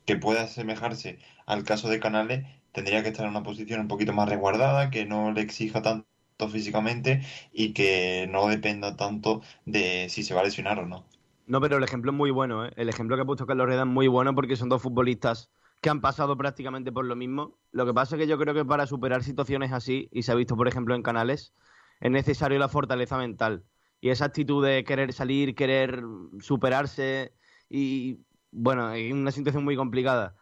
[0.06, 4.12] que puede asemejarse al caso de Canales, tendría que estar en una posición un poquito
[4.12, 6.06] más resguardada, que no le exija tanto
[6.50, 7.22] físicamente
[7.52, 11.04] y que no dependa tanto de si se va a lesionar o no.
[11.48, 12.72] No, pero el ejemplo es muy bueno, ¿eh?
[12.76, 15.50] El ejemplo que ha puesto Carlos Reda es muy bueno porque son dos futbolistas
[15.80, 17.58] que han pasado prácticamente por lo mismo.
[17.72, 20.34] Lo que pasa es que yo creo que para superar situaciones así, y se ha
[20.34, 21.54] visto, por ejemplo, en canales,
[22.00, 23.64] es necesario la fortaleza mental.
[24.00, 26.02] Y esa actitud de querer salir, querer
[26.40, 27.32] superarse,
[27.70, 28.18] y
[28.50, 30.36] bueno, es una situación muy complicada.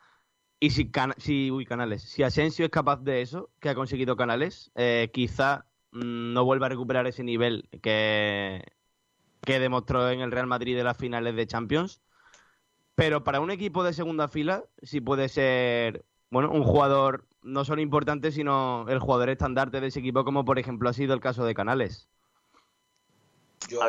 [0.60, 4.16] Y si, Can- si uy, Canales, si Asensio es capaz de eso, que ha conseguido
[4.16, 8.64] Canales, eh, quizá mm, no vuelva a recuperar ese nivel que,
[9.46, 12.02] que demostró en el Real Madrid de las finales de Champions.
[12.96, 17.80] Pero para un equipo de segunda fila, sí puede ser, bueno, un jugador no solo
[17.80, 21.44] importante, sino el jugador estandarte de ese equipo, como por ejemplo ha sido el caso
[21.44, 22.08] de Canales.
[23.68, 23.88] Yo A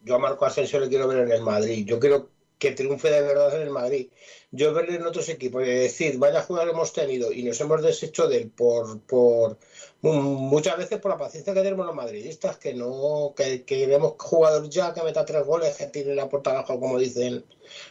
[0.00, 1.86] yo a Marco Asensio le quiero ver en el Madrid.
[1.86, 2.28] Yo quiero
[2.58, 4.10] que triunfe de verdad en el Madrid.
[4.50, 8.28] Yo verle en otros equipos y decir, vaya jugador hemos tenido y nos hemos deshecho
[8.28, 9.58] de él por, por
[10.02, 14.14] mm, muchas veces por la paciencia que tenemos los madridistas, que no, que, que queremos
[14.18, 17.44] jugador ya que meta tres goles, que tire la puerta abajo, como dicen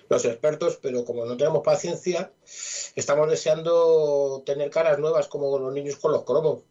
[0.09, 2.33] los expertos, pero como no tenemos paciencia,
[2.95, 6.63] estamos deseando tener caras nuevas como los niños con los cromos.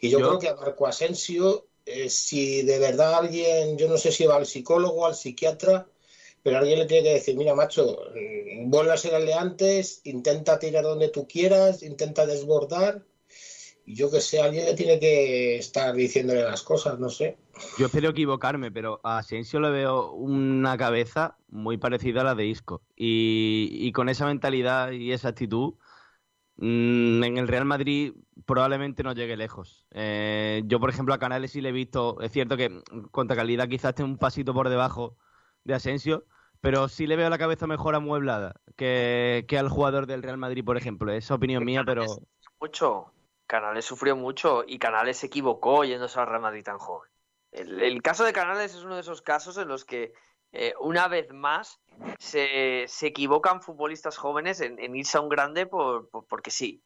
[0.00, 3.98] Y yo, Yo- creo que a Marco Asensio, eh, si de verdad alguien, yo no
[3.98, 5.88] sé si va al psicólogo, al psiquiatra,
[6.44, 10.02] pero alguien le tiene que decir, mira, macho, mm, vuelve a ser el de antes,
[10.04, 13.02] intenta tirar donde tú quieras, intenta desbordar.
[13.86, 17.38] Y yo que sé, alguien le tiene que estar diciéndole las cosas, no sé.
[17.78, 22.44] Yo espero equivocarme, pero a Asensio le veo una cabeza muy parecida a la de
[22.44, 22.82] Isco.
[22.94, 25.74] Y, y con esa mentalidad y esa actitud,
[26.56, 28.12] mm, en el Real Madrid
[28.44, 29.86] probablemente no llegue lejos.
[29.92, 33.66] Eh, yo, por ejemplo, a Canales sí le he visto, es cierto que contra calidad
[33.66, 35.16] quizás esté un pasito por debajo
[35.64, 36.26] de Asensio,
[36.64, 40.64] pero sí le veo la cabeza mejor amueblada que, que al jugador del Real Madrid,
[40.64, 41.12] por ejemplo.
[41.12, 42.06] Es opinión mía, pero
[42.58, 43.12] Mucho.
[43.46, 47.10] Canales sufrió mucho y Canales se equivocó yéndose al Real Madrid tan joven.
[47.52, 50.14] El, el caso de Canales es uno de esos casos en los que
[50.52, 51.82] eh, una vez más
[52.18, 56.80] se, se equivocan futbolistas jóvenes en, en irse a un grande por, por- porque sí.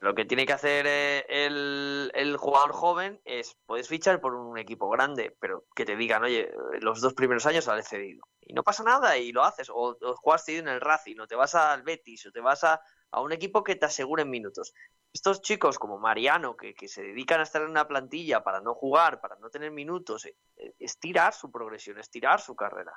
[0.00, 4.56] Lo que tiene que hacer eh, el, el jugador joven es, puedes fichar por un
[4.56, 6.50] equipo grande, pero que te digan, oye,
[6.80, 8.24] los dos primeros años sales cedido.
[8.46, 9.68] Y no pasa nada y lo haces.
[9.70, 12.62] O, o juegas cedido en el Racing, o te vas al Betis, o te vas
[12.64, 14.72] a, a un equipo que te aseguren minutos.
[15.12, 18.74] Estos chicos como Mariano, que, que se dedican a estar en una plantilla para no
[18.74, 22.92] jugar, para no tener minutos, eh, eh, es tirar su progresión, es tirar su carrera.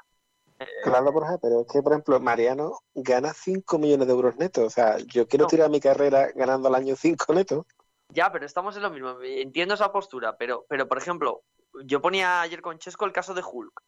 [0.84, 4.66] Claro, Borja, pero es que, por ejemplo, Mariano gana 5 millones de euros netos.
[4.66, 5.50] O sea, yo quiero No.
[5.50, 7.66] tirar mi carrera ganando al año 5 netos.
[8.10, 9.22] Ya, pero estamos en lo mismo.
[9.22, 11.44] Entiendo esa postura, pero, pero por ejemplo,
[11.86, 13.82] yo ponía ayer con Chesco el caso de Hulk.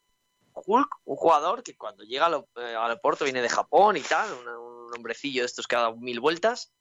[0.66, 4.32] Hulk, un jugador que cuando llega al, eh, al Porto viene de Japón y tal,
[4.34, 6.72] un, un hombrecillo de estos que ha dado mil vueltas,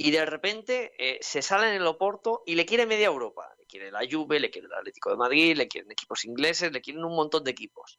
[0.00, 3.52] y de repente eh, se sale en el Oporto y le quiere media Europa.
[3.58, 6.80] Le quiere la Juve, le quiere el Atlético de Madrid, le quieren equipos ingleses, le
[6.80, 7.98] quieren un montón de equipos.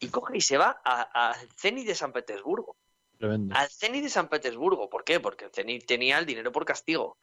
[0.00, 2.76] Y coge y se va al Zenit de San Petersburgo
[3.16, 3.54] Tremendo.
[3.54, 4.90] al Zenit de San Petersburgo.
[4.90, 5.20] ¿Por qué?
[5.20, 7.16] Porque el Zenit tenía el dinero por castigo.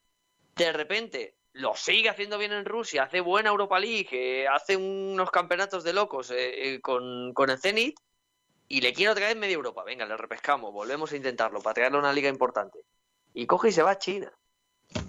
[0.55, 5.29] De repente lo sigue haciendo bien en Rusia, hace buena Europa League, eh, hace unos
[5.29, 7.99] campeonatos de locos eh, eh, con, con el Zenit
[8.67, 9.83] y le quiero traer media Europa.
[9.83, 12.79] Venga, le repescamos, volvemos a intentarlo para traerle a una liga importante.
[13.35, 14.31] Y coge y se va a China.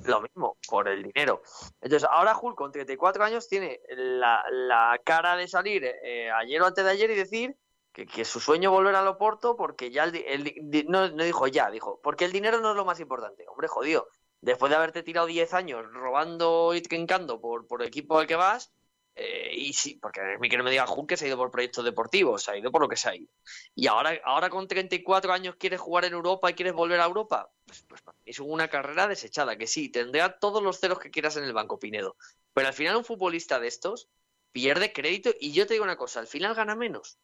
[0.05, 1.43] Lo mismo, por el dinero.
[1.81, 5.91] Entonces, ahora Hulk con 34 años tiene la, la cara de salir
[6.37, 7.57] ayer o antes de ayer y decir
[7.93, 11.71] que, que su sueño volver al Oporto porque ya el, el no, no dijo ya,
[11.71, 13.45] dijo, porque el dinero no es lo más importante.
[13.49, 14.09] Hombre, jodido,
[14.45, 18.73] después de haberte tirado 10 años robando y trincando por, el equipo al que vas,
[19.17, 21.37] Eh, y sí, porque a mí que no me diga Hulk que se ha ido
[21.37, 23.31] por proyectos deportivos, se ha ido por lo que se ha ido.
[23.77, 27.49] Y ahora, ahora con 34 años quieres jugar en Europa y quieres volver a Europa,
[27.65, 31.45] pues, pues es una carrera desechada, que sí, tendrá todos los ceros que quieras en
[31.45, 32.17] el banco, Pinedo.
[32.55, 34.09] Pero al final un futbolista de estos
[34.51, 37.17] pierde crédito y yo te digo una cosa, al final gana menos.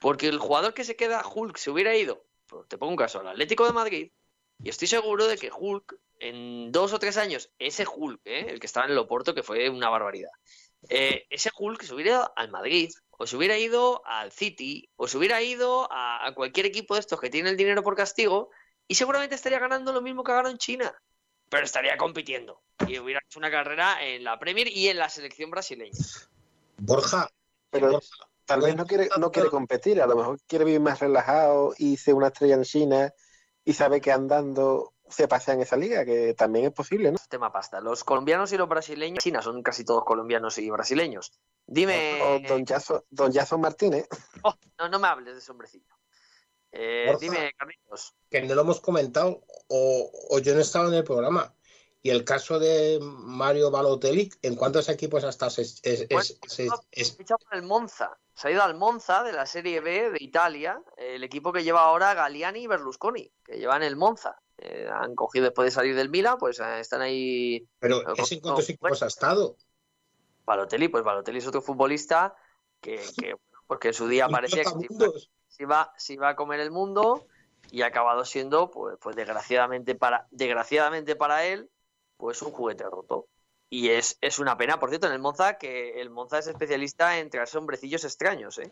[0.00, 3.20] Porque el jugador que se queda, Hulk, se hubiera ido, pues te pongo un caso,
[3.20, 4.10] al Atlético de Madrid,
[4.62, 8.46] y estoy seguro de que Hulk, en dos o tres años, ese Hulk, ¿eh?
[8.48, 10.30] el que estaba en el Oporto, que fue una barbaridad,
[10.88, 15.08] eh, ese Hulk se hubiera ido al Madrid, o se hubiera ido al City, o
[15.08, 18.50] se hubiera ido a, a cualquier equipo de estos que tiene el dinero por castigo,
[18.86, 20.94] y seguramente estaría ganando lo mismo que ganó en China,
[21.48, 22.60] pero estaría compitiendo.
[22.86, 25.98] Y hubiera hecho una carrera en la Premier y en la selección brasileña.
[26.78, 27.28] Borja,
[27.70, 31.00] Pero Borja, tal vez no quiere, no quiere competir, a lo mejor quiere vivir más
[31.00, 33.12] relajado y ser una estrella en China
[33.68, 37.18] y sabe que andando se pasea en esa liga, que también es posible, ¿no?
[37.28, 37.82] Tema pasta.
[37.82, 41.38] Los colombianos y los brasileños, China son casi todos colombianos y brasileños.
[41.66, 42.18] Dime.
[42.22, 44.08] O Don Jason, Don Jason Martínez.
[44.42, 45.94] Oh, no, no me hables de ese hombrecillo.
[46.72, 48.14] Eh, dime, Carlitos.
[48.30, 51.54] que no lo hemos comentado o, o yo no he estado en el programa.
[52.02, 55.50] Y el caso de Mario Balotelli, ¿en cuántos equipos ha estado?
[55.58, 58.16] Es, es- es- es- es- por el Monza.
[58.34, 61.80] Se ha ido al Monza de la Serie B de Italia, el equipo que lleva
[61.82, 64.40] ahora Galliani y Berlusconi, que llevan el Monza.
[64.58, 68.34] Eh, han cogido después de salir del Milan, pues eh, están ahí pero No, ¿ese
[68.36, 69.56] en cuántos no, equipos ha estado?
[70.44, 72.34] Balotelli, pues Balotelli es otro futbolista
[72.80, 73.34] que, que,
[73.66, 75.30] porque en su día parecía que se iba, trotamundos.
[75.48, 77.26] se iba- se iba a comer el mundo
[77.70, 81.68] y ha acabado siendo, pues, pues desgraciadamente para, desgraciadamente para él,
[82.18, 83.26] pues un juguete roto.
[83.70, 87.18] Y es, es una pena, por cierto, en el Monza, que el Monza es especialista
[87.18, 88.70] en traerse hombrecillos extraños, ¿eh?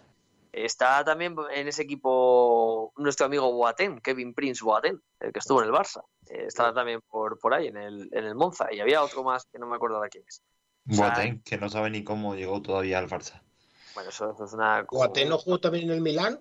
[0.52, 5.68] Está también en ese equipo nuestro amigo Boateng, Kevin Prince Boateng, el que estuvo en
[5.68, 6.02] el Barça.
[6.28, 8.73] Eh, estaba también por, por ahí, en el, en el Monza.
[8.73, 10.43] Y había otro más que no me acuerdo de quién es.
[10.90, 13.43] O sea, Boateng, que no sabe ni cómo llegó todavía al Barça.
[13.94, 14.86] Bueno, eso, eso es una...
[14.90, 16.40] ¿Boateng no jugó también en el Milán?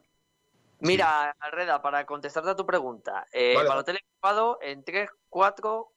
[0.80, 3.68] Mira, Alreda, para contestarte a tu pregunta, eh, Vale.
[3.68, 5.92] Balotelli ha jugado en 3, 4,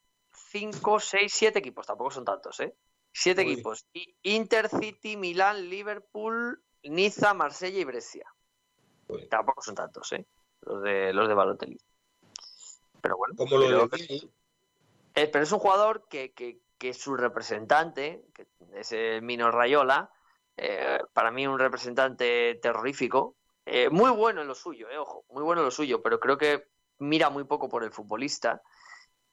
[0.50, 2.74] 5, 6, 7 equipos, tampoco son tantos, ¿eh?
[3.12, 3.52] 7 Uy.
[3.52, 3.86] equipos.
[3.92, 8.26] Y Intercity, Milán, Liverpool, Niza, Marsella y Brescia.
[9.08, 9.26] Uy.
[9.28, 10.26] Tampoco son tantos, ¿eh?
[10.62, 11.78] Los de, los de Balotelli.
[13.00, 14.28] Pero bueno, Como lo de que-
[15.14, 20.10] eh, pero es un jugador que, que, que su representante, que es el Mino Rayola,
[20.56, 23.36] eh, para mí un representante terrorífico,
[23.66, 26.38] eh, muy bueno en lo suyo, eh, ojo, muy bueno en lo suyo, pero creo
[26.38, 28.62] que mira muy poco por el futbolista,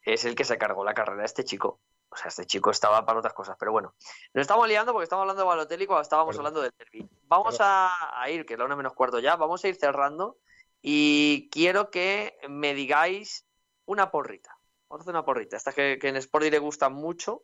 [0.06, 1.80] es el que se cargó la carrera de este chico.
[2.10, 3.96] O sea, este chico estaba para otras cosas, pero bueno.
[4.34, 6.48] Nos estamos liando porque estamos hablando de Balotelli cuando estábamos Perdón.
[6.48, 7.10] hablando del derby.
[7.24, 10.38] Vamos a, a ir, que es la una menos cuarto ya, vamos a ir cerrando
[10.82, 13.46] y quiero que me digáis
[13.86, 14.58] una porrita.
[14.88, 15.58] Vamos a hacer una porrita.
[15.58, 17.44] Esta que, que en Sport le gusta mucho.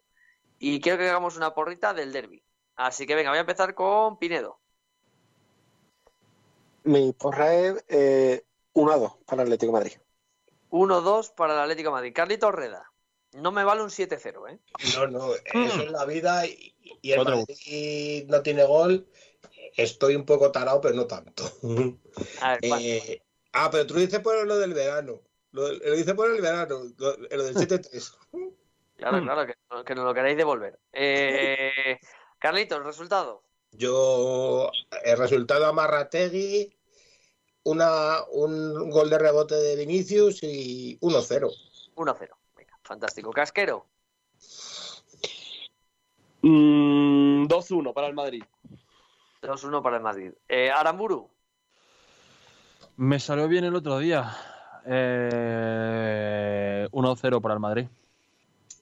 [0.60, 2.44] Y quiero que hagamos una porrita del derby.
[2.76, 4.60] Así que venga, voy a empezar con Pinedo.
[6.84, 9.98] Mi porra es eh, 1 a 2 para el Atlético de Madrid.
[10.72, 12.14] 1-2 para el Atlético de Madrid.
[12.16, 12.92] Carlito Reda.
[13.34, 14.60] No me vale un 7-0, ¿eh?
[14.96, 17.38] No, no, eso es la vida y, y el Otro.
[17.38, 19.08] Madrid no tiene gol.
[19.78, 21.44] Estoy un poco tarado, pero no tanto.
[22.42, 22.82] A ver, ¿cuál?
[22.84, 23.22] Eh,
[23.54, 25.22] ah, pero tú lo dices por lo del verano.
[25.52, 28.18] Lo, lo dices por el verano, lo, lo del 7-3.
[28.98, 30.80] Claro, claro, que, que nos lo queréis devolver.
[30.94, 31.98] Eh,
[32.38, 33.44] Carlito, el resultado.
[33.72, 34.70] Yo,
[35.04, 36.76] el resultado Amarrategui,
[37.64, 41.52] una, un gol de rebote de Vinicius y 1-0.
[41.96, 42.30] 1-0.
[42.56, 43.32] Venga, fantástico.
[43.32, 43.86] Casquero.
[46.42, 48.44] Mm, 2-1 para el Madrid.
[49.42, 50.32] 2-1 para el Madrid.
[50.48, 51.30] Eh, Aramburu.
[52.98, 54.36] Me salió bien el otro día.
[54.86, 57.88] Eh, 1-0 para el Madrid.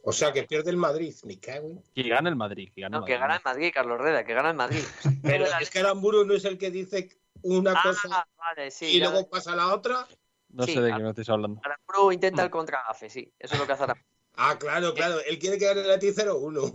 [0.03, 2.71] O sea que pierde el Madrid, me cago Que gane el Madrid.
[2.73, 4.83] Que No, el que gana el Madrid, Carlos Reda, que gana el Madrid.
[5.23, 7.09] Pero es que Aramburu no es el que dice
[7.43, 8.85] una cosa Ah, vale, sí.
[8.85, 10.07] y luego pasa la otra.
[10.49, 11.61] No Sí, sé de qué me estáis hablando.
[11.63, 13.31] Aramburu intenta el contragafe, sí.
[13.37, 14.05] Eso es lo que hace Aramburu.
[14.35, 15.19] Ah, claro, claro.
[15.27, 16.71] Él quiere que gane el Atleti 0-1.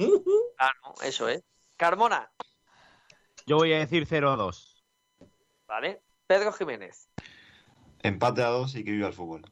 [0.57, 1.43] Claro, eso es.
[1.77, 2.31] Carmona.
[3.47, 4.83] Yo voy a decir 0-2.
[5.67, 6.01] ¿Vale?
[6.27, 7.09] Pedro Jiménez.
[8.03, 9.43] Empate a dos y que viva el fútbol.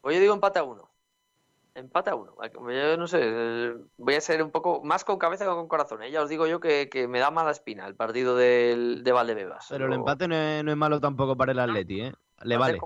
[0.00, 0.87] Pues yo digo empate a uno.
[1.74, 2.34] Empate a uno.
[2.70, 6.02] Yo no sé, voy a ser un poco más con cabeza que con corazón.
[6.02, 6.10] ¿eh?
[6.10, 9.66] Ya os digo yo que, que me da mala espina el partido del, de Valdebebas.
[9.68, 12.12] Pero el empate no es, no es malo tampoco para el Atleti, ¿eh?
[12.42, 12.80] Le vale.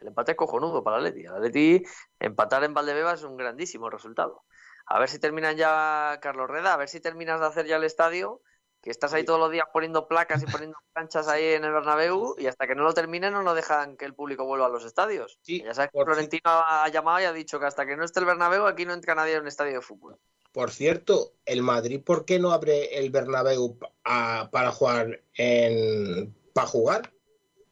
[0.00, 1.26] El empate es cojonudo para el Atleti.
[1.26, 1.82] El Atleti
[2.20, 4.44] empatar en Valdebebas es un grandísimo resultado.
[4.86, 7.84] A ver si terminan ya, Carlos Reda, a ver si terminas de hacer ya el
[7.84, 8.42] estadio,
[8.84, 12.36] que estás ahí todos los días poniendo placas y poniendo canchas ahí en el Bernabéu
[12.38, 14.84] y hasta que no lo terminen no nos dejan que el público vuelva a los
[14.84, 15.38] estadios.
[15.40, 18.20] Sí, ya sabes que Florentino ha llamado y ha dicho que hasta que no esté
[18.20, 20.18] el Bernabéu aquí no entra nadie en un estadio de fútbol.
[20.52, 26.66] Por cierto, el Madrid, ¿por qué no abre el Bernabéu a- para jugar en para
[26.68, 27.12] jugar,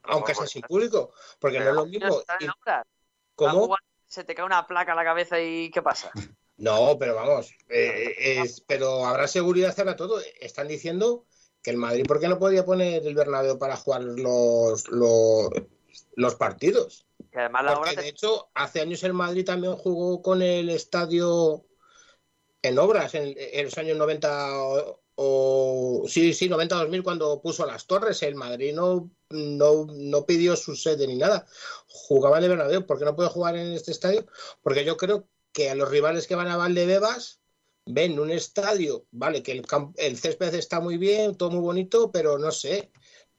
[0.04, 2.22] aunque sea sin público, porque no es lo mismo.
[2.26, 2.84] Vas
[3.36, 3.76] ¿Cómo?
[4.06, 6.10] Se te cae una placa a la cabeza y ¿qué pasa?
[6.62, 8.14] No, pero vamos, eh,
[8.44, 10.20] es, pero habrá seguridad para todo.
[10.40, 11.26] Están diciendo
[11.60, 15.48] que el Madrid, ¿por qué no podía poner el Bernabéu para jugar los, los,
[16.14, 17.04] los partidos?
[17.32, 20.68] Que además la Porque te- de hecho, hace años el Madrid también jugó con el
[20.70, 21.64] estadio
[22.62, 27.88] en obras, en, en los años 90 o, o- sí, sí, 90-2000 cuando puso las
[27.88, 28.22] torres.
[28.22, 31.44] El Madrid no, no, no pidió su sede ni nada.
[31.88, 32.86] Jugaba en el Bernabéu.
[32.86, 34.28] ¿Por qué no puede jugar en este estadio?
[34.62, 37.40] Porque yo creo que a los rivales que van a Valdebebas
[37.86, 39.64] ven un estadio, vale, que el,
[39.96, 42.90] el césped está muy bien, todo muy bonito, pero no sé.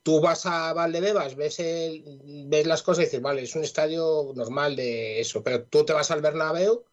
[0.03, 2.03] Tú vas a Valdebebas, ves, el,
[2.47, 5.93] ves las cosas y dices, vale, es un estadio normal de eso, pero tú te
[5.93, 6.85] vas al Bernabéu,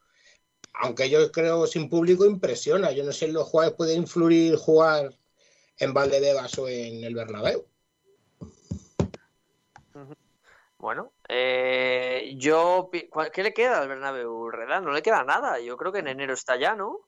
[0.74, 2.92] aunque yo creo sin público impresiona.
[2.92, 5.18] Yo no sé los jugadores pueden influir jugar
[5.78, 7.69] en Valdebebas o en el Bernabéu.
[10.80, 12.88] Bueno, eh, yo...
[12.90, 14.84] pi- ¿cuál- ¿Qué le queda al Bernabéu, Redán?
[14.84, 15.60] No le queda nada.
[15.60, 17.00] Yo creo que en enero está ya, ¿no?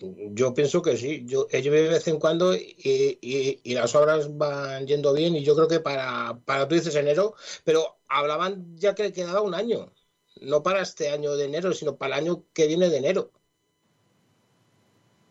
[0.00, 1.24] Yo pienso que sí.
[1.26, 2.76] Yo, ellos de vez en cuando y,
[3.20, 6.94] y- y las obras van yendo bien y yo creo que para, para tú dices
[6.96, 7.34] enero,
[7.64, 9.92] pero hablaban ya que le quedaba un año.
[10.40, 13.32] No para este año de enero, sino para el año que viene de enero.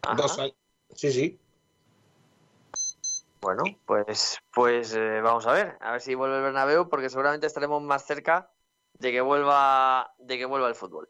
[0.02, 0.15] Ajá.
[0.15, 0.56] Dos años.
[0.95, 1.40] Sí, sí.
[3.44, 7.45] Bueno, pues, pues eh, vamos a ver, a ver si vuelve el Bernabéu, porque seguramente
[7.45, 8.49] estaremos más cerca
[8.94, 11.10] de que vuelva, de que vuelva el fútbol.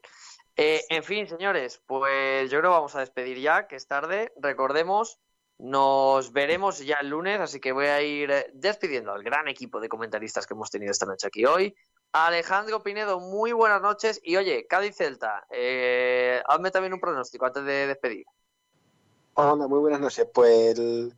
[0.56, 4.32] Eh, en fin, señores, pues yo creo que vamos a despedir ya, que es tarde.
[4.36, 5.20] Recordemos,
[5.58, 9.78] nos veremos ya el lunes, así que voy a ir eh, despidiendo al gran equipo
[9.78, 11.72] de comentaristas que hemos tenido esta noche aquí hoy.
[12.10, 14.20] Alejandro Pinedo, muy buenas noches.
[14.24, 18.26] Y oye, Cádiz Celta, eh, hazme también un pronóstico antes de despedir.
[19.34, 20.26] Hola, muy buenas noches.
[20.34, 21.14] Pues el,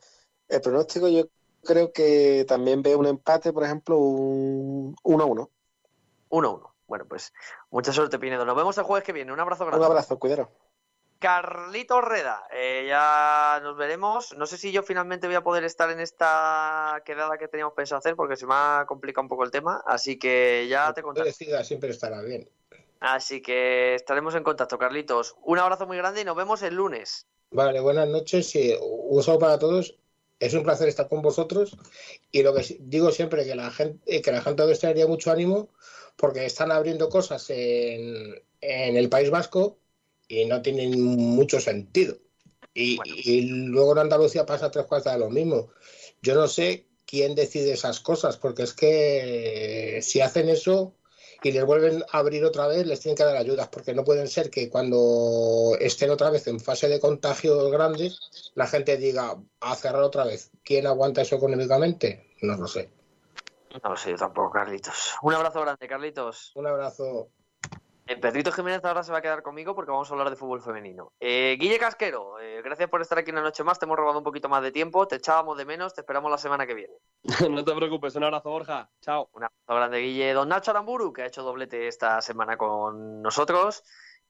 [0.49, 1.25] el pronóstico yo
[1.65, 5.51] creo que también veo un empate, por ejemplo, un 1-1.
[6.31, 6.71] 1-1.
[6.87, 7.33] Bueno, pues
[7.71, 8.45] mucha suerte, Pinedo.
[8.45, 9.33] Nos vemos el jueves que viene.
[9.33, 9.85] Un abrazo grande.
[9.85, 10.49] Un abrazo, cuidado.
[11.19, 14.37] Carlito Reda, eh, ya nos veremos.
[14.37, 17.99] No sé si yo finalmente voy a poder estar en esta quedada que teníamos pensado
[17.99, 19.83] hacer porque se me ha complicado un poco el tema.
[19.87, 21.29] Así que ya te contaré.
[21.29, 22.49] decidas, siempre estará bien.
[23.01, 25.37] Así que estaremos en contacto, Carlitos.
[25.43, 27.27] Un abrazo muy grande y nos vemos el lunes.
[27.51, 29.99] Vale, buenas noches y un saludo para todos.
[30.39, 31.77] Es un placer estar con vosotros
[32.31, 35.71] y lo que digo siempre que la gente que la gente debe traería mucho ánimo
[36.17, 39.79] porque están abriendo cosas en, en el País Vasco
[40.29, 42.19] y no tienen mucho sentido.
[42.75, 43.15] Y, Bueno.
[43.17, 45.71] y luego en Andalucía pasa tres cuartas de lo mismo.
[46.21, 50.96] Yo no sé quién decide esas cosas porque es que si hacen eso
[51.43, 54.29] y les vuelven a abrir otra vez, les tienen que dar ayudas, porque no pueden
[54.29, 59.75] ser que cuando estén otra vez en fase de contagios grandes, la gente diga a
[59.75, 60.51] cerrar otra vez.
[60.65, 62.35] ¿Quién aguanta eso económicamente?
[62.43, 62.91] No lo sé.
[63.83, 65.15] No lo sé yo tampoco, Carlitos.
[65.23, 66.53] Un abrazo grande, Carlitos.
[66.55, 67.29] Un abrazo.
[68.07, 71.13] Pedrito Jiménez ahora se va a quedar conmigo porque vamos a hablar de fútbol femenino.
[71.19, 73.79] Eh, Guille Casquero, eh, gracias por estar aquí una noche más.
[73.79, 75.09] Te hemos robado un poquito más de tiempo.
[75.09, 75.93] Te echábamos de menos.
[75.93, 76.95] Te esperamos la semana que viene.
[77.51, 78.89] no te preocupes, un abrazo, Borja.
[79.01, 79.29] Chao.
[79.33, 80.33] Un abrazo grande, Guille.
[80.33, 83.83] Don Nacho Aramburu, que ha hecho doblete esta semana con nosotros.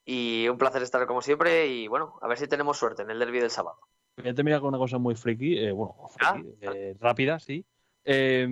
[0.05, 1.67] Y un placer estar como siempre.
[1.67, 3.79] Y bueno, a ver si tenemos suerte en el derby del sábado.
[4.17, 6.73] Voy a terminar con una cosa muy friki, eh, bueno, friki, Ah.
[6.75, 7.67] eh, rápida, sí.
[8.09, 8.47] Eh,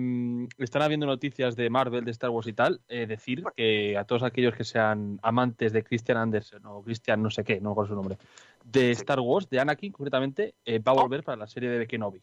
[0.57, 2.81] están habiendo noticias de Marvel, de Star Wars y tal.
[2.89, 7.29] eh, decir que a todos aquellos que sean amantes de Christian Anderson o Christian no
[7.31, 8.17] sé qué, no recuerdo su nombre,
[8.65, 8.91] de.
[8.91, 12.21] Star Wars, de Anakin concretamente, eh, va a volver para la serie de Kenobi.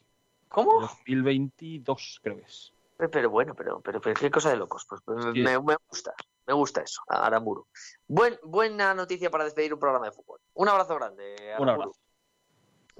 [0.49, 0.81] ¿Cómo?
[0.81, 2.73] 2022, creo que es.
[2.99, 4.85] Pero, pero bueno, pero, pero, pero qué cosa de locos.
[4.89, 5.41] Pues, pues, Sí.
[5.41, 6.13] me, me gusta,
[6.47, 7.67] me gusta eso, Aramburu.
[8.07, 10.39] Buen, buena noticia para despedir un programa de fútbol.
[10.55, 11.35] Un abrazo grande.
[11.59, 11.71] Un Aramburu.
[11.71, 12.01] abrazo.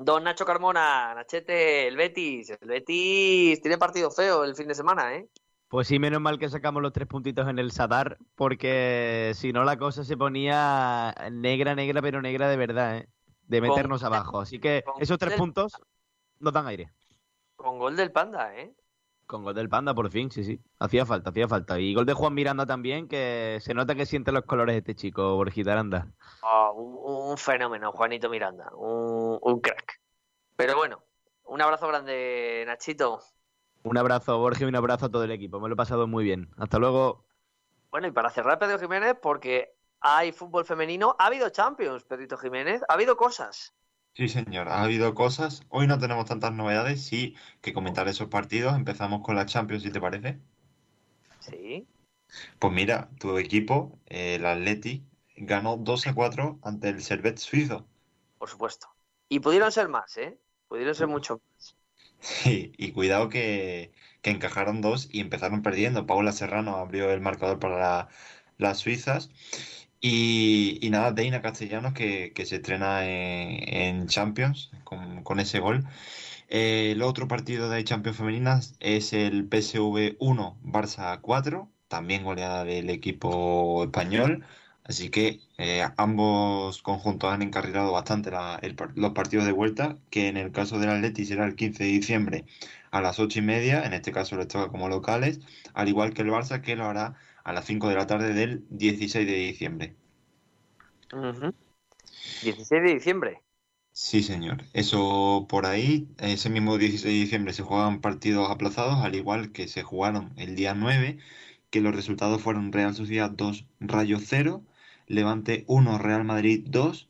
[0.05, 2.51] Don Nacho Carmona, Nachete, el Betis.
[2.51, 5.29] El Betis tiene partido feo el fin de semana, ¿eh?
[5.69, 9.65] Pues sí, menos mal que sacamos los tres puntitos en el Sadar, porque si no
[9.65, 13.09] la cosa se ponía negra, negra, pero negra de verdad, ¿eh?
[13.47, 14.41] De Con- meternos abajo.
[14.41, 15.73] Así que esos tres puntos
[16.41, 16.91] nos dan aire.
[17.57, 18.75] Con gol del Panda, ¿eh?
[19.25, 20.61] Con gol del Panda, por fin, sí, sí.
[20.79, 21.79] Hacía falta, hacía falta.
[21.81, 25.37] Y gol de Juan Miranda también, que se nota que siente los colores este chico,
[25.37, 26.09] Borjita Aranda.
[26.43, 28.71] Oh, un, un fenómeno, Juanito Miranda.
[28.75, 29.82] Un, un crack.
[30.57, 31.03] Pero bueno,
[31.45, 33.21] un abrazo grande, Nachito.
[33.83, 35.61] Un abrazo, Borja, y un abrazo a todo el equipo.
[35.61, 36.51] Me lo he pasado muy bien.
[36.57, 37.27] Hasta luego.
[37.91, 42.83] Bueno, y para cerrar, Pedro Jiménez, porque hay fútbol femenino, ha habido Champions, Pedrito Jiménez,
[42.89, 43.75] ha habido cosas.
[44.15, 45.63] Sí, señor, ha habido cosas.
[45.69, 48.75] Hoy no tenemos tantas novedades, sí que comentar esos partidos.
[48.75, 50.39] Empezamos con la Champions, si te parece.
[51.41, 51.89] Sí.
[52.59, 55.07] Pues mira, tu equipo, el Atleti,
[55.37, 57.87] ganó 2 a 4 ante el Servette suizo.
[58.39, 58.89] Por supuesto.
[59.29, 60.39] Y pudieron ser más, ¿eh?
[60.73, 61.77] Pudieron ser mucho más.
[62.21, 63.93] Sí, y cuidado que,
[64.23, 66.07] que encajaron dos y empezaron perdiendo.
[66.07, 68.09] Paula Serrano abrió el marcador para la-
[68.59, 69.31] las suizas.
[70.01, 75.61] Y, y nada, Deina Castellanos que, que se estrena en, en Champions con, con ese
[75.61, 75.85] gol.
[76.49, 82.65] Eh, el otro partido de Champions femeninas es el PSV 1, Barça 4, también goleada
[82.65, 84.45] del equipo español.
[84.85, 90.29] Así que eh, ambos conjuntos han encarrilado bastante la- el los partidos de vuelta, que
[90.29, 92.45] en el caso del Atleti será el 15 de diciembre
[92.91, 95.41] a las 8 y media, en este caso les toca como locales,
[95.75, 98.65] al igual que el Barça, que lo hará a las 5 de la tarde del
[98.71, 99.97] 16 de diciembre.
[101.13, 101.55] Ujú.
[102.43, 103.43] 16 de diciembre.
[103.95, 104.65] Sí, señor.
[104.75, 109.69] Eso por ahí, ese mismo 16 de diciembre se juegan partidos aplazados, al igual que
[109.69, 111.19] se jugaron el día 9,
[111.71, 114.65] que los resultados fueron Real Sociedad 2, Rayo 0,
[115.13, 117.09] Levante 1, Real Madrid 2,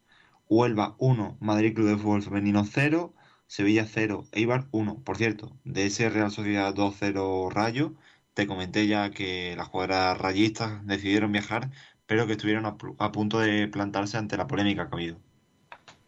[0.49, 3.15] Huelva 1, Madrid Club de Fútbol Femenino 0,
[3.47, 5.03] Sevilla 0, Eibar 1.
[5.05, 7.95] Por cierto, de ese Real Sociedad 2-0 Rayo,
[8.35, 11.70] te comenté ya que las jugadoras rayistas decidieron viajar,
[12.07, 15.19] pero que estuvieron a, pu- a punto de plantarse ante la polémica que ha habido.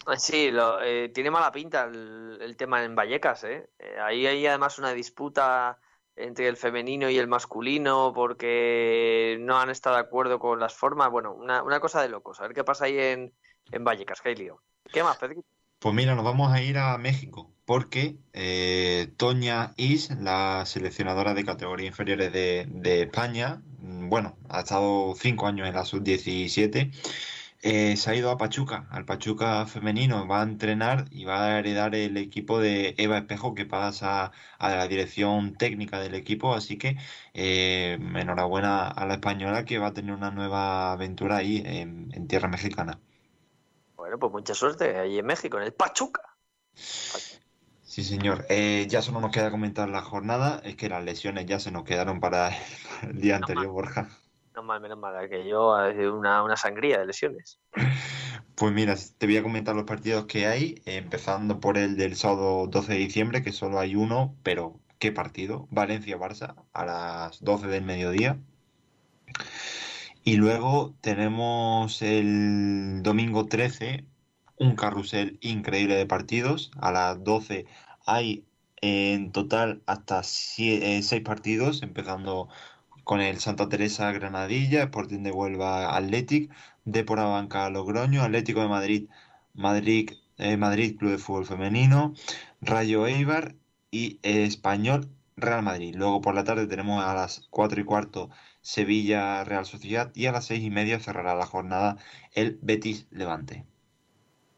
[0.06, 0.50] Ah, Sí,
[0.82, 3.70] eh, tiene mala pinta el, el tema en Vallecas, ¿eh?
[3.78, 5.78] Eh, Ahí hay además una disputa
[6.16, 11.10] entre el femenino y el masculino porque no han estado de acuerdo con las formas.
[11.10, 12.40] Bueno, una, una cosa de locos.
[12.40, 13.32] A ver qué pasa ahí en,
[13.72, 14.62] en Vallecas, que hay lío.
[14.92, 15.42] ¿Qué más, Pedro?
[15.78, 21.44] Pues mira, nos vamos a ir a México porque eh, Toña Is, la seleccionadora de
[21.44, 26.92] categorías inferiores de, de España, mm, bueno, ha estado cinco años en la sub-17,
[27.64, 31.58] eh, se ha ido a Pachuca, al Pachuca femenino, va a entrenar y va a
[31.58, 36.76] heredar el equipo de Eva Espejo que pasa a la dirección técnica del equipo, así
[36.78, 36.96] que
[37.32, 42.28] eh, enhorabuena a la española que va a tener una nueva aventura ahí en, en
[42.28, 43.00] tierra mexicana.
[43.96, 46.20] Bueno, pues mucha suerte ahí en México, en el Pachuca.
[46.74, 48.44] Sí, señor.
[48.48, 50.60] Eh, ya solo nos queda comentar la jornada.
[50.64, 52.50] Es que las lesiones ya se nos quedaron para
[53.02, 54.08] el día anterior, Borja.
[54.54, 57.58] Menos mal, menos mal, que yo eh, una, una sangría de lesiones.
[58.54, 62.14] Pues mira, te voy a comentar los partidos que hay, eh, empezando por el del
[62.14, 65.66] sábado 12 de diciembre, que solo hay uno, pero ¿qué partido?
[65.72, 68.38] Valencia-Barça a las 12 del mediodía.
[70.22, 74.04] Y luego tenemos el domingo 13,
[74.60, 76.70] un carrusel increíble de partidos.
[76.80, 77.66] A las 12
[78.06, 78.46] hay
[78.80, 82.48] en total hasta 6 partidos, empezando
[83.04, 86.50] con el Santa Teresa Granadilla, Sporting de Huelva Athletic,
[86.84, 89.10] Depor Banca Logroño, Atlético de Madrid,
[89.54, 92.14] Madrid, eh, Madrid Club de Fútbol Femenino,
[92.60, 93.54] Rayo Eibar
[93.90, 95.94] y eh, Español Real Madrid.
[95.96, 98.30] Luego por la tarde tenemos a las 4 y cuarto
[98.62, 101.96] Sevilla Real Sociedad y a las 6 y media cerrará la jornada
[102.32, 103.64] el Betis Levante.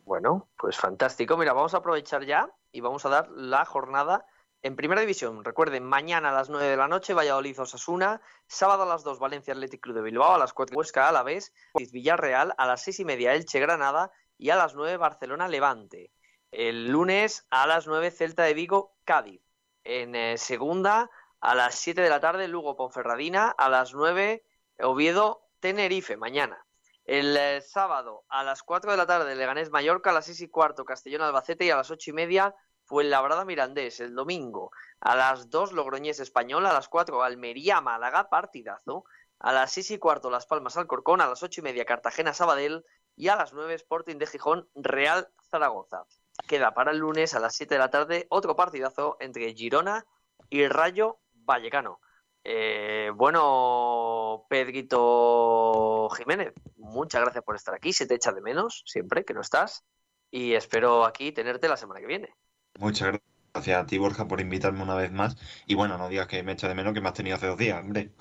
[0.05, 1.36] Bueno, pues fantástico.
[1.36, 4.24] Mira, vamos a aprovechar ya y vamos a dar la jornada
[4.66, 5.44] en Primera División.
[5.44, 9.55] Recuerden, mañana a las 9 de la noche Valladolid Osasuna, sábado a las 2 Valencia
[9.55, 11.52] Athletic Club de Bilbao, a las 4 Huesca Alavés,
[11.93, 16.10] Villarreal, a las 6 y media Elche Granada y a las 9 Barcelona Levante.
[16.51, 19.40] El lunes a las 9 Celta de Vigo Cádiz.
[19.84, 21.10] En eh, segunda
[21.40, 24.43] a las 7 de la tarde Lugo Ponferradina, a las 9
[24.80, 26.66] Oviedo Tenerife mañana.
[27.05, 30.48] El eh, sábado a las 4 de la tarde Leganés Mallorca, a las 6 y
[30.48, 32.55] cuarto Castellón Albacete y a las 8 y media
[32.86, 34.00] Fuenlabrada Mirandés.
[34.00, 39.04] El domingo a las 2 Logroñés Español, a las 4 Almería Málaga, partidazo.
[39.38, 42.84] A las 6 y cuarto Las Palmas Alcorcón, a las 8 y media Cartagena Sabadell
[43.16, 46.04] y a las 9 Sporting de Gijón Real Zaragoza.
[46.48, 50.06] Queda para el lunes a las 7 de la tarde otro partidazo entre Girona
[50.48, 52.00] y Rayo Vallecano.
[52.44, 57.92] Eh, bueno, Pedrito Jiménez, muchas gracias por estar aquí.
[57.92, 59.84] Se te echa de menos siempre que no estás.
[60.30, 62.34] Y espero aquí tenerte la semana que viene.
[62.78, 63.18] Muchas
[63.52, 65.36] gracias a ti, Borja, por invitarme una vez más.
[65.66, 67.58] Y bueno, no digas que me echa de menos que me has tenido hace dos
[67.58, 68.12] días, hombre.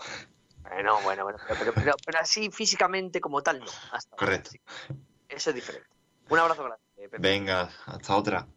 [0.61, 3.65] Bueno, bueno, bueno, pero, pero, pero, pero así físicamente como tal no.
[3.91, 4.51] Hasta Correcto.
[5.29, 5.87] Eso es diferente.
[6.29, 6.83] Un abrazo grande.
[6.95, 7.17] Pepe.
[7.19, 8.47] Venga, hasta otra.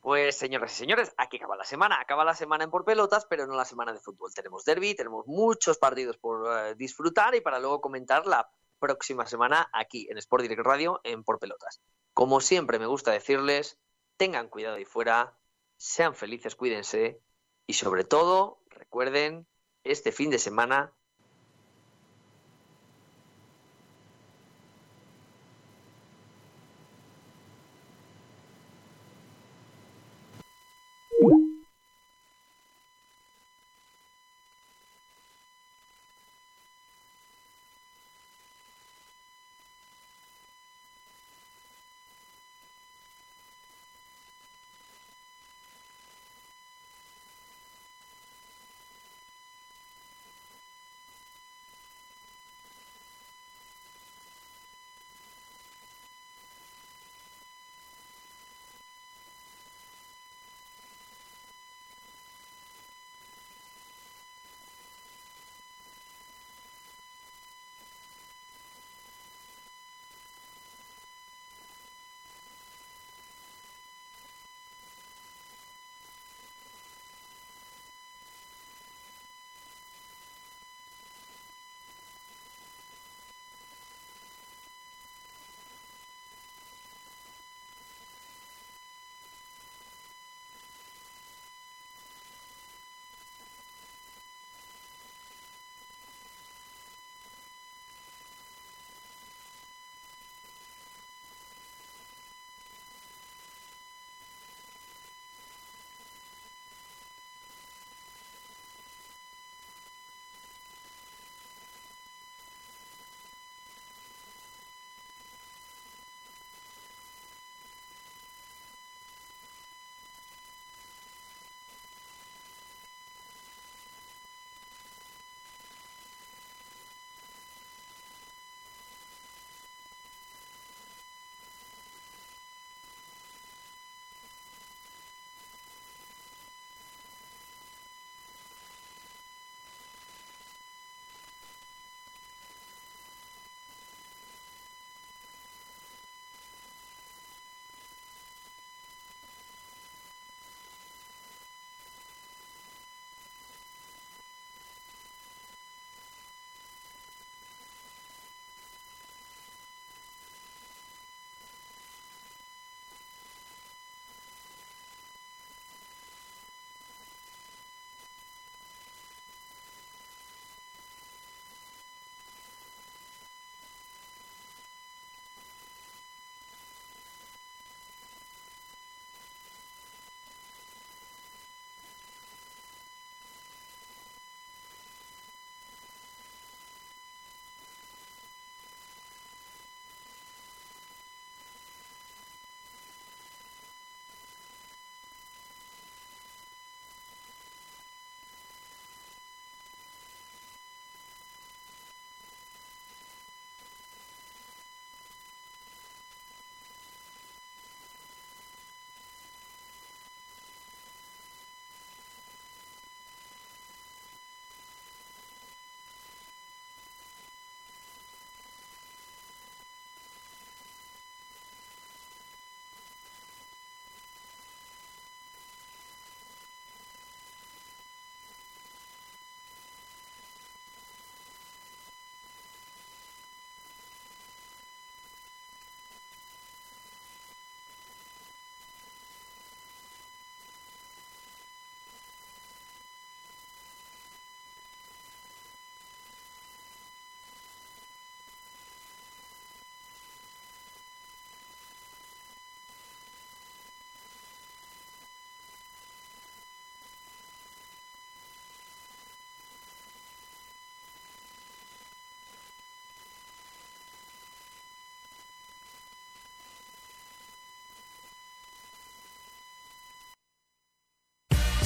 [0.00, 2.00] Pues señoras y señores, aquí acaba la semana.
[2.00, 4.32] Acaba la semana en por pelotas, pero no la semana de fútbol.
[4.32, 9.68] Tenemos derby, tenemos muchos partidos por eh, disfrutar y para luego comentar la próxima semana
[9.72, 11.80] aquí en Sport Direct Radio en por pelotas.
[12.14, 13.78] Como siempre me gusta decirles,
[14.20, 15.34] tengan cuidado ahí fuera,
[15.78, 17.22] sean felices, cuídense
[17.66, 19.46] y sobre todo recuerden
[19.82, 20.92] este fin de semana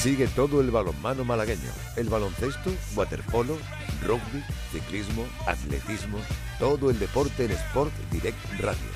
[0.05, 3.57] Sigue todo el balonmano malagueño, el baloncesto, waterpolo,
[4.03, 6.19] rugby, ciclismo, atletismo,
[6.59, 8.94] todo el deporte en Sport Direct Radio.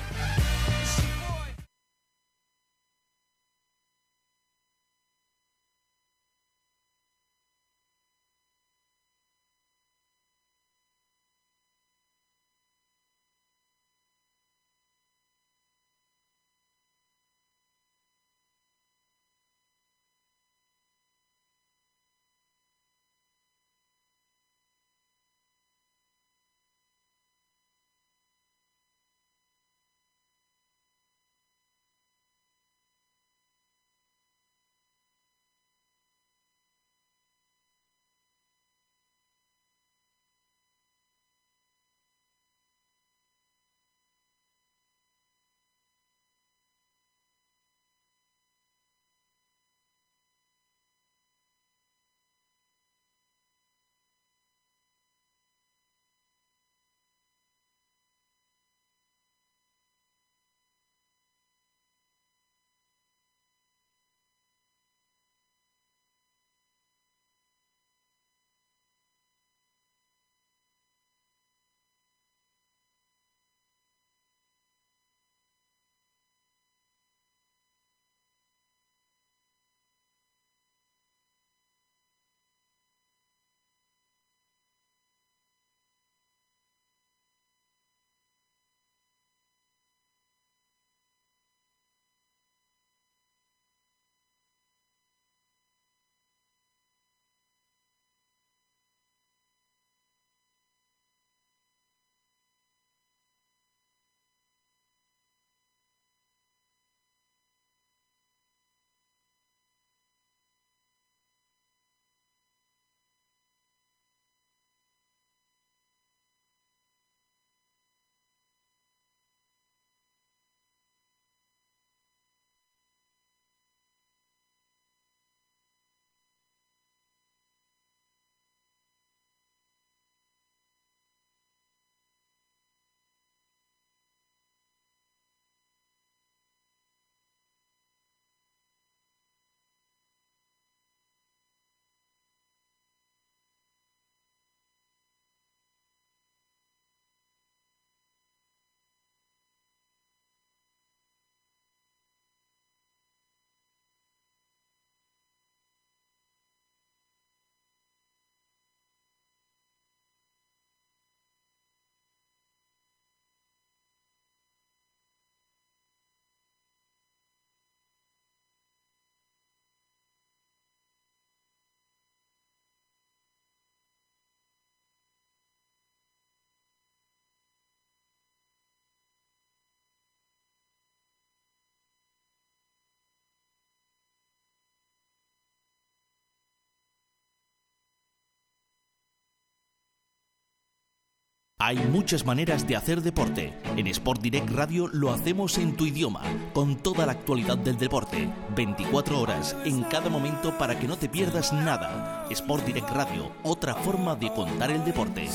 [191.61, 193.53] Hay muchas maneras de hacer deporte.
[193.75, 196.21] En Sport Direct Radio lo hacemos en tu idioma,
[196.53, 201.09] con toda la actualidad del deporte, 24 horas en cada momento para que no te
[201.09, 202.25] pierdas nada.
[202.29, 205.27] Sport Direct Radio, otra forma de contar el deporte.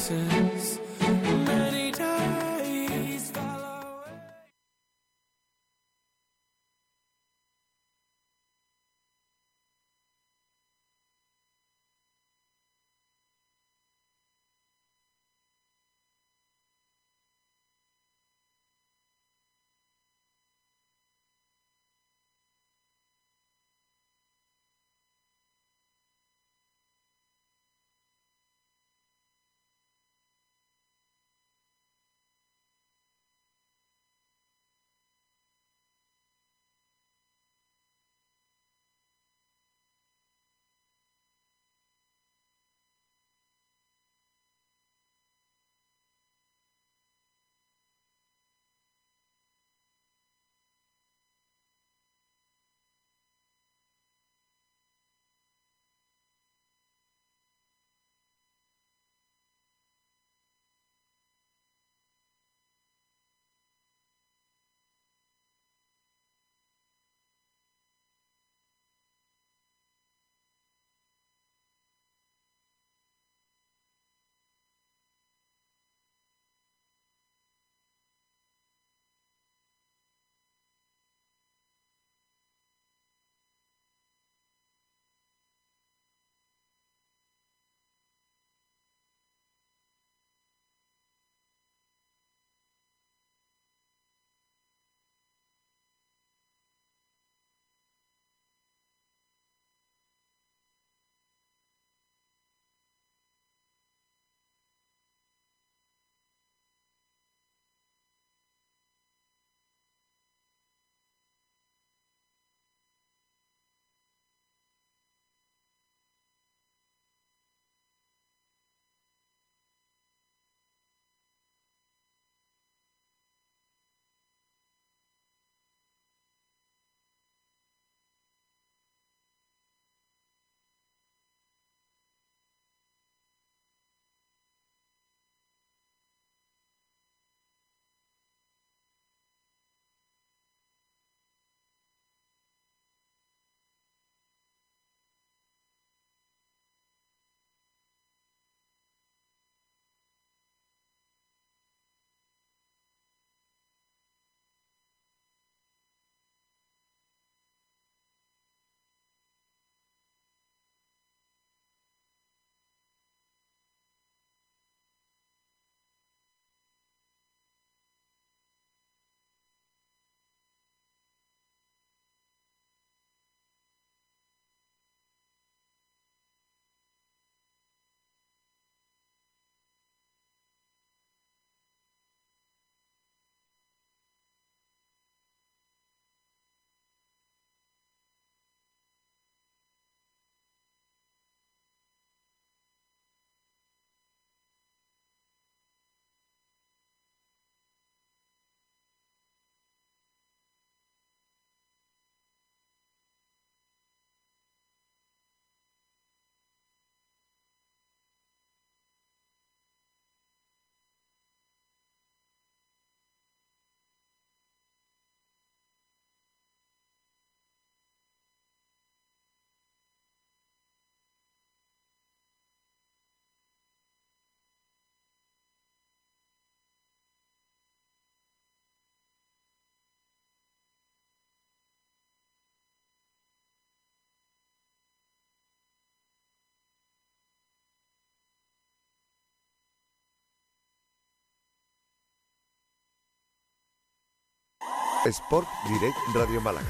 [245.06, 246.66] Sport Direct Radio Málaga.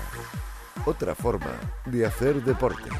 [0.86, 2.90] Otra forma de hacer deporte.